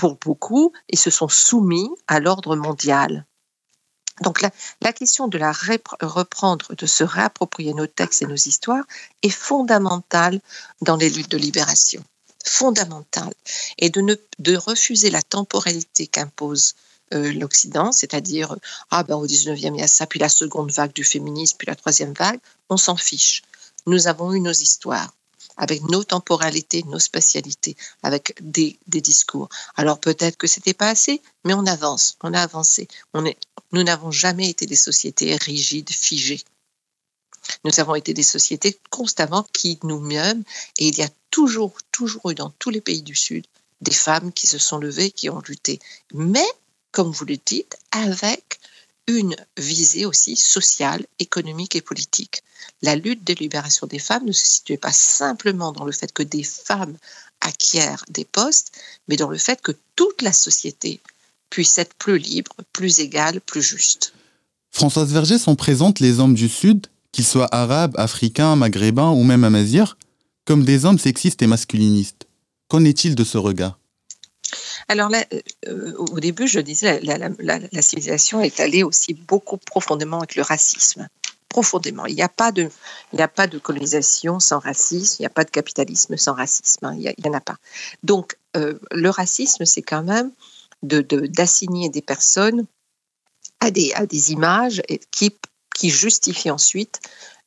pour 0.00 0.16
beaucoup, 0.16 0.72
ils 0.88 0.98
se 0.98 1.10
sont 1.10 1.28
soumis 1.28 1.90
à 2.06 2.20
l'ordre 2.20 2.56
mondial. 2.56 3.26
Donc 4.22 4.40
la, 4.40 4.92
question 4.94 5.28
de 5.28 5.36
la 5.36 5.52
reprendre, 5.52 6.74
de 6.74 6.86
se 6.86 7.04
réapproprier 7.04 7.74
nos 7.74 7.86
textes 7.86 8.22
et 8.22 8.26
nos 8.26 8.34
histoires 8.34 8.84
est 9.22 9.28
fondamentale 9.28 10.40
dans 10.80 10.96
les 10.96 11.10
luttes 11.10 11.30
de 11.30 11.36
libération. 11.36 12.02
Fondamentale. 12.46 13.34
Et 13.76 13.90
de, 13.90 14.00
ne, 14.00 14.14
de 14.38 14.56
refuser 14.56 15.10
la 15.10 15.20
temporalité 15.20 16.06
qu'impose 16.06 16.76
euh, 17.12 17.34
l'Occident, 17.34 17.92
c'est-à-dire, 17.92 18.56
ah 18.90 19.02
ben 19.02 19.16
au 19.16 19.26
19e, 19.26 19.74
il 19.74 19.80
y 19.80 19.82
a 19.82 19.86
ça, 19.86 20.06
puis 20.06 20.18
la 20.18 20.30
seconde 20.30 20.72
vague 20.72 20.94
du 20.94 21.04
féminisme, 21.04 21.58
puis 21.58 21.66
la 21.66 21.76
troisième 21.76 22.14
vague, 22.14 22.40
on 22.70 22.78
s'en 22.78 22.96
fiche. 22.96 23.42
Nous 23.84 24.06
avons 24.06 24.32
eu 24.32 24.40
nos 24.40 24.50
histoires 24.50 25.12
avec 25.60 25.82
nos 25.82 26.02
temporalités, 26.02 26.82
nos 26.84 26.98
spatialités, 26.98 27.76
avec 28.02 28.34
des, 28.40 28.78
discours. 28.86 29.48
Alors 29.76 30.00
peut-être 30.00 30.36
que 30.36 30.46
c'était 30.46 30.74
pas 30.74 30.88
assez, 30.88 31.22
mais 31.44 31.54
on 31.54 31.66
avance, 31.66 32.16
on 32.22 32.32
a 32.32 32.40
avancé. 32.40 32.88
On 33.12 33.24
est, 33.26 33.36
nous 33.72 33.82
n'avons 33.82 34.10
jamais 34.10 34.48
été 34.48 34.64
des 34.64 34.74
sociétés 34.74 35.36
rigides, 35.36 35.90
figées. 35.90 36.42
Nous 37.64 37.78
avons 37.78 37.94
été 37.94 38.14
des 38.14 38.22
sociétés 38.22 38.78
constamment 38.88 39.46
qui 39.52 39.78
nous 39.82 40.00
mènent, 40.00 40.44
et 40.78 40.88
il 40.88 40.98
y 40.98 41.02
a 41.02 41.08
toujours, 41.30 41.76
toujours 41.92 42.30
eu 42.30 42.34
dans 42.34 42.50
tous 42.58 42.70
les 42.70 42.80
pays 42.80 43.02
du 43.02 43.14
Sud 43.14 43.46
des 43.82 43.92
femmes 43.92 44.32
qui 44.32 44.46
se 44.46 44.58
sont 44.58 44.78
levées, 44.78 45.10
qui 45.10 45.30
ont 45.30 45.42
lutté. 45.46 45.78
Mais, 46.12 46.46
comme 46.90 47.10
vous 47.10 47.24
le 47.24 47.36
dites, 47.36 47.76
avec 47.92 48.60
une 49.10 49.36
visée 49.56 50.06
aussi 50.06 50.36
sociale, 50.36 51.06
économique 51.18 51.76
et 51.76 51.80
politique. 51.80 52.42
La 52.82 52.96
lutte 52.96 53.26
de 53.26 53.34
libération 53.34 53.86
des 53.86 53.98
femmes 53.98 54.26
ne 54.26 54.32
se 54.32 54.46
situait 54.46 54.76
pas 54.76 54.92
simplement 54.92 55.72
dans 55.72 55.84
le 55.84 55.92
fait 55.92 56.12
que 56.12 56.22
des 56.22 56.44
femmes 56.44 56.96
acquièrent 57.40 58.04
des 58.08 58.24
postes, 58.24 58.72
mais 59.08 59.16
dans 59.16 59.28
le 59.28 59.38
fait 59.38 59.60
que 59.60 59.72
toute 59.96 60.22
la 60.22 60.32
société 60.32 61.00
puisse 61.50 61.78
être 61.78 61.94
plus 61.94 62.18
libre, 62.18 62.52
plus 62.72 63.00
égale, 63.00 63.40
plus 63.40 63.62
juste. 63.62 64.12
Françoise 64.70 65.12
Verger 65.12 65.38
sont 65.38 65.56
présentes 65.56 65.98
les 65.98 66.20
hommes 66.20 66.34
du 66.34 66.48
Sud, 66.48 66.86
qu'ils 67.12 67.26
soient 67.26 67.52
arabes, 67.52 67.94
africains, 67.98 68.54
maghrébins 68.54 69.10
ou 69.10 69.24
même 69.24 69.42
amazirs, 69.42 69.96
comme 70.44 70.64
des 70.64 70.84
hommes 70.84 70.98
sexistes 70.98 71.42
et 71.42 71.48
masculinistes. 71.48 72.26
Qu'en 72.68 72.84
est-il 72.84 73.16
de 73.16 73.24
ce 73.24 73.36
regard? 73.36 73.79
Alors 74.88 75.08
là, 75.08 75.24
euh, 75.68 75.94
au 75.96 76.20
début, 76.20 76.46
je 76.46 76.60
disais, 76.60 77.00
la, 77.02 77.18
la, 77.18 77.82
civilisation 77.82 78.40
est 78.40 78.60
allée 78.60 78.82
aussi 78.82 79.14
beaucoup 79.14 79.56
profondément 79.56 80.18
avec 80.18 80.34
le 80.36 80.42
racisme. 80.42 81.08
Profondément. 81.48 82.06
Il 82.06 82.14
n'y 82.14 82.22
a, 82.22 82.28
pas 82.28 82.52
de, 82.52 82.70
a 83.18 83.28
pas 83.28 83.46
de 83.46 83.58
colonisation 83.58 84.38
sans 84.38 84.60
racisme, 84.60 85.16
il 85.18 85.22
n'y 85.22 85.26
a 85.26 85.30
pas 85.30 85.44
de 85.44 85.50
capitalisme 85.50 86.16
sans 86.16 86.34
racisme. 86.34 86.86
Hein, 86.86 86.94
il 86.96 87.14
n'y 87.22 87.30
en 87.30 87.34
a 87.34 87.40
pas. 87.40 87.56
Donc, 88.02 88.36
euh, 88.56 88.78
le 88.92 89.10
racisme, 89.10 89.64
c'est 89.64 89.82
quand 89.82 90.02
même 90.02 90.30
d'assigner 90.82 91.88
de, 91.88 91.92
de, 91.92 91.92
des 91.92 92.02
personnes 92.02 92.66
à 93.60 93.70
des, 93.70 93.92
à 93.94 94.06
des 94.06 94.32
images 94.32 94.80
qui, 95.10 95.36
qui 95.74 95.90
justifient 95.90 96.50
ensuite 96.50 97.00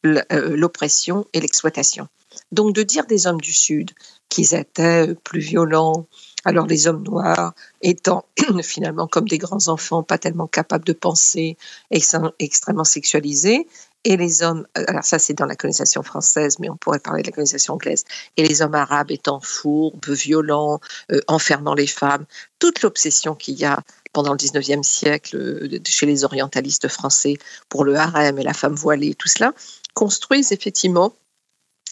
l'oppression 0.03 1.25
et 1.33 1.39
l'exploitation. 1.39 2.07
Donc, 2.51 2.75
de 2.75 2.83
dire 2.83 3.05
des 3.05 3.27
hommes 3.27 3.41
du 3.41 3.53
Sud 3.53 3.91
qu'ils 4.29 4.53
étaient 4.53 5.13
plus 5.23 5.39
violents, 5.39 6.07
alors 6.45 6.67
les 6.67 6.87
hommes 6.87 7.03
noirs 7.03 7.53
étant 7.81 8.25
finalement 8.63 9.07
comme 9.07 9.27
des 9.27 9.37
grands 9.37 9.67
enfants, 9.67 10.03
pas 10.03 10.17
tellement 10.17 10.47
capables 10.47 10.85
de 10.85 10.93
penser, 10.93 11.57
extrêmement 11.91 12.83
sexualisés, 12.83 13.67
et 14.05 14.17
les 14.17 14.43
hommes, 14.43 14.67
alors 14.75 15.03
ça 15.03 15.17
c'est 15.17 15.33
dans 15.33 15.45
la 15.45 15.55
colonisation 15.55 16.03
française, 16.03 16.59
mais 16.59 16.69
on 16.69 16.75
pourrait 16.75 16.99
parler 16.99 17.21
de 17.21 17.27
la 17.27 17.31
colonisation 17.31 17.75
anglaise, 17.75 18.03
et 18.35 18.45
les 18.45 18.61
hommes 18.61 18.75
arabes 18.75 19.11
étant 19.11 19.39
fourbes, 19.41 20.09
violents, 20.09 20.79
euh, 21.11 21.21
enfermant 21.27 21.73
les 21.73 21.87
femmes, 21.87 22.25
toute 22.59 22.81
l'obsession 22.81 23.35
qu'il 23.35 23.55
y 23.55 23.65
a 23.65 23.79
pendant 24.11 24.33
le 24.33 24.37
19e 24.37 24.83
siècle 24.83 25.37
euh, 25.37 25.79
chez 25.85 26.05
les 26.05 26.25
orientalistes 26.25 26.87
français 26.89 27.37
pour 27.69 27.85
le 27.85 27.95
harem 27.95 28.37
et 28.37 28.43
la 28.43 28.53
femme 28.53 28.75
voilée, 28.75 29.15
tout 29.15 29.29
cela, 29.29 29.53
construisent 29.93 30.51
effectivement 30.51 31.13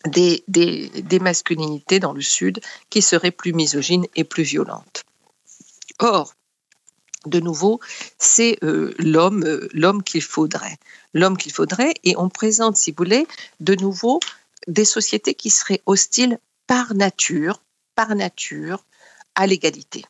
des, 0.06 1.20
masculinités 1.20 2.00
dans 2.00 2.14
le 2.14 2.22
Sud 2.22 2.60
qui 2.90 3.02
seraient 3.02 3.32
plus 3.32 3.54
misogynes 3.54 4.06
et 4.16 4.24
plus 4.24 4.44
violentes. 4.44 5.04
Or, 6.00 6.34
de 7.26 7.40
nouveau, 7.40 7.80
c'est 8.18 8.58
euh, 8.64 8.96
l'homme, 8.98 9.44
euh, 9.44 9.70
l'homme 9.74 10.02
qu'il 10.02 10.24
faudrait, 10.24 10.78
l'homme 11.14 11.38
qu'il 11.38 11.52
faudrait, 11.52 11.94
et 12.04 12.16
on 12.18 12.30
présente, 12.30 12.78
si 12.78 12.92
vous 12.92 12.98
voulez, 12.98 13.28
de 13.60 13.76
nouveau 13.76 14.20
des 14.68 14.86
sociétés 14.86 15.36
qui 15.36 15.52
seraient 15.52 15.82
hostiles 15.86 16.40
par 16.66 16.96
nature, 16.96 17.62
par 17.96 18.16
nature, 18.16 18.84
à 19.36 19.46
l'égalité. 19.46 20.04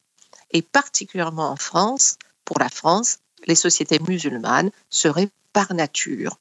Et 0.51 0.61
particulièrement 0.61 1.49
en 1.51 1.55
France, 1.57 2.17
pour 2.45 2.59
la 2.59 2.69
France, 2.69 3.19
les 3.45 3.55
sociétés 3.55 3.99
musulmanes 3.99 4.71
seraient 4.89 5.29
par 5.53 5.73
nature 5.73 6.37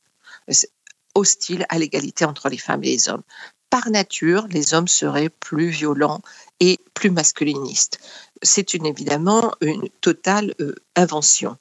hostiles 1.15 1.67
à 1.69 1.79
l'égalité 1.79 2.25
entre 2.25 2.49
les 2.49 2.59
femmes 2.59 2.85
et 2.85 2.91
les 2.91 3.09
hommes. 3.09 3.23
Par 3.71 3.89
nature, 3.91 4.47
les 4.51 4.75
hommes 4.75 4.89
seraient 4.89 5.29
plus 5.29 5.69
violents 5.69 6.23
et 6.59 6.79
plus 6.95 7.11
masculinistes. 7.11 8.01
C'est 8.43 8.75
évidemment 8.75 9.53
une 9.61 9.89
totale 10.01 10.55
euh, 10.61 10.75
invention. 10.97 11.57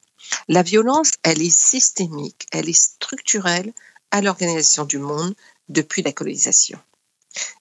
La 0.48 0.62
violence, 0.62 1.12
elle 1.22 1.40
est 1.40 1.56
systémique, 1.56 2.46
elle 2.52 2.68
est 2.68 2.72
structurelle 2.72 3.72
à 4.10 4.20
l'organisation 4.20 4.84
du 4.84 4.98
monde 4.98 5.34
depuis 5.68 6.02
la 6.02 6.12
colonisation. 6.12 6.78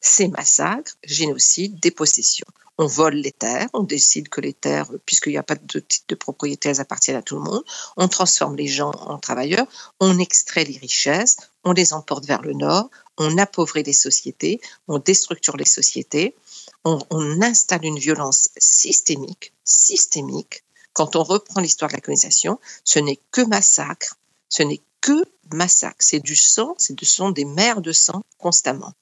Ces 0.01 0.27
massacres, 0.27 0.95
génocides, 1.03 1.79
dépossessions. 1.79 2.47
On 2.81 2.87
vole 2.87 3.15
les 3.15 3.33
terres, 3.33 3.67
on 3.73 3.83
décide 3.83 4.29
que 4.29 4.39
les 4.39 4.53
terres, 4.53 4.87
puisqu'il 5.05 5.31
n'y 5.31 5.37
a 5.37 5.43
pas 5.43 5.55
de 5.55 5.79
titre 5.79 6.05
de 6.07 6.15
propriété, 6.15 6.69
elles 6.69 6.79
appartiennent 6.79 7.17
à 7.17 7.21
tout 7.21 7.35
le 7.35 7.41
monde. 7.41 7.61
On 7.97 8.07
transforme 8.07 8.55
les 8.55 8.67
gens 8.67 8.91
en 8.91 9.17
travailleurs, 9.17 9.67
on 9.99 10.17
extrait 10.17 10.63
les 10.63 10.77
richesses, 10.77 11.35
on 11.65 11.73
les 11.73 11.91
emporte 11.91 12.25
vers 12.25 12.41
le 12.41 12.53
nord, 12.53 12.89
on 13.17 13.37
appauvrit 13.37 13.83
les 13.83 13.91
sociétés, 13.91 14.61
on 14.87 14.97
déstructure 14.97 15.57
les 15.57 15.65
sociétés, 15.65 16.37
on, 16.85 17.01
installe 17.41 17.83
une 17.83 17.99
violence 17.99 18.47
systémique, 18.57 19.51
systémique. 19.65 20.63
Quand 20.93 21.17
on 21.17 21.23
reprend 21.23 21.59
l'histoire 21.59 21.91
de 21.91 21.97
la 21.97 22.01
colonisation, 22.01 22.61
ce 22.85 22.99
n'est 22.99 23.19
que 23.31 23.41
massacre, 23.41 24.15
ce 24.47 24.63
n'est 24.63 24.81
que 25.01 25.25
massacre, 25.51 25.97
c'est 25.99 26.21
du 26.21 26.37
sang, 26.37 26.75
c'est 26.77 26.95
du 26.95 27.05
sang 27.05 27.31
des 27.31 27.43
mers 27.43 27.81
de 27.81 27.91
sang 27.91 28.23
constamment. 28.37 28.93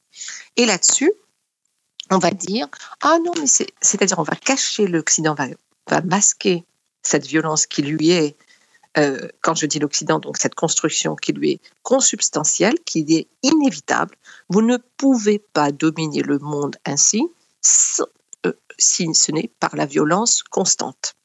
Et 0.55 0.65
là-dessus, 0.65 1.13
on 2.11 2.19
va 2.19 2.31
dire 2.31 2.67
ah 3.01 3.17
non, 3.23 3.31
mais 3.39 3.47
c'est, 3.47 3.67
c'est-à-dire 3.81 4.19
on 4.19 4.23
va 4.23 4.35
cacher 4.35 4.87
l'Occident, 4.87 5.35
va, 5.35 5.47
va 5.89 6.01
masquer 6.01 6.65
cette 7.03 7.25
violence 7.25 7.65
qui 7.65 7.81
lui 7.81 8.11
est, 8.11 8.35
euh, 8.97 9.27
quand 9.41 9.55
je 9.55 9.65
dis 9.65 9.79
l'Occident, 9.79 10.19
donc 10.19 10.37
cette 10.37 10.55
construction 10.55 11.15
qui 11.15 11.33
lui 11.33 11.51
est 11.51 11.61
consubstantielle, 11.83 12.75
qui 12.85 13.05
est 13.09 13.27
inévitable. 13.43 14.15
Vous 14.49 14.61
ne 14.61 14.77
pouvez 14.97 15.39
pas 15.39 15.71
dominer 15.71 16.21
le 16.21 16.39
monde 16.39 16.75
ainsi 16.85 17.23
euh, 18.45 18.53
si 18.77 19.13
ce 19.13 19.31
n'est 19.31 19.49
par 19.59 19.75
la 19.75 19.85
violence 19.85 20.43
constante. 20.43 21.15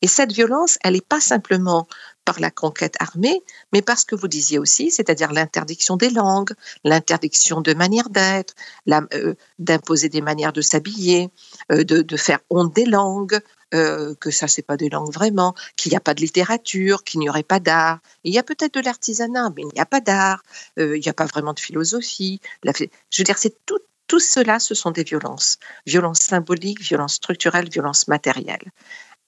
Et 0.00 0.08
cette 0.08 0.32
violence, 0.32 0.78
elle 0.82 0.94
n'est 0.94 1.00
pas 1.00 1.20
simplement 1.20 1.86
par 2.28 2.40
la 2.40 2.50
conquête 2.50 2.94
armée, 3.00 3.42
mais 3.72 3.80
parce 3.80 4.04
que 4.04 4.14
vous 4.14 4.28
disiez 4.28 4.58
aussi, 4.58 4.90
c'est-à-dire 4.90 5.32
l'interdiction 5.32 5.96
des 5.96 6.10
langues, 6.10 6.52
l'interdiction 6.84 7.62
de 7.62 7.72
manière 7.72 8.10
d'être, 8.10 8.52
euh, 8.90 9.32
d'imposer 9.58 10.10
des 10.10 10.20
manières 10.20 10.52
de 10.52 10.60
s'habiller, 10.60 11.30
euh, 11.72 11.84
de, 11.84 12.16
faire 12.18 12.40
honte 12.50 12.74
des 12.74 12.84
langues, 12.84 13.40
euh, 13.72 14.14
que 14.20 14.30
ça 14.30 14.46
c'est 14.46 14.60
pas 14.60 14.76
des 14.76 14.90
langues 14.90 15.10
vraiment, 15.10 15.54
qu'il 15.78 15.88
n'y 15.88 15.96
a 15.96 16.00
pas 16.00 16.12
de 16.12 16.20
littérature, 16.20 17.02
qu'il 17.02 17.20
n'y 17.20 17.30
aurait 17.30 17.42
pas 17.42 17.60
d'art. 17.60 18.00
Il 18.24 18.34
y 18.34 18.38
a 18.38 18.42
peut-être 18.42 18.74
de 18.74 18.80
l'artisanat, 18.80 19.48
mais 19.56 19.62
il 19.62 19.72
n'y 19.74 19.80
a 19.80 19.86
pas 19.86 20.02
d'art, 20.02 20.42
il 20.76 21.00
n'y 21.00 21.08
a 21.08 21.14
pas 21.14 21.24
vraiment 21.24 21.54
de 21.54 21.60
philosophie. 21.60 22.42
Je 22.62 22.70
veux 23.16 23.24
dire, 23.24 23.38
c'est 23.38 23.56
tout, 23.64 23.80
tout 24.06 24.20
cela, 24.20 24.58
ce 24.58 24.74
sont 24.74 24.90
des 24.90 25.04
violences. 25.04 25.58
Violences 25.86 26.20
symboliques, 26.20 26.82
violences 26.82 27.14
structurelles, 27.14 27.70
violences 27.70 28.06
matérielles. 28.06 28.70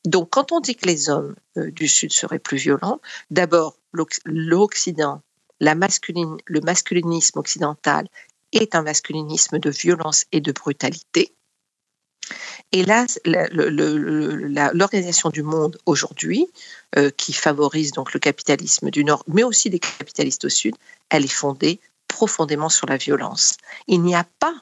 Donc, 0.05 0.31
quand 0.31 0.53
on 0.53 0.61
dit 0.61 0.77
que 0.77 0.87
les 0.87 1.11
hommes 1.11 1.35
euh, 1.57 1.71
du 1.71 1.89
Sud 1.89 2.13
seraient 2.13 2.39
plus 2.39 2.57
violents, 2.57 3.01
d'abord, 3.31 3.77
l'Occident, 4.25 5.21
le 5.61 6.61
masculinisme 6.61 7.39
occidental 7.39 8.09
est 8.53 8.75
un 8.75 8.83
masculinisme 8.83 9.59
de 9.59 9.71
violence 9.71 10.25
et 10.33 10.41
de 10.41 10.53
brutalité. 10.53 11.35
Et 12.73 12.85
là, 12.85 13.05
l'organisation 14.73 15.29
du 15.31 15.43
monde 15.43 15.77
aujourd'hui, 15.87 16.47
euh, 16.97 17.11
qui 17.11 17.33
favorise 17.33 17.93
donc 17.93 18.15
le 18.15 18.21
capitalisme 18.21 18.91
du 18.91 19.05
Nord, 19.05 19.25
mais 19.27 19.43
aussi 19.43 19.71
des 19.71 19.81
capitalistes 19.81 20.45
au 20.45 20.49
Sud, 20.49 20.77
elle 21.11 21.25
est 21.25 21.29
fondée 21.29 21.81
profondément 22.07 22.69
sur 22.69 22.87
la 22.87 22.97
violence. 22.97 23.57
Il 23.89 24.03
n'y 24.03 24.15
a 24.15 24.25
pas, 24.39 24.55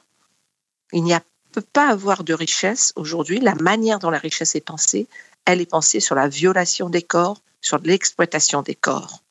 il 0.91 1.03
n'y 1.03 1.13
a 1.13 1.21
peut 1.51 1.61
pas 1.61 1.89
avoir 1.89 2.23
de 2.23 2.33
richesse 2.33 2.93
aujourd'hui. 2.95 3.39
La 3.39 3.55
manière 3.55 3.99
dont 3.99 4.09
la 4.09 4.17
richesse 4.17 4.55
est 4.55 4.61
pensée, 4.61 5.07
elle 5.49 5.61
est 5.61 5.65
pensée 5.65 5.99
sur 5.99 6.13
la 6.13 6.27
violation 6.27 6.89
des 6.89 7.01
corps, 7.01 7.41
sur 7.59 7.79
l'exploitation 7.79 8.61
des 8.61 8.75
corps. 8.75 9.23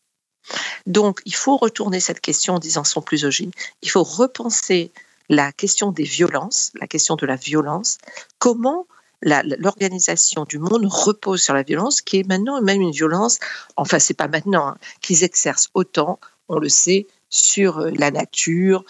Donc, 0.87 1.21
il 1.25 1.35
faut 1.35 1.57
retourner 1.57 2.01
cette 2.01 2.21
question 2.21 2.55
en 2.55 2.59
disant 2.59 2.83
son 2.83 3.03
plus 3.03 3.25
ogive. 3.25 3.51
Il 3.83 3.91
faut 3.91 4.03
repenser 4.03 4.91
la 5.29 5.53
question 5.53 5.93
des 5.93 6.05
violences, 6.05 6.73
la 6.81 6.89
question 6.89 7.14
de 7.14 7.25
la 7.25 7.37
violence, 7.37 7.99
comment 8.39 8.87
l'organisation 9.23 10.45
du 10.45 10.59
monde 10.59 10.87
repose 10.87 11.41
sur 11.43 11.55
la 11.55 11.62
violence, 11.62 12.01
qui 12.01 12.19
est 12.19 12.29
maintenant 12.29 12.61
même 12.62 12.81
une 12.81 12.93
violence, 12.93 13.39
enfin 13.77 13.99
c'est 13.99 14.14
pas 14.14 14.29
maintenant, 14.29 14.69
hein, 14.69 14.79
qu'ils 15.01 15.23
exercent 15.25 15.71
autant, 15.75 16.19
on 16.49 16.59
le 16.59 16.69
sait, 16.69 17.07
sur 17.29 17.79
euh, 17.79 17.91
la 17.91 18.11
nature, 18.11 18.85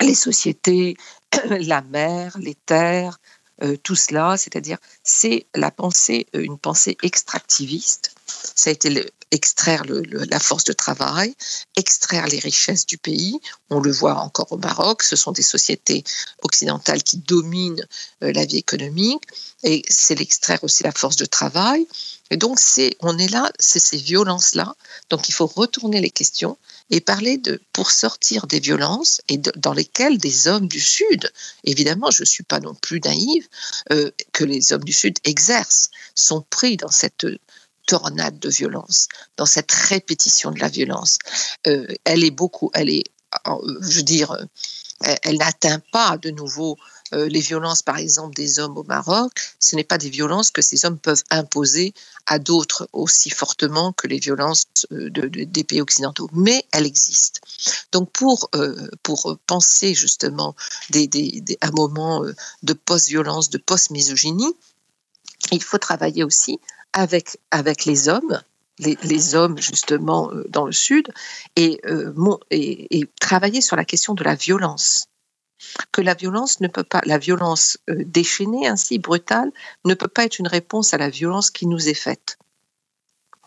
les 0.00 0.14
sociétés, 0.14 0.96
la 1.50 1.82
mer, 1.82 2.36
les 2.38 2.54
terres, 2.54 3.18
euh, 3.62 3.76
tout 3.76 3.94
cela, 3.94 4.36
c'est-à-dire 4.36 4.78
c'est 5.04 5.46
la 5.54 5.70
pensée, 5.70 6.26
euh, 6.34 6.42
une 6.42 6.58
pensée 6.58 6.96
extractiviste. 7.02 8.14
Ça 8.26 8.70
a 8.70 8.72
été 8.72 9.06
extraire 9.30 9.84
la 9.86 10.40
force 10.40 10.64
de 10.64 10.72
travail, 10.72 11.34
extraire 11.76 12.26
les 12.26 12.38
richesses 12.38 12.86
du 12.86 12.98
pays. 12.98 13.40
On 13.70 13.80
le 13.80 13.92
voit 13.92 14.16
encore 14.16 14.52
au 14.52 14.58
Maroc, 14.58 15.02
ce 15.02 15.16
sont 15.16 15.32
des 15.32 15.42
sociétés 15.42 16.04
occidentales 16.42 17.02
qui 17.02 17.18
dominent 17.18 17.86
euh, 18.22 18.32
la 18.32 18.44
vie 18.44 18.58
économique 18.58 19.22
et 19.62 19.82
c'est 19.88 20.16
l'extraire 20.16 20.62
aussi 20.64 20.82
la 20.82 20.92
force 20.92 21.16
de 21.16 21.24
travail. 21.24 21.86
Et 22.32 22.38
donc 22.38 22.58
c'est, 22.58 22.96
on 23.00 23.18
est 23.18 23.28
là, 23.28 23.52
c'est 23.58 23.78
ces 23.78 23.98
violences-là. 23.98 24.74
Donc 25.10 25.28
il 25.28 25.32
faut 25.32 25.46
retourner 25.46 26.00
les 26.00 26.10
questions 26.10 26.56
et 26.88 27.02
parler 27.02 27.36
de 27.36 27.60
pour 27.74 27.90
sortir 27.90 28.46
des 28.46 28.58
violences 28.58 29.20
et 29.28 29.36
dans 29.36 29.74
lesquelles 29.74 30.16
des 30.16 30.48
hommes 30.48 30.66
du 30.66 30.80
Sud, 30.80 31.30
évidemment, 31.64 32.10
je 32.10 32.22
ne 32.22 32.26
suis 32.26 32.42
pas 32.42 32.58
non 32.58 32.74
plus 32.74 33.00
naïve, 33.04 33.46
euh, 33.92 34.10
que 34.32 34.44
les 34.44 34.72
hommes 34.72 34.84
du 34.84 34.94
Sud 34.94 35.18
exercent, 35.24 35.90
sont 36.14 36.40
pris 36.48 36.78
dans 36.78 36.90
cette 36.90 37.26
tornade 37.86 38.38
de 38.38 38.48
violence, 38.48 39.08
dans 39.36 39.44
cette 39.44 39.70
répétition 39.70 40.52
de 40.52 40.60
la 40.60 40.68
violence. 40.68 41.18
Euh, 41.66 41.86
elle 42.04 42.24
est 42.24 42.30
beaucoup, 42.30 42.70
elle 42.72 42.88
est, 42.88 43.04
je 43.82 44.00
dire, 44.00 44.34
elle, 45.04 45.18
elle 45.22 45.36
n'atteint 45.36 45.82
pas 45.92 46.16
de 46.16 46.30
nouveau 46.30 46.78
euh, 47.14 47.28
les 47.28 47.40
violences, 47.40 47.82
par 47.82 47.98
exemple, 47.98 48.34
des 48.34 48.58
hommes 48.58 48.76
au 48.78 48.84
Maroc, 48.84 49.32
ce 49.58 49.76
n'est 49.76 49.84
pas 49.84 49.98
des 49.98 50.10
violences 50.10 50.50
que 50.50 50.62
ces 50.62 50.84
hommes 50.84 50.98
peuvent 50.98 51.22
imposer 51.30 51.92
à 52.26 52.38
d'autres 52.38 52.88
aussi 52.92 53.30
fortement 53.30 53.92
que 53.92 54.06
les 54.06 54.18
violences 54.18 54.66
euh, 54.92 55.10
de, 55.10 55.28
de, 55.28 55.44
des 55.44 55.64
pays 55.64 55.80
occidentaux. 55.80 56.28
Mais 56.32 56.64
elles 56.72 56.86
existent. 56.86 57.40
Donc, 57.92 58.10
pour, 58.12 58.48
euh, 58.54 58.88
pour 59.02 59.38
penser 59.46 59.94
justement 59.94 60.54
des, 60.90 61.42
un 61.60 61.70
moment 61.72 62.24
de 62.62 62.72
post-violence, 62.72 63.50
de 63.50 63.58
post-misogynie, 63.58 64.54
il 65.50 65.62
faut 65.62 65.78
travailler 65.78 66.24
aussi 66.24 66.60
avec, 66.92 67.38
avec 67.50 67.84
les 67.84 68.08
hommes, 68.08 68.40
les, 68.78 69.34
hommes 69.34 69.58
justement 69.58 70.30
dans 70.48 70.66
le 70.66 70.72
Sud, 70.72 71.08
et, 71.56 71.80
travailler 73.20 73.60
sur 73.60 73.76
la 73.76 73.84
question 73.84 74.14
de 74.14 74.24
la 74.24 74.34
violence 74.34 75.08
que 75.92 76.00
la 76.00 76.14
violence 76.14 76.60
ne 76.60 76.68
peut 76.68 76.84
pas, 76.84 77.00
la 77.04 77.18
violence 77.18 77.78
euh, 77.88 78.02
déchaînée 78.06 78.66
ainsi 78.68 78.98
brutale, 78.98 79.52
ne 79.84 79.94
peut 79.94 80.08
pas 80.08 80.24
être 80.24 80.38
une 80.38 80.48
réponse 80.48 80.94
à 80.94 80.98
la 80.98 81.08
violence 81.08 81.50
qui 81.50 81.66
nous 81.66 81.88
est 81.88 81.94
faite. 81.94 82.38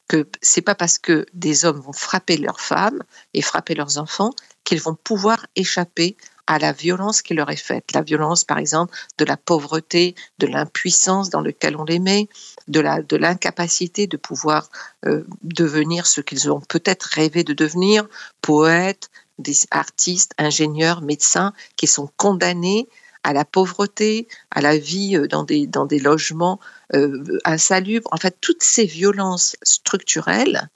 Que 0.08 0.28
c'est 0.42 0.62
pas 0.62 0.76
parce 0.76 1.00
que 1.00 1.26
des 1.34 1.66
hommes 1.66 1.80
vont 1.80 1.94
frapper 1.94 2.38
leurs 2.38 2.62
femmes 2.62 3.02
et 3.34 3.42
frapper 3.42 3.74
leurs 3.74 3.98
enfants 3.98 4.32
qu'ils 4.64 4.82
vont 4.82 4.96
pouvoir 4.96 5.46
échapper 5.56 6.16
à 6.48 6.60
la 6.60 6.72
violence 6.72 7.22
qui 7.22 7.34
leur 7.34 7.50
est 7.50 7.56
faite. 7.56 7.92
La 7.94 8.02
violence, 8.02 8.44
par 8.44 8.58
exemple, 8.58 8.96
de 9.18 9.26
la 9.26 9.38
pauvreté, 9.38 10.16
de 10.38 10.48
l'impuissance 10.48 11.30
dans 11.30 11.42
laquelle 11.42 11.76
on 11.76 11.84
les 11.84 12.00
met, 12.00 12.30
de 12.68 12.80
la 12.80 13.02
de 13.02 13.16
l'incapacité 13.16 14.08
de 14.08 14.18
pouvoir 14.18 14.70
euh, 15.06 15.26
devenir 15.42 16.06
ce 16.06 16.22
qu'ils 16.22 16.52
ont 16.52 16.62
peut-être 16.62 17.04
rêvé 17.14 17.44
de 17.44 17.54
devenir, 17.54 18.08
poètes, 18.42 19.10
des 19.38 19.58
artistes, 19.72 20.34
ingénieurs, 20.38 21.02
médecins 21.02 21.54
qui 21.76 21.88
sont 21.88 22.10
condamnés 22.18 22.88
à 23.24 23.34
la 23.34 23.44
pauvreté, 23.44 24.28
à 24.52 24.62
la 24.62 24.78
vie 24.78 25.18
dans 25.30 25.44
des, 25.44 25.66
dans 25.66 25.86
des 25.86 26.00
logements 26.00 26.60
euh, 26.94 27.40
insalubres. 27.44 28.10
En 28.12 28.18
fait, 28.18 28.38
toutes 28.40 28.64
ces 28.64 28.86
violences 28.86 29.56
structurelles, 29.64 30.70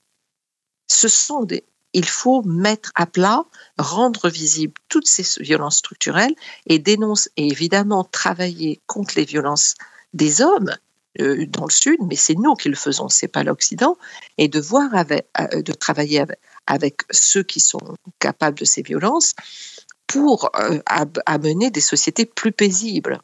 ce 0.88 1.08
sont 1.08 1.44
des, 1.44 1.64
il 1.94 2.06
faut 2.06 2.42
mettre 2.44 2.92
à 2.96 3.06
plat, 3.06 3.46
rendre 3.78 4.30
visibles 4.30 4.74
toutes 4.90 5.08
ces 5.08 5.24
violences 5.44 5.78
structurelles 5.78 6.36
et 6.66 6.80
dénoncer 6.80 7.30
et 7.38 7.48
évidemment 7.48 8.04
travailler 8.04 8.82
contre 8.88 9.14
les 9.16 9.26
violences 9.26 9.76
des 10.14 10.42
hommes 10.42 10.76
euh, 11.20 11.48
dans 11.48 11.66
le 11.66 11.72
Sud, 11.72 12.00
mais 12.08 12.16
c'est 12.16 12.36
nous 12.36 12.54
qui 12.54 12.70
le 12.70 12.76
faisons, 12.76 13.10
c'est 13.10 13.28
pas 13.28 13.44
l'Occident, 13.44 13.98
et 14.38 14.48
de 14.48 14.60
voir 14.60 14.92
euh, 14.94 15.62
de 15.62 15.74
travailler 15.74 16.24
avec, 16.68 17.02
ceux 17.10 17.42
qui 17.42 17.60
sont 17.60 17.80
capables 18.20 18.60
de 18.60 18.66
ces 18.66 18.84
violences 18.84 19.34
pour 20.06 20.52
euh, 20.60 20.80
amener 21.26 21.72
des 21.72 21.82
sociétés 21.82 22.26
plus 22.26 22.52
paisibles. 22.52 23.20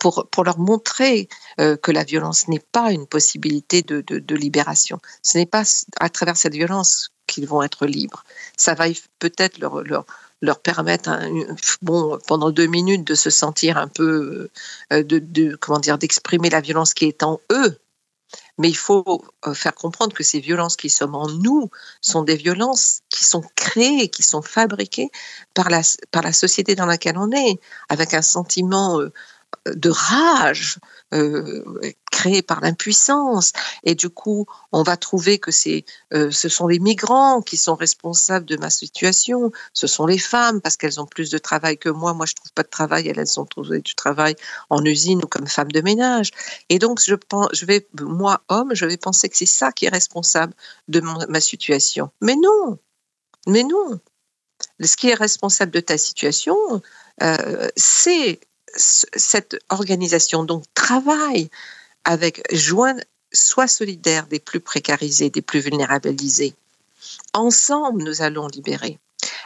pour, 0.00 0.26
leur 0.44 0.58
montrer 0.58 1.28
que 1.56 1.92
la 1.92 2.02
violence 2.02 2.48
n'est 2.48 2.64
pas 2.72 2.90
une 2.90 3.06
possibilité 3.06 3.82
de, 3.82 4.34
libération. 4.34 4.98
Ce 5.22 5.38
n'est 5.38 5.46
pas 5.46 5.62
à 6.00 6.08
travers 6.08 6.36
cette 6.36 6.54
violence 6.54 7.10
qu'ils 7.28 7.46
vont 7.46 7.62
être 7.62 7.86
libres. 7.86 8.24
Ça 8.56 8.74
va 8.74 8.86
peut-être 9.20 9.58
leur, 9.58 10.04
leur 10.40 10.60
permettre, 10.60 11.08
un- 11.08 11.56
bon, 11.82 12.18
pendant 12.26 12.50
deux 12.50 12.66
minutes, 12.66 13.04
de 13.04 13.14
se 13.14 13.30
sentir 13.30 13.76
un 13.76 13.88
peu, 13.88 14.50
euh, 14.92 15.02
de, 15.02 15.18
de 15.18 15.56
comment 15.56 15.80
dire, 15.80 15.98
d'exprimer 15.98 16.50
la 16.50 16.60
violence 16.60 16.94
qui 16.94 17.06
est 17.06 17.22
en 17.22 17.40
eux. 17.52 17.78
Mais 18.58 18.68
il 18.68 18.76
faut 18.76 19.24
euh, 19.46 19.54
faire 19.54 19.74
comprendre 19.74 20.12
que 20.12 20.22
ces 20.22 20.40
violences 20.40 20.76
qui 20.76 20.90
sont 20.90 21.12
en 21.14 21.28
nous 21.28 21.70
sont 22.00 22.22
des 22.22 22.36
violences 22.36 23.00
qui 23.08 23.24
sont 23.24 23.42
créées, 23.56 24.08
qui 24.08 24.22
sont 24.22 24.42
fabriquées 24.42 25.10
par 25.54 25.70
la, 25.70 25.80
par 26.10 26.22
la 26.22 26.32
société 26.32 26.74
dans 26.74 26.86
laquelle 26.86 27.18
on 27.18 27.30
est, 27.32 27.58
avec 27.88 28.14
un 28.14 28.22
sentiment 28.22 29.00
euh, 29.00 29.12
de 29.66 29.90
rage 29.90 30.78
euh, 31.14 31.64
par 32.46 32.60
l'impuissance. 32.60 33.52
Et 33.84 33.94
du 33.94 34.10
coup, 34.10 34.46
on 34.72 34.82
va 34.82 34.96
trouver 34.96 35.38
que 35.38 35.50
euh, 36.12 36.30
ce 36.30 36.48
sont 36.48 36.66
les 36.66 36.78
migrants 36.78 37.42
qui 37.42 37.56
sont 37.56 37.76
responsables 37.76 38.46
de 38.46 38.56
ma 38.56 38.70
situation, 38.70 39.52
ce 39.72 39.86
sont 39.86 40.06
les 40.06 40.18
femmes 40.18 40.60
parce 40.60 40.76
qu'elles 40.76 41.00
ont 41.00 41.06
plus 41.06 41.30
de 41.30 41.38
travail 41.38 41.78
que 41.78 41.88
moi. 41.88 42.14
Moi, 42.14 42.26
je 42.26 42.34
trouve 42.34 42.52
pas 42.52 42.62
de 42.62 42.68
travail, 42.68 43.08
elles, 43.08 43.18
elles 43.18 43.40
ont 43.40 43.46
trouvé 43.46 43.80
du 43.80 43.94
travail 43.94 44.34
en 44.70 44.84
usine 44.84 45.20
ou 45.24 45.26
comme 45.26 45.46
femmes 45.46 45.70
de 45.70 45.80
ménage. 45.80 46.30
Et 46.68 46.78
donc, 46.78 47.00
je 47.00 47.14
pense, 47.14 47.48
je 47.52 47.64
vais, 47.66 47.86
moi, 48.00 48.42
homme, 48.48 48.74
je 48.74 48.84
vais 48.84 48.96
penser 48.96 49.28
que 49.28 49.36
c'est 49.36 49.46
ça 49.46 49.72
qui 49.72 49.86
est 49.86 49.90
responsable 49.90 50.54
de 50.88 51.00
ma 51.00 51.40
situation. 51.40 52.10
Mais 52.20 52.36
non, 52.36 52.78
mais 53.46 53.62
non. 53.62 54.00
Ce 54.80 54.96
qui 54.96 55.08
est 55.08 55.14
responsable 55.14 55.70
de 55.70 55.80
ta 55.80 55.96
situation, 55.98 56.56
euh, 57.22 57.68
c'est 57.76 58.40
cette 58.76 59.56
organisation. 59.68 60.44
Donc, 60.44 60.64
travaille 60.74 61.50
avec, 62.04 62.42
joigne, 62.54 63.00
sois 63.32 63.68
solidaire 63.68 64.26
des 64.26 64.40
plus 64.40 64.60
précarisés, 64.60 65.30
des 65.30 65.42
plus 65.42 65.60
vulnérabilisés. 65.60 66.54
Ensemble, 67.34 68.02
nous 68.02 68.22
allons 68.22 68.46
libérer. 68.48 68.98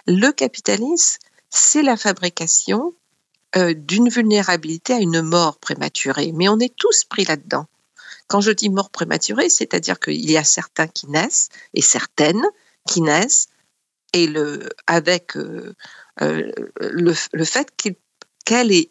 Le 0.06 0.30
capitalisme, 0.30 1.18
c'est 1.50 1.82
la 1.82 1.96
fabrication 1.96 2.94
euh, 3.56 3.74
d'une 3.74 4.08
vulnérabilité 4.08 4.94
à 4.94 4.98
une 4.98 5.20
mort 5.20 5.58
prématurée. 5.58 6.32
Mais 6.32 6.48
on 6.48 6.58
est 6.58 6.74
tous 6.74 7.04
pris 7.04 7.24
là-dedans. 7.24 7.66
Quand 8.26 8.40
je 8.40 8.50
dis 8.50 8.70
mort 8.70 8.90
prématurée, 8.90 9.50
c'est-à-dire 9.50 10.00
qu'il 10.00 10.30
y 10.30 10.38
a 10.38 10.44
certains 10.44 10.86
qui 10.86 11.08
naissent 11.08 11.50
et 11.74 11.82
certaines 11.82 12.44
qui 12.88 13.02
naissent 13.02 13.48
et 14.14 14.26
le, 14.26 14.68
avec 14.86 15.36
euh, 15.36 15.74
euh, 16.22 16.50
le, 16.80 17.44
fait 17.44 17.68
qu'elle 18.44 18.72
et 18.72 18.90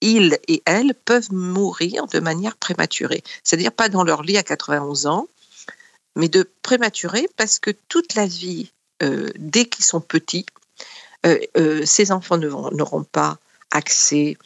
ils 0.00 0.38
et 0.48 0.62
elles 0.64 0.94
peuvent 0.94 1.32
mourir 1.32 2.06
de 2.06 2.20
manière 2.20 2.56
prématurée. 2.56 3.22
C'est-à-dire 3.42 3.72
pas 3.72 3.88
dans 3.88 4.04
leur 4.04 4.22
lit 4.22 4.36
à 4.36 4.42
91 4.42 5.06
ans, 5.06 5.28
mais 6.16 6.28
de 6.28 6.48
prématuré 6.62 7.28
parce 7.36 7.58
que 7.58 7.70
toute 7.88 8.14
la 8.14 8.26
vie, 8.26 8.72
euh, 9.02 9.30
dès 9.36 9.64
qu'ils 9.64 9.84
sont 9.84 10.00
petits, 10.00 10.46
euh, 11.26 11.38
euh, 11.56 11.84
ces 11.84 12.12
enfants 12.12 12.38
n'auront 12.38 13.04
pas 13.04 13.38
accès 13.70 14.36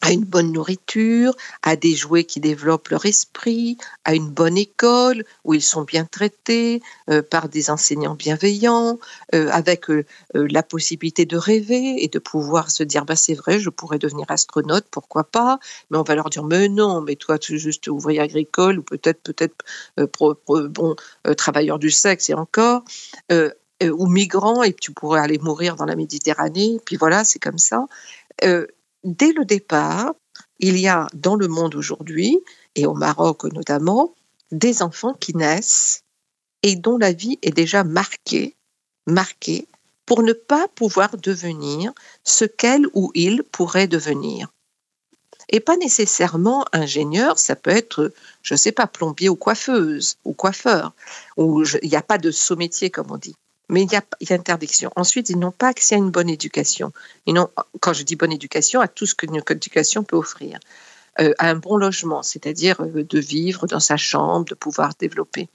à 0.00 0.12
une 0.12 0.24
bonne 0.24 0.52
nourriture, 0.52 1.34
à 1.62 1.74
des 1.76 1.94
jouets 1.94 2.24
qui 2.24 2.38
développent 2.40 2.88
leur 2.88 3.04
esprit, 3.04 3.78
à 4.04 4.14
une 4.14 4.30
bonne 4.30 4.56
école 4.56 5.24
où 5.44 5.54
ils 5.54 5.62
sont 5.62 5.82
bien 5.82 6.04
traités 6.04 6.82
euh, 7.10 7.22
par 7.22 7.48
des 7.48 7.70
enseignants 7.70 8.14
bienveillants, 8.14 8.98
euh, 9.34 9.48
avec 9.50 9.90
euh, 9.90 10.04
la 10.34 10.62
possibilité 10.62 11.26
de 11.26 11.36
rêver 11.36 12.02
et 12.02 12.08
de 12.08 12.18
pouvoir 12.18 12.70
se 12.70 12.84
dire 12.84 13.04
bah 13.04 13.16
c'est 13.16 13.34
vrai, 13.34 13.58
je 13.58 13.70
pourrais 13.70 13.98
devenir 13.98 14.26
astronaute, 14.28 14.86
pourquoi 14.90 15.24
pas 15.24 15.58
Mais 15.90 15.98
on 15.98 16.04
va 16.04 16.14
leur 16.14 16.30
dire 16.30 16.44
mais 16.44 16.68
non, 16.68 17.00
mais 17.00 17.16
toi 17.16 17.38
tu 17.38 17.56
es 17.56 17.58
juste 17.58 17.88
ouvrier 17.88 18.20
agricole 18.20 18.78
ou 18.78 18.82
peut-être 18.82 19.22
peut-être 19.22 19.64
bon 20.68 20.94
travailleur 21.36 21.78
du 21.78 21.90
sexe 21.90 22.30
et 22.30 22.34
encore. 22.34 22.84
ou 23.82 24.06
migrant 24.06 24.62
et 24.62 24.72
tu 24.72 24.92
pourrais 24.92 25.20
aller 25.20 25.38
mourir 25.38 25.76
dans 25.76 25.84
la 25.84 25.96
Méditerranée. 25.96 26.78
Puis 26.84 26.96
voilà, 26.96 27.24
c'est 27.24 27.38
comme 27.38 27.58
ça. 27.58 27.86
Dès 29.08 29.32
le 29.32 29.44
départ, 29.44 30.14
il 30.58 30.78
y 30.78 30.88
a 30.88 31.06
dans 31.14 31.36
le 31.36 31.48
monde 31.48 31.74
aujourd'hui, 31.74 32.38
et 32.74 32.86
au 32.86 32.94
Maroc 32.94 33.44
notamment, 33.44 34.14
des 34.50 34.82
enfants 34.82 35.14
qui 35.14 35.36
naissent 35.36 36.02
et 36.62 36.76
dont 36.76 36.98
la 36.98 37.12
vie 37.12 37.38
est 37.42 37.52
déjà 37.52 37.84
marquée, 37.84 38.56
marquée 39.06 39.66
pour 40.06 40.22
ne 40.22 40.32
pas 40.32 40.68
pouvoir 40.68 41.16
devenir 41.16 41.92
ce 42.24 42.44
qu'elle 42.44 42.86
ou 42.94 43.10
il 43.14 43.42
pourrait 43.42 43.88
devenir. 43.88 44.48
Et 45.50 45.60
pas 45.60 45.76
nécessairement 45.76 46.64
ingénieur, 46.72 47.38
ça 47.38 47.56
peut 47.56 47.70
être, 47.70 48.12
je 48.42 48.54
ne 48.54 48.58
sais 48.58 48.72
pas, 48.72 48.86
plombier 48.86 49.28
ou 49.28 49.36
coiffeuse 49.36 50.16
ou 50.24 50.32
coiffeur, 50.34 50.94
je- 51.36 51.78
il 51.82 51.88
n'y 51.90 51.96
a 51.96 52.02
pas 52.02 52.18
de 52.18 52.30
sous-métier 52.30 52.90
comme 52.90 53.10
on 53.10 53.16
dit. 53.16 53.34
Mais 53.68 53.82
il 53.82 53.92
y, 53.92 53.96
a, 53.96 54.34
interdiction. 54.34 54.90
Ensuite, 54.96 55.30
ils 55.30 55.38
n'ont 55.38 55.52
pas 55.52 55.68
accès 55.68 55.94
à 55.94 55.98
une 55.98 56.10
bonne 56.10 56.30
éducation. 56.30 56.92
Ils 57.26 57.34
n'ont, 57.34 57.48
quand 57.80 57.92
je 57.92 58.02
dis 58.02 58.16
bonne 58.16 58.32
éducation, 58.32 58.80
à 58.80 58.88
tout 58.88 59.06
ce 59.06 59.14
qu'une 59.14 59.36
éducation 59.36 60.04
peut 60.04 60.16
offrir. 60.16 60.58
Euh, 61.20 61.34
à 61.38 61.50
un 61.50 61.56
bon 61.56 61.76
logement, 61.76 62.22
c'est-à-dire 62.22 62.80
euh, 62.80 63.02
de 63.02 63.18
vivre 63.18 63.66
dans 63.66 63.80
sa 63.80 63.96
chambre, 63.96 64.44
de 64.44 64.54
pouvoir 64.54 64.92
développer. 64.98 65.48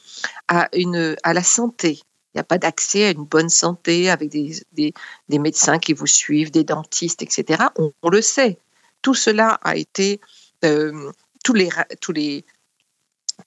À, 0.47 0.67
une, 0.73 1.15
à 1.23 1.33
la 1.33 1.43
santé. 1.43 2.01
Il 2.33 2.37
n'y 2.37 2.41
a 2.41 2.43
pas 2.43 2.57
d'accès 2.57 3.05
à 3.05 3.11
une 3.11 3.25
bonne 3.25 3.49
santé 3.49 4.09
avec 4.09 4.29
des, 4.29 4.57
des, 4.73 5.39
médecins 5.39 5.79
qui 5.79 5.93
vous 5.93 6.07
suivent, 6.07 6.51
des 6.51 6.63
dentistes, 6.63 7.21
etc. 7.21 7.63
On, 7.77 8.09
le 8.09 8.21
sait. 8.21 8.57
Tout 9.01 9.13
cela 9.13 9.59
a 9.63 9.75
été. 9.75 10.19
euh, 10.65 11.11
tous 11.43 11.53
les, 11.53 11.69
tous 12.01 12.13
les, 12.13 12.45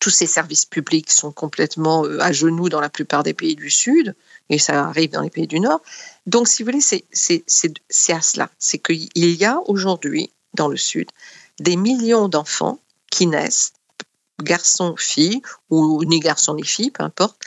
tous 0.00 0.10
ces 0.10 0.26
services 0.26 0.66
publics 0.66 1.10
sont 1.10 1.32
complètement 1.32 2.04
euh, 2.04 2.18
à 2.20 2.32
genoux 2.32 2.68
dans 2.68 2.80
la 2.80 2.90
plupart 2.90 3.22
des 3.22 3.34
pays 3.34 3.56
du 3.56 3.70
Sud, 3.70 4.14
et 4.50 4.58
ça 4.58 4.84
arrive 4.86 5.10
dans 5.10 5.22
les 5.22 5.30
pays 5.30 5.46
du 5.46 5.60
Nord. 5.60 5.80
Donc, 6.26 6.48
si 6.48 6.62
vous 6.62 6.66
voulez, 6.70 6.80
c'est 6.80 7.04
c'est- 7.12 7.44
c'est- 7.46 7.74
c'est 7.88 8.12
à 8.12 8.20
cela. 8.20 8.50
C'est 8.58 8.78
qu'il 8.78 9.08
y 9.14 9.44
a 9.44 9.58
aujourd'hui, 9.66 10.30
dans 10.54 10.68
le 10.68 10.76
Sud, 10.76 11.08
des 11.60 11.76
millions 11.76 12.28
d'enfants 12.28 12.78
qui 13.10 13.26
naissent, 13.26 13.72
garçons, 14.42 14.94
filles, 14.96 15.40
ou 15.70 16.04
ni 16.04 16.20
garçons 16.20 16.54
ni 16.54 16.64
filles, 16.64 16.90
peu 16.90 17.02
importe, 17.04 17.40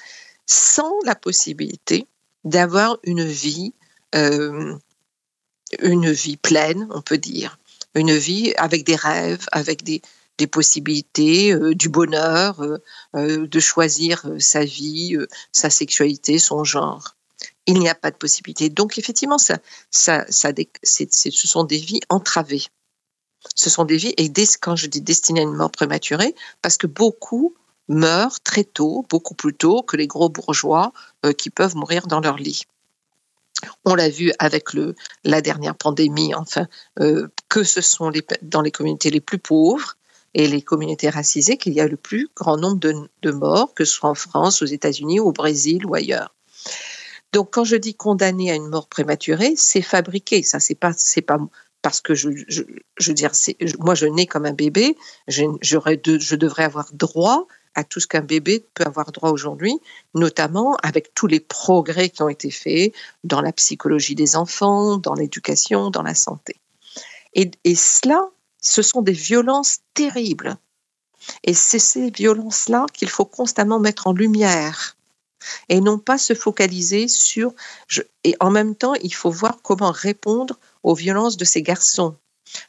sans 0.46 0.94
la 1.06 1.16
possibilité 1.16 2.08
d'avoir 2.44 2.98
une 3.04 3.24
vie, 3.26 3.74
euh, 4.16 4.76
une 5.82 6.12
vie 6.12 6.38
pleine, 6.38 6.88
on 6.92 7.02
peut 7.02 7.18
dire, 7.18 7.60
une 7.96 8.16
vie 8.16 8.54
avec 8.58 8.84
des 8.84 8.96
rêves, 8.96 9.46
avec 9.52 9.84
des, 9.84 10.02
des 10.40 10.48
possibilités, 10.48 11.52
euh, 11.54 11.76
du 11.76 11.90
bonheur, 11.90 12.62
euh, 12.64 12.78
euh, 13.16 13.46
de 13.48 13.60
choisir 13.60 14.26
sa 14.40 14.64
vie, 14.64 15.16
sa 15.52 15.70
sexualité, 15.70 16.40
son 16.40 16.64
genre. 16.64 17.16
Il 17.68 17.78
n'y 17.80 17.90
a 17.90 17.96
pas 17.96 18.10
de 18.10 18.16
possibilité. 18.16 18.70
Donc 18.70 18.98
effectivement, 18.98 19.38
ça, 19.38 19.58
ça, 19.92 20.26
ça, 20.30 20.52
dé- 20.52 20.72
c'est- 20.82 21.14
c'est- 21.14 21.32
ce 21.32 21.48
sont 21.48 21.66
des 21.66 21.78
vies 21.78 22.00
entravées. 22.10 22.66
Ce 23.54 23.70
sont 23.70 23.86
des 23.86 23.98
vies, 23.98 24.14
et 24.18 24.30
des- 24.30 24.48
quand 24.60 24.76
je 24.76 24.88
dis 24.88 25.02
destinées 25.02 25.42
à 25.42 25.44
une 25.44 25.56
mort 25.56 25.72
prématurée, 25.72 26.34
parce 26.62 26.78
que 26.78 26.88
beaucoup 26.88 27.56
meurent 27.88 28.40
très 28.42 28.64
tôt, 28.64 29.06
beaucoup 29.10 29.36
plus 29.36 29.54
tôt 29.54 29.84
que 29.84 29.98
les 29.98 30.08
gros 30.08 30.30
bourgeois 30.30 30.92
qui 31.40 31.50
peuvent 31.50 31.76
mourir 31.76 32.08
dans 32.08 32.20
leur 32.20 32.38
lit. 32.38 32.64
On 33.84 33.96
l'a 33.96 34.10
vu 34.10 34.32
avec 34.40 34.74
le, 34.74 34.96
la 35.24 35.42
dernière 35.42 35.76
pandémie, 35.76 36.36
enfin, 36.36 36.68
que 37.50 37.64
ce 37.64 37.82
sont 37.82 38.10
les, 38.10 38.24
dans 38.42 38.62
les 38.62 38.72
communautés 38.72 39.10
les 39.10 39.22
plus 39.22 39.40
pauvres 39.40 39.96
et 40.34 40.48
les 40.48 40.62
communautés 40.62 41.10
racisées 41.10 41.58
qu'il 41.58 41.74
y 41.74 41.82
a 41.82 41.88
le 41.88 41.98
plus 41.98 42.30
grand 42.36 42.58
nombre 42.58 42.80
de, 42.80 42.94
de 43.22 43.32
morts, 43.32 43.74
que 43.74 43.86
ce 43.86 43.94
soit 43.94 44.10
en 44.10 44.16
France, 44.16 44.62
aux 44.62 44.66
États-Unis, 44.68 45.20
au 45.20 45.32
Brésil 45.32 45.86
ou 45.86 45.96
ailleurs. 45.96 46.36
Donc, 47.34 47.50
quand 47.52 47.64
je 47.64 47.76
dis 47.76 47.94
condamné 47.94 48.52
à 48.52 48.56
une 48.56 48.68
mort 48.68 48.88
prématurée, 48.88 49.54
c'est 49.56 49.82
fabriqué. 49.82 50.42
Ça, 50.44 50.60
c'est 50.60 50.76
pas, 50.76 50.94
c'est 50.96 51.22
pas 51.22 51.38
parce 51.82 52.02
que 52.02 52.16
je, 52.16 52.30
je, 52.48 52.64
je 52.98 53.12
dire, 53.12 53.32
je- 53.34 53.78
moi, 53.80 53.96
je 53.96 54.08
nais 54.08 54.26
comme 54.26 54.46
un 54.46 54.54
bébé. 54.54 54.98
J'aurais 55.28 55.98
de, 55.98 56.18
je 56.20 56.36
devrais 56.36 56.64
avoir 56.64 56.90
droit 56.94 57.48
à 57.76 57.84
tout 57.84 58.00
ce 58.00 58.08
qu'un 58.08 58.22
bébé 58.22 58.66
peut 58.74 58.84
avoir 58.84 59.12
droit 59.12 59.30
aujourd'hui, 59.30 59.78
notamment 60.16 60.76
avec 60.82 61.14
tous 61.14 61.28
les 61.28 61.40
progrès 61.40 62.10
qui 62.10 62.24
ont 62.24 62.30
été 62.30 62.50
faits 62.50 62.94
dans 63.24 63.42
la 63.42 63.54
psychologie 63.54 64.16
des 64.16 64.36
enfants, 64.36 64.98
dans 64.98 65.14
l'éducation, 65.14 65.92
dans 65.92 66.02
la 66.02 66.16
santé. 66.16 66.56
Et, 67.36 67.52
et 67.64 67.76
cela, 67.76 68.28
ce 68.62 68.82
sont 68.82 69.02
des 69.02 69.14
violences 69.14 69.80
terribles. 69.94 70.58
Et 71.44 71.54
c'est 71.54 71.80
ces 71.80 72.10
violences-là 72.10 72.86
qu'il 72.94 73.10
faut 73.10 73.26
constamment 73.26 73.80
mettre 73.80 74.08
en 74.08 74.14
lumière 74.14 74.96
et 75.70 75.82
non 75.82 76.00
pas 76.00 76.18
se 76.18 76.34
focaliser 76.34 77.08
sur... 77.08 77.54
et 78.24 78.36
en 78.40 78.52
même 78.52 78.76
temps, 78.76 78.94
il 78.96 79.14
faut 79.14 79.32
voir 79.32 79.60
comment 79.62 79.92
répondre 79.92 80.60
aux 80.84 80.96
violences 80.96 81.38
de 81.38 81.46
ces 81.46 81.62
garçons, 81.62 82.16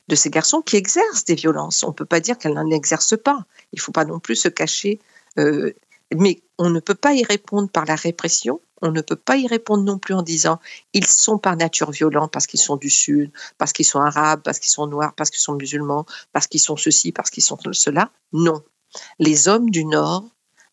de 0.09 0.15
ces 0.15 0.31
garçons 0.31 0.63
qui 0.63 0.77
exercent 0.77 1.25
des 1.25 1.35
violences. 1.35 1.83
On 1.83 1.89
ne 1.89 1.95
peut 1.95 2.05
pas 2.05 2.21
dire 2.21 2.39
qu'elles 2.39 2.55
n'en 2.55 2.71
exercent 2.71 3.21
pas. 3.21 3.45
Il 3.73 3.79
ne 3.79 3.83
faut 3.83 3.93
pas 3.93 4.05
non 4.05 4.21
plus 4.21 4.37
se 4.37 4.49
cacher. 4.49 5.01
euh, 5.39 5.73
mais 6.15 6.43
on 6.59 6.71
ne 6.71 6.81
peut 6.81 6.95
pas 6.95 7.15
y 7.15 7.23
répondre 7.23 7.69
par 7.71 7.85
la 7.85 7.95
répression, 7.95 8.61
on 8.83 8.93
ne 8.93 9.01
peut 9.01 9.17
pas 9.17 9.37
y 9.37 9.47
répondre 9.47 9.85
non 9.85 9.99
plus 9.99 10.15
en 10.15 10.23
disant 10.23 10.59
ils 10.93 11.07
sont 11.07 11.39
par 11.39 11.57
nature 11.57 11.91
violents 11.91 12.29
parce 12.29 12.47
qu'ils 12.47 12.61
sont 12.61 12.77
du 12.77 12.91
Sud, 12.91 13.31
parce 13.59 13.73
qu'ils 13.73 13.87
sont 13.87 14.01
arabes, 14.01 14.43
parce 14.43 14.59
qu'ils 14.59 14.71
sont 14.71 14.87
noirs, 14.87 15.15
parce 15.15 15.31
qu'ils 15.31 15.41
sont 15.41 15.55
musulmans, 15.55 16.07
parce 16.33 16.47
qu'ils 16.47 16.61
sont 16.61 16.77
ceci, 16.77 17.13
parce 17.13 17.31
qu'ils 17.31 17.43
sont 17.43 17.59
cela. 17.73 18.11
Non. 18.33 18.63
Les 19.19 19.49
hommes 19.49 19.71
du 19.71 19.85
Nord, 19.85 20.25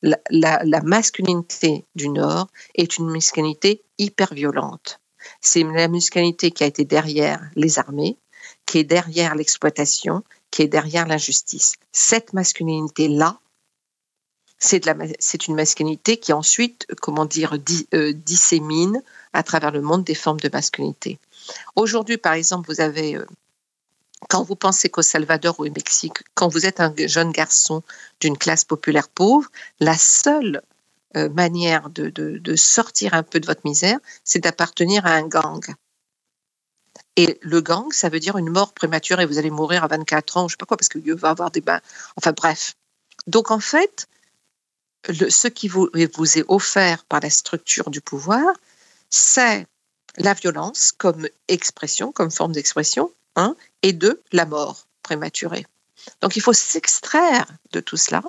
la, 0.01 0.81
masculinité 0.83 1.85
du 1.95 2.09
Nord 2.09 2.47
est 2.75 2.97
une 2.97 3.09
masculinité 3.09 3.83
hyper 3.97 4.33
violente. 4.33 4.99
C'est 5.41 5.63
la 5.63 5.87
masculinité 5.87 6.51
qui 6.51 6.63
a 6.63 6.67
été 6.67 6.85
derrière 6.85 7.41
les 7.55 7.79
armées, 7.79 8.17
qui 8.65 8.79
est 8.79 8.83
derrière 8.83 9.35
l'exploitation, 9.35 10.23
qui 10.51 10.61
est 10.61 10.67
derrière 10.67 11.07
l'injustice. 11.07 11.75
Cette 11.91 12.33
masculinité-là, 12.33 13.39
c'est 14.59 15.47
une 15.47 15.55
masculinité 15.55 16.17
qui 16.17 16.33
ensuite, 16.33 16.87
comment 17.01 17.25
dire, 17.25 17.57
euh, 17.93 18.13
dissémine 18.13 19.01
à 19.33 19.43
travers 19.43 19.71
le 19.71 19.81
monde 19.81 20.03
des 20.03 20.15
formes 20.15 20.39
de 20.39 20.49
masculinité. 20.51 21.19
Aujourd'hui, 21.75 22.17
par 22.17 22.33
exemple, 22.33 22.71
vous 22.71 22.81
avez, 22.81 23.15
euh, 23.15 23.25
quand 24.29 24.43
vous 24.43 24.55
pensez 24.55 24.89
qu'au 24.89 25.03
Salvador 25.03 25.59
ou 25.59 25.65
au 25.65 25.71
Mexique, 25.71 26.23
quand 26.33 26.47
vous 26.47 26.65
êtes 26.65 26.79
un 26.79 26.93
jeune 26.97 27.31
garçon 27.31 27.83
d'une 28.19 28.37
classe 28.37 28.65
populaire 28.65 29.09
pauvre, 29.09 29.49
la 29.79 29.97
seule 29.97 30.61
euh, 31.15 31.29
manière 31.29 31.89
de, 31.89 32.55
sortir 32.55 33.13
un 33.13 33.23
peu 33.23 33.39
de 33.39 33.45
votre 33.45 33.61
misère, 33.63 33.99
c'est 34.23 34.39
d'appartenir 34.39 35.05
à 35.05 35.11
un 35.11 35.27
gang. 35.27 35.63
Et 37.15 37.39
le 37.41 37.61
gang, 37.61 37.91
ça 37.91 38.09
veut 38.09 38.19
dire 38.19 38.37
une 38.37 38.49
mort 38.49 38.73
prématurée. 38.73 39.25
Vous 39.25 39.37
allez 39.37 39.49
mourir 39.49 39.83
à 39.83 39.87
24 39.87 40.37
ans, 40.37 40.47
je 40.47 40.53
sais 40.53 40.57
pas 40.57 40.65
quoi, 40.65 40.77
parce 40.77 40.89
que 40.89 40.99
Dieu 40.99 41.15
va 41.15 41.29
avoir 41.29 41.51
des 41.51 41.61
bains. 41.61 41.81
Enfin 42.15 42.33
bref. 42.33 42.75
Donc 43.25 43.51
en 43.51 43.59
fait, 43.59 44.07
ce 45.13 45.47
qui 45.47 45.67
vous, 45.67 45.89
est 45.95 46.45
offert 46.47 47.03
par 47.05 47.19
la 47.21 47.29
structure 47.29 47.89
du 47.89 48.01
pouvoir, 48.01 48.45
c'est 49.09 49.65
la 50.17 50.33
violence 50.33 50.91
comme 50.91 51.27
expression, 51.47 52.11
comme 52.11 52.31
forme 52.31 52.51
d'expression, 52.51 53.11
hein, 53.35 53.55
et 53.83 53.93
deux, 53.93 54.21
la 54.31 54.45
mort 54.45 54.87
prématurée. 55.03 55.65
Donc 56.21 56.35
il 56.35 56.41
faut 56.41 56.53
s'extraire 56.53 57.45
de 57.71 57.79
tout 57.79 57.97
cela 57.97 58.23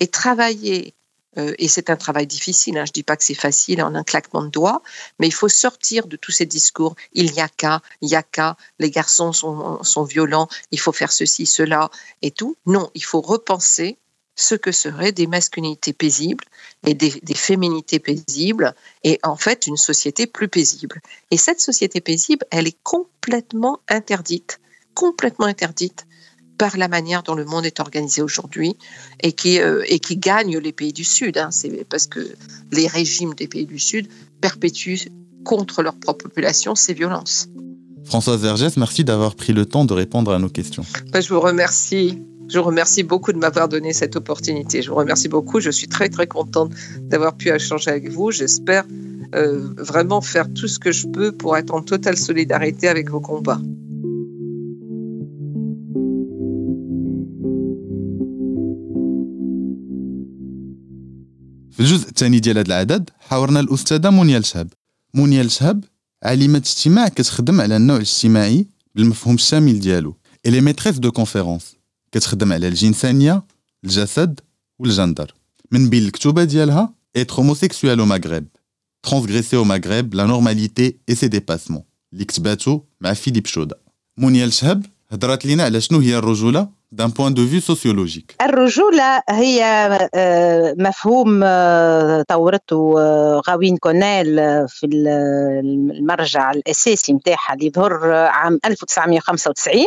et 0.00 0.08
travailler. 0.08 0.94
Euh, 1.38 1.54
et 1.58 1.68
c'est 1.68 1.90
un 1.90 1.96
travail 1.96 2.26
difficile, 2.26 2.78
hein, 2.78 2.86
je 2.86 2.90
ne 2.90 2.94
dis 2.94 3.02
pas 3.02 3.16
que 3.16 3.24
c'est 3.24 3.34
facile 3.34 3.82
en 3.82 3.94
un 3.94 4.04
claquement 4.04 4.42
de 4.42 4.48
doigts, 4.48 4.82
mais 5.18 5.26
il 5.26 5.34
faut 5.34 5.50
sortir 5.50 6.06
de 6.06 6.16
tous 6.16 6.32
ces 6.32 6.46
discours. 6.46 6.96
Il 7.12 7.30
n'y 7.32 7.40
a 7.40 7.48
qu'à, 7.48 7.82
il 8.00 8.08
n'y 8.08 8.16
a 8.16 8.22
qu'à, 8.22 8.56
les 8.78 8.90
garçons 8.90 9.32
sont 9.32 10.04
violents, 10.04 10.48
il 10.70 10.80
faut 10.80 10.92
faire 10.92 11.12
ceci, 11.12 11.44
cela 11.44 11.90
et 12.22 12.30
tout. 12.30 12.56
Non, 12.64 12.90
il 12.94 13.04
faut 13.04 13.20
repenser 13.20 13.98
ce 14.36 14.54
que 14.54 14.70
seraient 14.70 15.12
des 15.12 15.26
masculinités 15.26 15.94
paisibles 15.94 16.44
et 16.86 16.94
des, 16.94 17.10
féminités 17.34 17.98
paisibles 17.98 18.74
et 19.02 19.18
en 19.22 19.36
fait 19.36 19.66
une 19.66 19.78
société 19.78 20.26
plus 20.26 20.48
paisible. 20.48 21.00
Et 21.30 21.38
cette 21.38 21.60
société 21.60 22.00
paisible, 22.00 22.44
elle 22.50 22.68
est 22.68 22.76
complètement 22.82 23.80
interdite, 23.88 24.60
complètement 24.94 25.46
interdite 25.46 26.06
par 26.58 26.76
la 26.76 26.88
manière 26.88 27.22
dont 27.22 27.34
le 27.34 27.44
monde 27.44 27.66
est 27.66 27.80
organisé 27.80 28.22
aujourd'hui 28.22 28.76
et 29.22 29.32
qui, 29.32 29.58
euh, 29.60 29.82
et 29.88 29.98
qui 29.98 30.16
gagne 30.16 30.58
les 30.58 30.72
pays 30.72 30.92
du 30.92 31.04
Sud. 31.04 31.38
Hein. 31.38 31.50
C'est 31.50 31.84
parce 31.88 32.06
que 32.06 32.20
les 32.72 32.86
régimes 32.86 33.34
des 33.34 33.48
pays 33.48 33.66
du 33.66 33.78
Sud 33.78 34.08
perpétuent 34.40 35.10
contre 35.44 35.82
leur 35.82 35.98
propre 35.98 36.24
population 36.24 36.74
ces 36.74 36.94
violences. 36.94 37.48
Françoise 38.04 38.40
Vergès, 38.40 38.76
merci 38.76 39.04
d'avoir 39.04 39.34
pris 39.34 39.52
le 39.52 39.66
temps 39.66 39.84
de 39.84 39.92
répondre 39.92 40.32
à 40.32 40.38
nos 40.38 40.48
questions. 40.48 40.84
Ben, 41.12 41.20
je 41.20 41.28
vous 41.32 41.40
remercie. 41.40 42.18
Je 42.51 42.59
vous 42.59 42.65
remercie 42.65 43.03
beaucoup 43.03 43.31
de 43.31 43.37
m'avoir 43.37 43.69
donné 43.69 43.93
cette 43.93 44.15
opportunité. 44.17 44.81
Je 44.81 44.89
vous 44.89 44.97
remercie 44.97 45.29
beaucoup. 45.29 45.59
Je 45.61 45.69
suis 45.69 45.87
très, 45.87 46.09
très 46.09 46.27
contente 46.27 46.71
d'avoir 47.09 47.33
pu 47.37 47.49
échanger 47.49 47.89
avec 47.91 48.09
vous. 48.09 48.31
J'espère 48.31 48.83
euh, 49.35 49.69
vraiment 49.77 50.19
faire 50.19 50.47
tout 50.53 50.67
ce 50.67 50.77
que 50.77 50.91
je 50.91 51.07
peux 51.07 51.31
pour 51.31 51.55
être 51.55 51.73
en 51.73 51.81
totale 51.81 52.17
solidarité 52.17 52.87
avec 52.89 53.09
vos 53.09 53.21
combats. 53.21 53.61
في 61.71 61.79
الجزء 61.79 62.09
الثاني 62.09 62.39
ديال 62.39 62.57
هذا 62.57 62.67
العدد 62.67 63.09
حاورنا 63.19 63.59
الاستاذه 63.59 64.09
منيا 64.09 64.37
الشهاب 64.37 64.73
منيا 65.13 65.41
الشهاب 65.41 65.83
عالمه 66.23 66.57
اجتماع 66.57 67.07
كتخدم 67.07 67.61
على 67.61 67.77
النوع 67.77 67.95
الاجتماعي 67.95 68.67
بالمفهوم 68.95 69.35
الشامل 69.35 69.79
ديالو 69.79 70.15
الي 70.45 70.61
ميتريس 70.61 70.99
دو 70.99 71.11
كونفيرونس 71.11 71.75
كتخدم 72.12 72.52
على 72.52 72.68
الجنسانية 72.68 73.42
الجسد 73.84 74.40
والجندر. 74.78 75.34
من 75.70 75.88
بين 75.90 76.02
الكتوبة 76.02 76.44
ديالها 76.44 76.92
être 77.18 77.38
homosexuel 77.38 78.00
au 78.00 78.06
Maghreb. 78.06 78.44
Transgresser 79.02 79.56
au 79.56 79.64
Maghreb 79.64 80.14
la 80.14 80.26
normalité 80.26 80.98
et 81.08 81.14
ses 81.14 81.28
dépassements. 81.28 81.84
اللي 82.12 82.24
كتباتو 82.24 82.80
مع 83.00 83.12
فيليب 83.12 83.46
شودا 83.46 83.76
منيا 84.18 84.44
الشهب 84.44 84.86
هضرات 85.10 85.46
لينا 85.46 85.64
على 85.64 85.80
شنو 85.80 85.98
هي 85.98 86.18
الرجوله 86.18 86.68
d'un 86.94 87.10
point 87.10 87.30
de 87.30 87.42
vue 87.42 87.60
sociologique. 87.60 88.34
الرجولة 88.42 89.22
هي 89.30 89.88
مفهوم 90.78 91.40
طورته 92.28 92.94
غاوين 93.48 93.76
كونيل 93.76 94.36
في 94.68 94.86
المرجع 94.86 96.50
الأساسي 96.50 97.12
متاعها 97.12 97.54
اللي 97.54 97.70
ظهر 97.70 98.12
عام 98.14 98.58
1995 98.64 99.84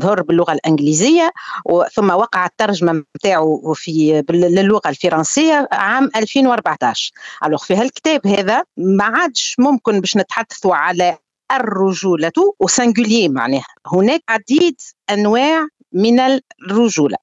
ظهر 0.00 0.22
باللغة 0.22 0.52
الإنجليزية 0.52 1.32
ثم 1.92 2.10
وقع 2.10 2.46
الترجمة 2.46 3.04
نتاعو 3.16 3.74
في 3.74 4.24
للغة 4.30 4.88
الفرنسية 4.88 5.68
عام 5.72 6.10
2014 6.16 7.12
الوغ 7.44 7.64
في 7.64 7.76
هالكتاب 7.76 8.26
هذا 8.26 8.64
ما 8.76 9.04
عادش 9.04 9.56
ممكن 9.58 10.00
باش 10.00 10.16
نتحدثوا 10.16 10.74
على 10.74 11.18
الرجولة 11.52 12.32
وسنجولي 12.60 13.28
معناها. 13.28 13.66
هناك 13.86 14.22
عديد 14.28 14.80
أنواع 15.10 15.66
من 15.92 16.20
الرجولة. 16.20 17.16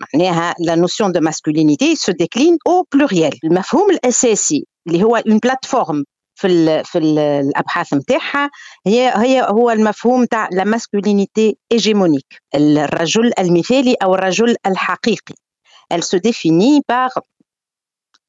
معناها 0.00 0.54
لا 0.58 0.74
نوسيون 0.74 1.12
دو 1.12 1.20
ماسكولينيتي 1.20 1.96
سو 1.96 2.12
ديكلين 2.12 2.58
أو 2.66 2.86
بلوريال 2.92 3.38
المفهوم 3.44 3.90
الأساسي 3.90 4.66
اللي 4.86 5.02
هو 5.02 5.16
اون 5.16 5.38
بلاتفورم 5.38 6.04
في 6.34 6.46
ال 6.46 6.84
في 6.84 6.98
ال 6.98 7.18
الأبحاث 7.18 7.94
نتاعها 7.94 8.50
هي 8.86 9.12
هي 9.16 9.42
هو 9.42 9.70
المفهوم 9.70 10.24
تاع 10.24 10.48
لا 10.52 10.64
ماسكولينيتي 10.64 11.56
ايجيمونيك 11.72 12.42
الرجل 12.54 13.32
المثالي 13.38 13.94
أو 14.02 14.14
الرجل 14.14 14.56
الحقيقي. 14.66 15.34
Elle 15.94 16.02
se 16.02 16.16
définit 16.16 16.80
par 16.92 17.10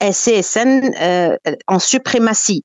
أساسا 0.02 0.82
en 1.68 1.80
suprématie. 1.80 2.64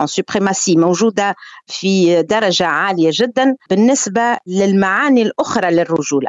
En 0.00 0.06
suprématie 0.06 0.76
موجودة 0.76 1.34
في 1.66 2.22
درجة 2.22 2.66
عالية 2.66 3.10
جدا 3.12 3.56
بالنسبة 3.70 4.36
للمعاني 4.46 5.22
الأخرى 5.22 5.70
للرجولة. 5.70 6.28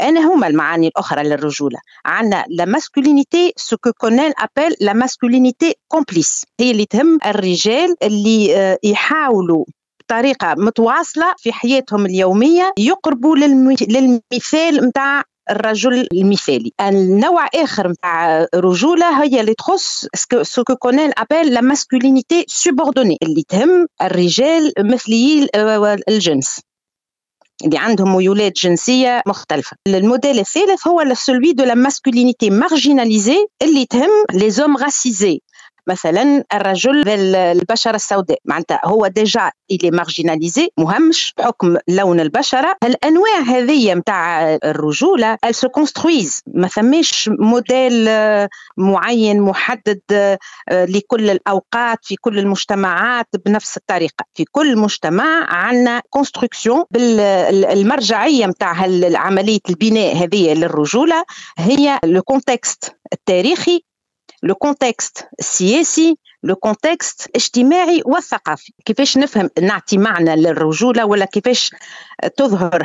أنا 0.00 0.34
هما 0.34 0.46
المعاني 0.46 0.88
الأخرى 0.88 1.22
للرجولة. 1.22 1.78
عندنا 2.06 2.44
لا 2.48 2.64
ماسكولينيتي 2.64 3.52
سو 3.56 3.76
كو 3.76 3.92
كونيل 3.92 4.32
أبل 4.38 4.76
لا 4.80 4.92
ماسكولينيتي 4.92 5.74
كومبليس 5.88 6.44
هي 6.60 6.70
اللي 6.70 6.86
تهم 6.86 7.18
الرجال 7.26 7.96
اللي 8.02 8.56
آه، 8.56 8.78
يحاولوا 8.84 9.64
بطريقة 10.00 10.54
متواصلة 10.58 11.34
في 11.38 11.52
حياتهم 11.52 12.06
اليومية 12.06 12.72
يقربوا 12.78 13.36
للمثال 13.36 14.86
متاع 14.86 15.22
الرجل 15.50 16.08
المثالي. 16.12 16.72
النوع 16.80 17.46
آخر 17.54 17.88
نتاع 17.88 18.46
رجولة 18.54 19.22
هي 19.22 19.40
اللي 19.40 19.54
تخص 19.54 20.06
سو 20.42 20.64
كو 20.64 20.76
كونين 20.76 21.10
ابل 21.18 21.54
لا 21.54 21.60
ماسكولينيتي 21.60 22.44
سوبوردوني 22.48 23.18
اللي 23.22 23.42
تهم 23.48 23.86
الرجال 24.02 24.72
مثليي 24.78 25.48
الجنس 26.08 26.60
اللي 27.64 27.78
عندهم 27.78 28.16
ميولات 28.16 28.52
جنسية 28.56 29.22
مختلفة. 29.26 29.76
الموديل 29.86 30.38
الثالث 30.38 30.88
هو 30.88 31.00
سلوي 31.14 31.52
دو 31.52 31.64
لا 31.64 31.74
ماسكولينيتي 31.74 32.50
مارجيناليزي 32.50 33.46
اللي 33.62 33.86
تهم 33.86 34.10
لي 34.32 34.50
زوم 34.50 34.76
راسيزي 34.76 35.40
مثلا 35.90 36.44
الرجل 36.54 37.08
البشرة 37.08 37.94
السوداء. 37.94 38.38
معناتها 38.44 38.80
هو 38.84 39.06
ديجا 39.06 39.50
إلي 39.70 39.90
مارجيناليزي 39.90 40.68
مهمش 40.78 41.34
بحكم 41.38 41.76
لون 41.88 42.20
البشرة. 42.20 42.76
الأنواع 42.84 43.38
هذه 43.46 43.94
نتاع 43.94 44.54
الرجولة 44.64 45.38
ال 45.44 45.54
سو 45.54 45.68
ما 46.46 46.68
ثماش 46.68 47.30
موديل 47.38 48.08
معين 48.76 49.40
محدد 49.40 50.00
آه، 50.12 50.38
لكل 50.70 51.30
الأوقات 51.30 51.98
في 52.02 52.16
كل 52.16 52.38
المجتمعات 52.38 53.26
بنفس 53.46 53.76
الطريقة. 53.76 54.24
في 54.34 54.44
كل 54.52 54.78
مجتمع 54.78 55.54
عندنا 55.54 56.02
كونستركسيون 56.10 56.84
بالمرجعيه 56.90 58.46
نتاع 58.46 58.74
عمليه 59.14 59.60
البناء 59.68 60.16
هذه 60.16 60.54
للرجولة 60.54 61.24
هي 61.58 61.98
لو 62.04 62.22
كونتكست 62.22 62.96
التاريخي 63.12 63.89
لو 64.42 64.54
كونتكست 64.54 65.28
السياسي 65.38 66.18
لو 66.42 66.56
كونتكست 66.56 67.26
الاجتماعي 67.26 68.02
والثقافي. 68.06 68.72
كيفاش 68.84 69.18
نفهم 69.18 69.50
نعطي 69.62 69.98
معنى 69.98 70.36
للرجولة 70.36 71.04
ولا 71.04 71.24
كيفاش 71.24 71.70
تظهر 72.36 72.82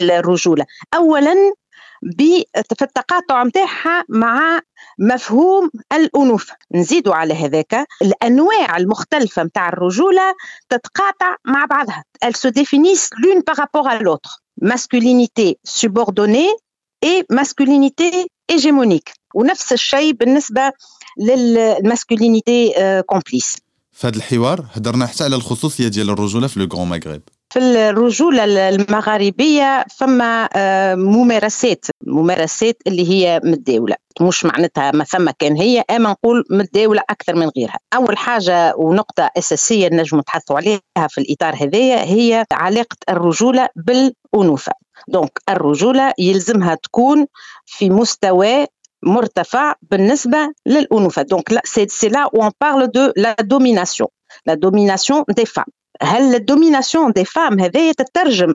هالرجوله 0.00 0.66
اولا 0.94 1.34
في 2.18 2.44
التقاطع 2.82 3.44
متاعها 3.44 4.04
مع 4.08 4.60
مفهوم 4.98 5.70
الأنوثة 5.92 6.54
نزيدوا 6.74 7.14
على 7.14 7.34
هذاك. 7.34 7.86
الأنواع 8.02 8.76
المختلفة 8.76 9.44
متاع 9.44 9.68
الرجولة 9.68 10.34
تتقاطع 10.68 11.36
مع 11.44 11.64
بعضها. 11.64 12.04
Elles 12.24 12.36
se 12.36 12.48
définissent 12.48 13.10
l'une 13.22 13.42
par 13.42 13.56
rapport 13.56 13.88
à 13.88 13.98
l'autre. 13.98 14.40
Masculinité 14.60 15.58
subordonnée 15.64 16.50
et 17.02 17.24
masculinité 17.30 18.26
hégémonique. 18.48 19.12
ونفس 19.34 19.72
الشيء 19.72 20.12
بالنسبة 20.12 20.72
للماسكولينيتي 21.18 22.74
كومبليس 23.06 23.56
في 23.92 24.06
هذا 24.06 24.16
الحوار 24.16 24.64
هضرنا 24.72 25.06
حتى 25.06 25.24
على 25.24 25.36
الخصوصية 25.36 25.88
ديال 25.88 26.10
الرجولة 26.10 26.46
في 26.46 26.60
لو 26.60 26.68
غران 26.72 26.88
مغرب 26.88 27.22
في 27.52 27.58
الرجولة 27.58 28.44
المغاربية 28.68 29.84
فما 29.96 30.48
آه، 30.56 30.94
ممارسات 30.94 31.86
ممارسات 32.06 32.82
اللي 32.86 33.10
هي 33.10 33.40
متداولة 33.44 33.96
مش 34.20 34.44
معناتها 34.44 34.90
ما 34.90 35.04
ثم 35.04 35.30
كان 35.30 35.56
هي 35.56 35.84
أما 35.90 36.10
نقول 36.10 36.44
متداولة 36.50 37.02
أكثر 37.10 37.34
من 37.34 37.50
غيرها. 37.56 37.78
أول 37.94 38.18
حاجة 38.18 38.74
ونقطة 38.76 39.30
أساسية 39.38 39.88
نجم 39.88 40.18
نتحدثوا 40.18 40.56
عليها 40.56 41.08
في 41.08 41.18
الإطار 41.18 41.54
هذايا 41.54 42.04
هي 42.04 42.44
علاقة 42.52 42.96
الرجولة 43.08 43.68
بالأنوثة. 43.76 44.72
دونك 45.08 45.38
الرجولة 45.48 46.12
يلزمها 46.18 46.74
تكون 46.74 47.26
في 47.66 47.90
مستوى 47.90 48.66
مرتفع 49.03 49.75
بالنسبة 49.81 50.37
للأنوثة 50.65 51.21
دونك 51.21 51.51
لا 51.51 51.61
سي 51.65 51.87
سي 51.87 52.09
لا 52.09 52.25
où 52.25 52.43
on 52.43 52.51
parle 52.51 52.87
de 52.91 53.13
la 53.15 53.35
domination 53.43 54.07
la 54.45 54.55
domination 54.55 55.25
des 55.37 55.45
femmes 55.45 55.73
هل 56.01 56.35
الدوميناسيون 56.35 57.11
دي 57.11 57.25
فام 57.25 57.59
هذايا 57.59 57.91
تترجم 57.91 58.53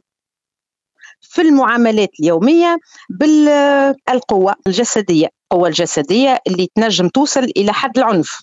في 1.20 1.42
المعاملات 1.42 2.10
اليومية 2.20 2.78
بالقوة 3.10 4.54
الجسدية 4.66 5.28
القوة 5.52 5.68
الجسدية 5.68 6.38
اللي 6.46 6.68
تنجم 6.74 7.08
توصل 7.08 7.44
إلى 7.56 7.72
حد 7.72 7.98
العنف 7.98 8.40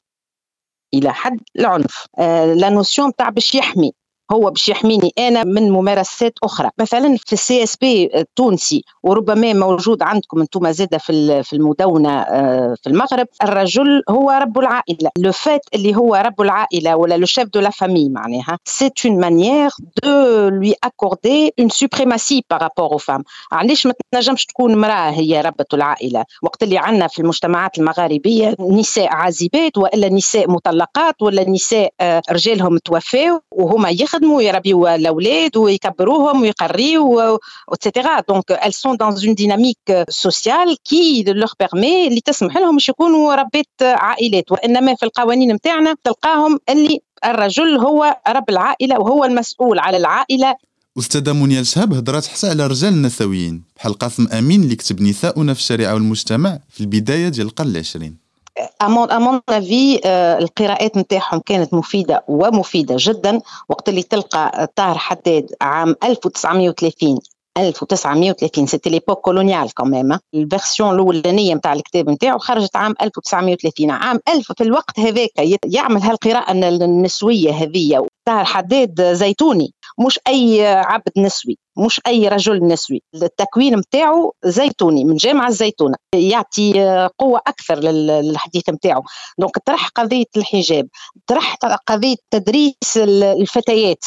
إلى 0.93 1.13
حد 1.13 1.39
العنف 1.59 2.05
آه 2.19 2.53
لا 2.53 2.69
نوسيون 2.69 3.15
تاع 3.15 3.29
باش 3.29 3.55
يحمي 3.55 3.91
هو 4.32 4.50
باش 4.50 4.68
يحميني 4.68 5.12
أنا 5.18 5.44
من 5.44 5.70
ممارسات 5.70 6.32
أخرى. 6.42 6.70
مثلا 6.80 7.16
في 7.26 7.32
السي 7.32 7.62
إس 7.62 7.76
بي 7.76 8.10
التونسي 8.14 8.84
وربما 9.02 9.52
موجود 9.52 10.02
عندكم 10.02 10.40
أنتم 10.40 10.70
زادة 10.70 10.98
في 10.98 11.42
في 11.42 11.52
المدونة 11.52 12.20
آه، 12.20 12.74
في 12.82 12.86
المغرب 12.90 13.26
الرجل 13.42 14.02
هو 14.08 14.30
رب 14.30 14.58
العائلة. 14.58 15.10
لو 15.18 15.32
فات 15.32 15.60
اللي 15.74 15.96
هو 15.96 16.14
رب 16.14 16.40
العائلة 16.40 16.96
ولا 16.96 17.14
لو 17.14 17.26
شيف 17.26 17.48
دو 17.48 17.60
لا 17.60 17.70
فامي 17.70 18.08
معناها. 18.08 18.58
سي 18.64 18.90
اون 19.06 19.20
مانيير 19.20 19.70
دو 20.04 20.48
لوي 20.48 20.74
اكوردي 20.84 21.52
اون 21.58 21.68
سوبريماسي 21.68 22.44
بارابور 22.50 22.92
أو 22.92 22.98
فام 22.98 23.24
علاش 23.52 23.86
ما 23.86 23.94
تنجمش 24.12 24.46
تكون 24.46 24.72
امرأة 24.72 25.10
هي 25.10 25.40
ربة 25.40 25.64
العائلة؟ 25.74 26.24
وقت 26.42 26.62
اللي 26.62 26.78
عندنا 26.78 27.06
في 27.08 27.18
المجتمعات 27.22 27.78
المغاربية 27.78 28.56
نساء 28.60 29.08
عازبات 29.08 29.78
وإلا 29.78 30.08
نساء 30.08 30.50
مطلقات 30.50 31.22
ولا 31.22 31.50
نساء 31.50 31.92
آه، 32.00 32.22
رجالهم 32.30 32.78
توفاو 32.78 33.40
وهما 33.52 33.90
يخدموا 34.14 34.42
يربيوا 34.42 34.94
الأولاد 34.94 35.56
ويكبروهم 35.56 36.42
ويقريوا 36.42 37.38
etc. 37.74 37.88
Donc, 38.28 38.46
elles 38.62 38.72
sont 38.84 38.94
dans 38.94 39.16
une 39.16 39.34
dynamique 39.34 39.90
euh, 39.90 40.04
sociale 40.08 40.70
qui 40.84 41.24
leur 41.24 41.56
permet 41.56 42.06
اللي 42.08 42.20
تسمح 42.20 42.56
لهم 42.56 42.74
باش 42.74 42.88
يكونوا 42.88 43.34
ربات 43.34 43.66
عائلات 43.82 44.52
وانما 44.52 44.94
في 44.94 45.02
القوانين 45.02 45.52
نتاعنا 45.52 45.94
تلقاهم 46.04 46.58
اللي 46.68 47.00
الرجل 47.24 47.76
هو 47.78 48.16
رب 48.28 48.50
العائله 48.50 48.98
وهو 49.00 49.24
المسؤول 49.24 49.78
على 49.78 49.96
العائله 49.96 50.54
أستاذة 50.98 51.32
منيا 51.32 51.62
شهاب 51.62 51.92
هضرات 51.92 52.26
حتى 52.26 52.48
على 52.48 52.66
رجال 52.66 53.02
نسويين 53.02 53.62
بحال 53.76 53.94
قاسم 53.94 54.28
أمين 54.28 54.62
اللي 54.62 54.76
كتب 54.76 55.02
نساؤنا 55.02 55.54
في 55.54 55.60
الشريعة 55.60 55.94
والمجتمع 55.94 56.58
في 56.70 56.80
البداية 56.80 57.28
ديال 57.28 57.46
القرن 57.46 57.68
العشرين. 57.70 58.23
À 58.80 58.88
mon, 58.88 59.04
à 59.04 59.18
mon 59.18 59.40
avis 59.48 60.00
القراءات 60.04 60.96
نتاعهم 60.96 61.40
كانت 61.40 61.74
مفيدة 61.74 62.24
ومفيدة 62.28 62.96
جدا 62.98 63.40
وقت 63.68 63.88
اللي 63.88 64.02
تلقى 64.02 64.68
طاهر 64.76 64.98
حداد 64.98 65.54
عام 65.60 65.96
1930 66.04 67.18
1930 67.58 68.66
سيتي 68.66 68.90
ليبوك 68.90 69.20
كولونيال 69.20 69.74
كمان 69.74 70.18
الفيرسيون 70.34 70.94
الاولانيه 70.94 71.54
نتاع 71.54 71.72
الكتاب 71.72 72.10
نتاعو 72.10 72.38
خرجت 72.38 72.76
عام 72.76 72.94
1930 73.02 73.90
عام 73.90 74.20
1000 74.28 74.52
في 74.52 74.62
الوقت 74.64 75.00
هذاك 75.00 75.30
يعمل 75.64 76.02
هالقراءة 76.02 76.52
النسوية 76.52 77.50
هذه 77.52 78.06
طاهر 78.26 78.44
حداد 78.44 79.12
زيتوني. 79.12 79.72
مش 80.06 80.20
أي 80.28 80.66
عبد 80.66 81.12
نسوي 81.18 81.58
مش 81.78 82.00
أي 82.06 82.28
رجل 82.28 82.66
نسوي. 82.66 83.02
التكوين 83.14 83.76
نتاعو 83.76 84.34
زيتوني 84.44 85.04
من 85.04 85.16
جامعة 85.16 85.48
الزيتونة. 85.48 85.96
يعطي 86.14 86.72
قوة 87.18 87.40
أكثر 87.46 87.78
لل- 87.78 88.06
للحديث 88.06 88.70
نتاعو. 88.70 89.02
دونك 89.38 89.58
طرح 89.58 89.88
قضية 89.88 90.24
الحجاب 90.36 90.88
طرح 91.26 91.54
قضية 91.86 92.16
تدريس 92.30 92.96
ال- 92.96 93.22
الفتيات. 93.24 94.04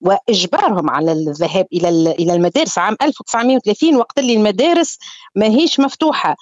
وإجبارهم 0.00 0.90
على 0.90 1.12
الذهاب 1.12 1.66
إلى 1.72 1.88
ال- 1.88 2.08
إلى 2.08 2.34
المدارس 2.34 2.78
عام 2.78 2.96
1930 3.02 3.96
وقت 3.96 4.18
اللي 4.18 4.34
المدارس 4.34 4.98
ماهيش 5.36 5.80
مفتوحة 5.80 6.36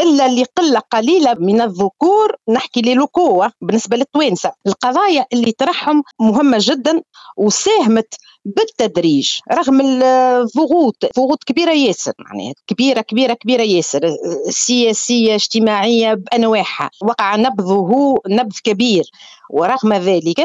إلا 0.00 0.26
اللي 0.26 0.44
قلة 0.56 0.78
قليلة 0.78 1.34
من 1.38 1.60
الذكور 1.60 2.36
نحكي 2.48 2.94
لوكوة 2.94 3.52
بالنسبة 3.60 3.96
للتوانسة. 3.96 4.52
القضايا 4.66 5.26
اللي 5.32 5.52
طرحهم 5.52 6.02
مهمة 6.20 6.56
جدا 6.60 7.02
وساهمت 7.36 8.14
بالتدريج 8.44 9.30
رغم 9.52 9.80
الضغوط 9.80 10.96
ضغوط 11.16 11.44
كبيرة 11.44 11.72
ياسر 11.72 12.12
معناها 12.18 12.54
كبيرة 12.66 13.00
كبيرة 13.00 13.34
كبيرة 13.34 13.62
ياسر 13.62 14.16
سياسية 14.48 15.34
اجتماعية 15.34 16.14
بأنواعها 16.14 16.90
وقع 17.02 17.36
نبذه 17.36 18.14
نبذ 18.28 18.56
كبير 18.64 19.04
ورغم 19.50 19.92
ذلك 19.92 20.40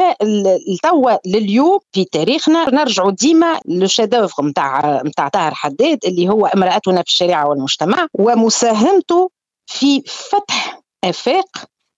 التوا 0.68 1.12
لليوم 1.26 1.78
في 1.92 2.04
تاريخنا 2.04 2.70
نرجع 2.70 3.10
ديما 3.10 3.60
لو 3.66 3.86
شادوفر 3.86 4.44
نتاع 4.44 5.02
نتاع 5.06 5.28
طاهر 5.28 5.54
حداد 5.54 5.98
اللي 6.04 6.28
هو 6.28 6.46
امرأتنا 6.46 7.02
في 7.02 7.08
الشريعة 7.08 7.48
والمجتمع 7.48 8.06
ومساهمته 8.14 9.30
في 9.66 10.02
فتح 10.06 10.80
آفاق 11.04 11.48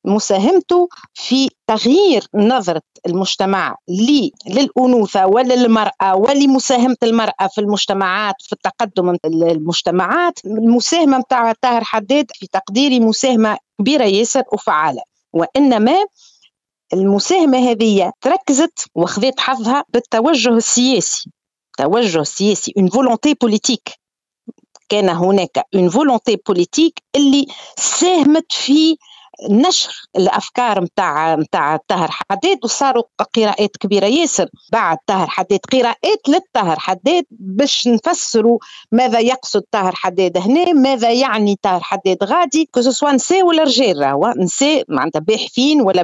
مساهمته 0.05 0.89
في 1.15 1.49
تغيير 1.67 2.27
نظرة 2.35 2.83
المجتمع 3.07 3.77
للأنوثة 4.47 5.27
وللمرأة 5.27 6.17
ولمساهمة 6.17 6.97
المرأة 7.03 7.47
في 7.55 7.61
المجتمعات 7.61 8.35
في 8.41 8.53
التقدم 8.53 9.17
المجتمعات. 9.25 10.39
المساهمة 10.45 11.19
متاع 11.19 11.53
طاهر 11.53 11.85
حداد 11.85 12.27
في 12.35 12.47
تقديري 12.47 13.01
مساهمة 13.01 13.59
كبيرة 13.81 14.05
ياسر 14.05 14.43
وفعالة. 14.53 15.03
وإنما 15.33 15.97
المساهمة 16.93 17.59
هذه 17.71 18.13
تركزت 18.21 18.87
وخذت 18.95 19.41
حظها 19.41 19.85
بالتوجه 19.89 20.49
السياسي. 20.49 21.31
توجه 21.79 22.23
سياسي 22.23 22.73
une 22.79 22.89
volonté 22.89 23.35
politique. 23.45 23.95
كان 24.89 25.09
هناك 25.09 25.59
une 25.77 25.89
volonté 25.91 26.33
politique 26.51 26.99
اللي 27.17 27.47
ساهمت 27.79 28.53
في 28.53 28.97
نشر 29.49 30.09
الأفكار 30.17 30.85
نتاع 30.85 31.35
نتاع 31.35 31.79
طاهر 31.89 32.11
حداد 32.31 32.59
وصاروا 32.65 33.03
قراءات 33.35 33.77
كبيرة. 33.77 34.07
ياسر 34.07 34.49
بعد 34.73 34.99
طاهر 35.07 35.27
حداد 35.27 35.61
قراءات 35.73 36.29
للطاهر 36.29 36.79
حداد 36.79 37.25
باش 37.31 37.89
نفسروا 37.89 38.59
ماذا 38.93 39.19
يقصد 39.19 39.63
طاهر 39.71 39.95
حداد 39.95 40.39
هنا 40.39 40.73
ماذا 40.73 41.11
يعني 41.13 41.59
طاهر 41.63 41.81
حداد 41.81 42.25
غادي 42.25 42.69
كو 42.73 42.81
سوا 42.83 43.13
نساء 43.13 43.43
ولا 43.43 43.63
رجال 43.63 44.01
راهو 44.03 44.35
نساء 44.37 44.85
معناتها 44.89 45.21
باحثين 45.21 45.81
ولا 45.81 46.03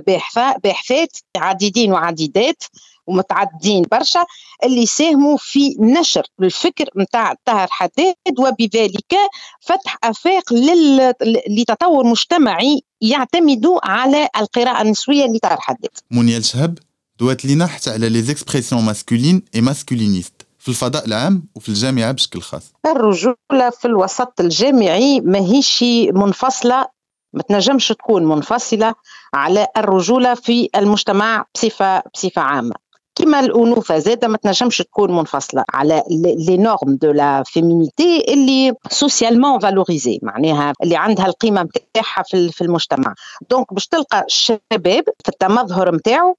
باحثات 0.65 1.17
عديدين 1.37 1.93
وعديدات. 1.93 2.63
ومتعددين 3.07 3.85
برشا 3.91 4.25
اللي 4.65 4.87
ساهموا 4.87 5.37
في 5.37 5.77
نشر 5.81 6.23
الفكر 6.43 6.85
نتاع 6.97 7.35
طاهر 7.45 7.69
حداد 7.71 8.15
وبذلك 8.39 9.15
فتح 9.61 9.99
آفاق 10.05 10.53
لل... 10.53 11.13
لتطور 11.49 12.07
مجتمعي 12.07 12.83
يعتمد 13.01 13.67
على 13.83 14.29
القراءة 14.39 14.83
النسوية 14.83 15.27
لطاهر 15.27 15.61
حداد. 15.61 15.91
منيا 16.11 16.41
شهاب 16.41 16.79
دوات 17.21 17.45
لينا 17.45 17.67
حتى 17.67 17.91
على 17.91 18.09
لي 18.09 18.23
زيكسبرسيون 18.23 18.83
ماسكولين 18.83 19.43
اي 19.55 19.61
ماسكولينيست 19.61 20.47
في 20.59 20.69
الفضاء 20.69 21.07
العام 21.07 21.49
وفي 21.55 21.69
الجامعة 21.69 22.13
بشكل 22.13 22.41
خاص. 22.41 22.73
الرجولة 22.87 23.71
في 23.81 23.85
الوسط 23.85 24.41
الجامعي 24.41 25.21
ماهيش 25.21 25.85
منفصلة 26.13 26.87
ما 27.33 27.43
تنجمش 27.43 27.89
تكون 27.89 28.25
منفصلة 28.25 28.95
على 29.35 29.67
الرجولة 29.77 30.35
في 30.35 30.69
المجتمع 30.77 31.45
بصفة 31.55 32.03
بصفة 32.15 32.43
عامة. 32.43 32.75
كما 33.17 33.41
الأنوثة 33.41 33.99
زادة 33.99 34.29
ما 34.29 34.37
تنجمش 34.37 34.79
تكون 34.79 35.17
منفصلة 35.17 35.65
على 35.75 36.03
لي 36.21 36.57
نورم 36.57 36.97
دو 36.97 37.11
لا 37.13 37.43
فيمينيتي 37.43 38.33
اللي 38.33 38.75
سوسيالمون 38.91 39.59
فالوريزي 39.59 40.19
معناها 40.23 40.73
اللي 40.83 40.97
عندها 40.97 41.27
القيمة 41.27 41.63
نتاعها 41.63 42.23
في 42.53 42.63
المجتمع. 42.63 43.15
دونك 43.51 43.75
باش 43.75 43.87
تلقى 43.87 44.25
الشباب 44.25 45.05
في 45.25 45.29
التمظهر 45.29 45.95
نتاعو 45.95 46.37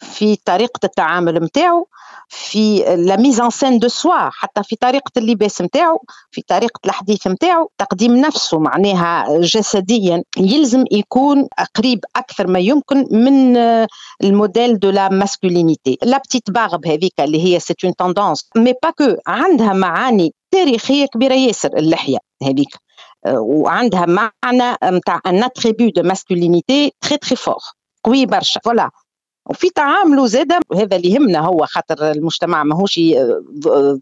في 0.00 0.36
طريقة 0.44 0.80
التعامل 0.84 1.34
نتاعو 1.34 1.88
في 2.28 2.78
لا 2.96 3.16
ميز 3.16 3.42
سين 3.42 3.78
دو 3.78 3.88
سوا 3.88 4.30
حتى 4.30 4.62
في 4.62 4.76
طريقة 4.76 5.10
اللباس 5.16 5.62
نتاعو 5.62 6.02
في 6.30 6.42
طريقة 6.42 6.80
الحديث 6.86 7.26
نتاعو 7.26 7.70
تقديم 7.78 8.16
نفسه 8.16 8.58
معناها 8.58 9.40
جسديا 9.40 10.22
يلزم 10.38 10.84
يكون 10.92 11.48
قريب 11.74 12.04
أكثر 12.16 12.46
ما 12.46 12.58
يمكن 12.58 13.06
من 13.10 13.56
الموديل 14.22 14.78
دو 14.78 14.90
لا 14.90 15.08
ماسكولينيتي 15.08 15.98
لا 16.02 16.18
بتيت 16.18 16.50
باغب 16.50 16.86
هذيك 16.86 17.20
اللي 17.20 17.44
هي 17.44 17.60
سيت 17.60 17.84
اون 17.84 17.96
توندونس 17.96 18.48
مي 18.56 18.74
با 18.82 18.90
كو 18.90 19.16
عندها 19.26 19.72
معاني 19.72 20.34
تاريخية 20.50 21.06
كبيرة 21.06 21.34
ياسر 21.34 21.76
اللحية 21.76 22.18
هذيك. 22.42 22.68
وعندها 23.26 24.06
معنى 24.06 24.76
نتاع 24.84 25.20
ان 25.26 25.44
اتريبيو 25.44 25.90
دو 25.90 26.02
ماسكولينيتي 26.02 26.92
تري 27.00 27.16
تري 27.16 27.36
فور 27.36 27.58
قوي 28.04 28.26
برشا. 28.26 28.60
فوالا 28.64 28.90
وفي 29.48 29.70
تعامله 29.70 30.26
زاد 30.26 30.52
هذا 30.74 30.96
اللي 30.96 31.10
يهمنا 31.10 31.40
هو 31.40 31.66
خاطر 31.66 32.10
المجتمع 32.10 32.62
ماهوش 32.64 33.00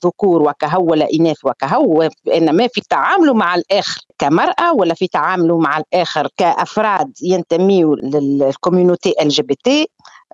ذكور 0.05 0.42
وكهو 0.42 0.84
ولا 0.90 1.09
إناث 1.14 1.36
وكهو 1.44 2.09
انما 2.34 2.68
في 2.68 2.80
تعامله 2.90 3.34
مع 3.34 3.55
الآخر 3.55 4.01
كمرأة 4.18 4.72
ولا 4.72 4.94
في 4.94 5.07
تعامله 5.07 5.59
مع 5.59 5.78
الآخر 5.78 6.28
كأفراد 6.36 7.12
ينتميوا 7.22 7.97
للكوميونيتي 7.97 9.14
إل 9.22 9.28
جي 9.28 9.42
بي 9.42 9.59
تي 9.64 9.88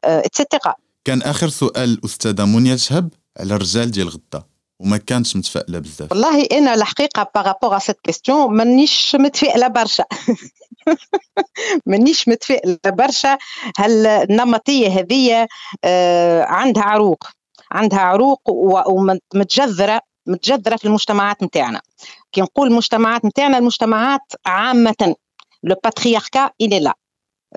اتسيتيرا 0.04 0.74
كان 1.04 1.22
آخر 1.22 1.48
سؤال 1.48 2.00
أستاذة 2.04 2.44
منيا 2.44 2.76
شهب 2.76 3.08
على 3.40 3.54
الرجال 3.54 3.90
ديال 3.90 4.08
غدا 4.08 4.42
وما 4.80 4.96
كانتش 4.96 5.36
متفائلة 5.36 5.78
بزاف. 5.78 6.12
والله 6.12 6.46
أنا 6.52 6.74
الحقيقة 6.74 7.30
بارابور 7.34 7.78
سيت 7.78 8.00
كيستيون 8.04 8.56
مانيش 8.56 9.16
متفائلة 9.20 9.68
برشا. 9.68 10.04
مانيش 11.86 12.28
متفائلة 12.28 12.78
برشا. 12.86 13.38
هل 13.76 14.06
النمطيه 14.06 14.88
هذه 14.88 15.46
آه 15.84 16.42
عندها 16.42 16.82
عروق. 16.82 17.24
عندها 17.72 18.00
عروق 18.00 18.40
ومتجذرة 18.88 20.00
متجذرة 20.26 20.76
في 20.76 20.84
المجتمعات 20.84 21.42
نتاعنا. 21.42 21.80
كي 22.32 22.40
نقول 22.40 22.68
المجتمعات 22.68 23.24
نتاعنا 23.24 23.58
المجتمعات 23.58 24.32
عامة. 24.46 25.14
لو 25.62 25.76
باترياركا 25.84 26.50
il 26.62 26.72
est 26.72 26.80
là. 26.80 26.94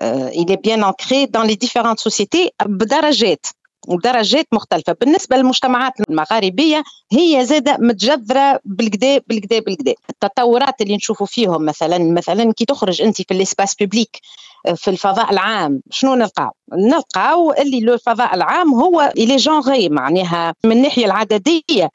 Euh, 0.01 0.29
il 0.33 0.51
est 0.51 0.61
bien 0.61 0.83
ancré 0.83 1.27
dans 1.27 1.43
les 1.43 1.55
différentes 1.55 1.99
sociétés 1.99 2.51
بدرجات. 2.65 3.45
ودرجات 3.87 4.47
مختلفة. 4.53 4.95
بالنسبة 5.01 5.37
للمجتمعات 5.37 5.93
المغاربية 6.09 6.83
هي 7.11 7.45
زادة 7.45 7.77
متجذرة 7.79 8.59
بالكدا 8.65 9.21
بالكدا 9.27 9.59
بالكدا. 9.59 9.93
التطورات 10.09 10.81
اللي 10.81 10.95
نشوفوا 10.95 11.27
فيهم 11.27 11.65
مثلا 11.65 11.97
مثلا 11.97 12.53
كي 12.53 12.65
تخرج 12.65 13.01
أنت 13.01 13.17
في 13.21 13.31
الإسباس 13.31 13.75
بيبليك 13.75 14.19
في 14.75 14.89
الفضاء 14.89 15.31
العام 15.31 15.81
شنو 15.91 16.15
نلقاو؟ 16.15 16.51
نلقاو 16.73 17.53
اللي 17.53 17.93
الفضاء 17.93 18.35
العام 18.35 18.73
هو 18.73 19.13
الي 19.17 19.35
جونغي 19.35 19.89
معناها 19.89 20.53
من 20.63 20.71
الناحية 20.71 21.05
العددية. 21.05 21.89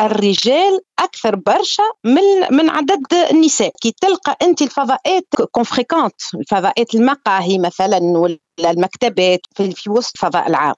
الرجال 0.00 0.80
أكثر 0.98 1.36
برشا 1.36 1.82
من 2.04 2.56
من 2.56 2.70
عدد 2.70 3.14
النساء. 3.30 3.72
كي 3.80 3.94
تلقى 4.00 4.36
أنت 4.42 4.62
الفضاءات 4.62 5.26
كونفريكونت 5.52 6.14
الفضاءات 6.34 6.94
المقاهي 6.94 7.58
مثلا 7.58 7.98
ولا 7.98 8.70
المكتبات 8.70 9.40
في 9.54 9.90
وسط 9.90 10.12
الفضاء 10.14 10.48
العام. 10.48 10.74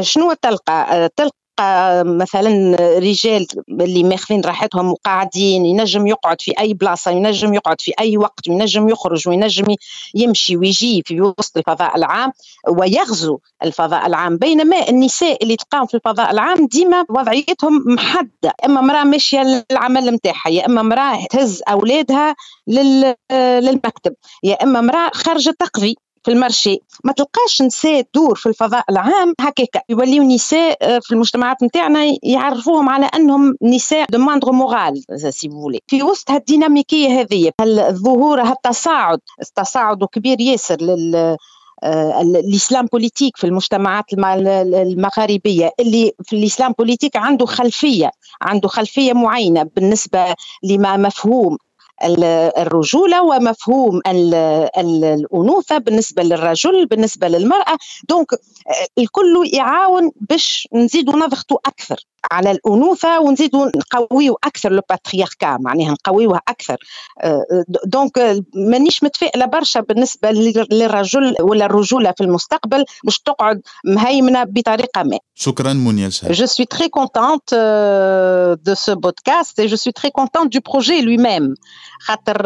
شنو 0.00 0.32
تلقى 0.32 1.08
تلقى 1.16 1.34
مثلا 2.04 2.76
رجال 2.98 3.46
اللي 3.70 4.02
ماخذين 4.02 4.40
راحتهم 4.40 4.90
وقاعدين 4.92 5.66
ينجم 5.66 6.06
يقعد 6.06 6.42
في 6.42 6.52
أي 6.60 6.74
بلاصة 6.74 7.10
ينجم 7.10 7.54
يقعد 7.54 7.80
في 7.80 7.92
أي 8.00 8.16
وقت 8.16 8.46
ينجم 8.46 8.88
يخرج 8.88 9.28
وينجم 9.28 9.74
يمشي 10.14 10.56
ويجي 10.56 11.02
في 11.06 11.20
وسط 11.20 11.56
الفضاء 11.56 11.96
العام 11.96 12.32
ويغزو 12.68 13.38
الفضاء 13.64 14.06
العام. 14.06 14.36
بينما 14.36 14.88
النساء 14.88 15.42
اللي 15.42 15.56
تلقاهم 15.56 15.86
في 15.86 15.94
الفضاء 15.94 16.30
العام 16.30 16.66
ديما 16.66 17.04
وضعيتهم 17.10 17.84
محدده 17.86 18.54
إما 18.64 18.80
امراه 18.80 19.04
ماشية 19.04 19.64
للعمل 19.70 20.10
نتاعها 20.14 20.48
يا 20.48 20.66
إما 20.66 20.80
امراه 20.80 21.24
تهز 21.30 21.62
أولادها 21.68 22.34
للمكتب 22.66 24.14
يا 24.42 24.54
إما 24.62 24.78
امراه 24.78 25.10
خارجة 25.14 25.50
تقضي. 25.58 25.96
في 26.24 26.30
المارشي 26.30 26.78
ما 27.04 27.12
تلقاش 27.12 27.62
نساء 27.62 28.00
تدور 28.00 28.34
في 28.34 28.46
الفضاء 28.48 28.84
العام 28.90 29.34
هكاك 29.40 29.84
يوليو 29.88 30.22
نساء 30.22 31.00
في 31.00 31.12
المجتمعات 31.12 31.62
نتاعنا 31.62 32.16
يعرفوهم 32.22 32.88
على 32.88 33.06
أنهم 33.06 33.56
نساء 33.62 34.06
دو 34.10 34.18
ماندغ 34.18 34.52
مورال 34.52 35.04
سي 35.34 35.48
فولي 35.50 35.80
في 35.86 36.02
وسط 36.02 36.30
هالديناميكية 36.30 37.20
هذه 37.20 37.50
الظهور 37.60 38.42
هالتصاعد 38.42 39.18
التصاعد 39.42 40.04
كبير 40.04 40.40
ياسر 40.40 40.76
لل 40.80 41.36
الإسلام 42.20 42.86
بوليتيك 42.86 43.36
في 43.36 43.44
المجتمعات 43.46 44.04
المغاربية 44.12 45.70
اللي 45.80 46.12
في 46.24 46.36
الإسلام 46.36 46.72
بوليتيك 46.78 47.16
عنده 47.16 47.46
خلفية 47.46 48.10
عنده 48.42 48.68
خلفية 48.68 49.12
معينة 49.12 49.62
بالنسبة 49.76 50.34
لما 50.62 50.96
مفهوم. 50.96 51.58
الرجولة 52.02 53.22
ومفهوم 53.22 54.00
الأنوثة 54.78 55.78
بالنسبة 55.78 56.22
للرجل 56.22 56.86
بالنسبة 56.86 57.28
للمرأة. 57.28 57.78
دونك 58.08 58.26
الكل 58.98 59.50
يعاون 59.52 60.10
باش 60.20 60.68
نزيدوا 60.74 61.16
نضغطوا 61.16 61.58
أكثر. 61.66 61.96
على 62.32 62.50
الأنوثة 62.50 63.20
ونزيدوا 63.20 63.70
نقويوا 63.76 64.36
أكثر 64.44 64.72
لو 64.72 64.82
باترياركا 64.88 65.56
معناها 65.60 65.90
نقويوها 65.90 66.40
أكثر. 66.48 66.76
دونك 67.84 68.42
مانيش 68.54 69.02
متفائلة 69.04 69.46
برشا 69.46 69.80
بالنسبة 69.80 70.30
للرجل 70.70 71.36
ولا 71.40 71.64
الرجولة 71.64 72.12
في 72.16 72.24
المستقبل 72.24 72.84
باش 73.04 73.18
تقعد 73.18 73.60
مهيمنة 73.84 74.44
بطريقة 74.44 75.02
ما. 75.02 75.18
شكرا 75.34 75.72
منيا 75.72 76.10
Je 76.10 76.46
suis 76.46 76.66
très 76.66 76.90
contente 76.90 77.52
de 78.68 78.74
ce 78.84 78.92
podcast 79.06 79.58
et 79.58 79.68
je 79.68 79.76
suis 79.76 79.92
très 79.92 80.10
contente 80.10 80.48
du 80.50 80.60
projet 80.60 81.00
lui-même. 81.02 81.54
خاطر 82.00 82.42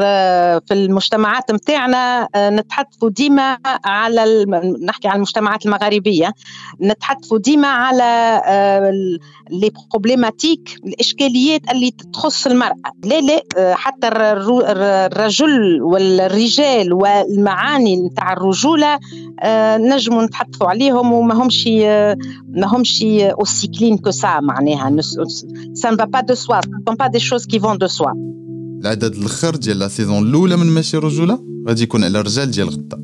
في 0.60 0.74
المجتمعات 0.74 1.50
نتاعنا 1.50 2.28
نتحدثوا 2.36 3.10
ديما 3.10 3.58
على 3.84 4.44
نحكي 4.82 5.08
على 5.08 5.16
المجتمعات 5.16 5.66
المغاربية. 5.66 6.32
نتحدثوا 6.80 7.38
ديما 7.38 7.68
على 7.68 8.40
لي 9.64 9.70
بروبليماتيك 9.90 10.76
الاشكاليات 10.86 11.60
اللي 11.70 11.90
تخص 12.12 12.46
المرأة. 12.46 12.92
لا 13.04 13.20
لا 13.20 13.42
حتى 13.74 14.08
الرجل 14.08 15.82
والرجال 15.82 16.92
والمعاني 16.92 17.96
نتاع 17.96 18.32
الرجولة 18.32 18.98
نجموا 19.76 20.22
نتحدثوا 20.22 20.68
عليهم 20.68 21.12
وما 21.12 21.34
همش 21.34 21.66
ما 22.48 22.66
همش 22.66 23.04
aussi 23.42 23.66
clean 23.68 23.96
que 23.96 24.12
ça 24.12 24.40
معناها. 24.40 24.90
Pas 26.14 26.22
de 26.22 26.34
soi. 26.34 26.60
Ce 26.64 26.70
ne 26.70 26.82
sont 26.88 26.96
pas 26.96 27.08
des 27.08 27.24
choses 27.28 27.46
qui 27.46 27.58
vont 27.58 27.76
de 27.76 27.86
soi. 27.86 28.12
العدد 28.82 29.14
الآخر 29.14 29.56
ديال 29.56 29.78
لا 29.78 29.88
سيزون 29.88 30.28
الأولى 30.28 30.56
من 30.56 30.66
ماشي 30.66 30.96
رجوله 30.96 31.38
غادي 31.68 31.82
يكون 31.82 32.04
على 32.04 32.20
الرجال 32.20 32.50
ديال 32.50 32.68
غدا. 32.68 33.00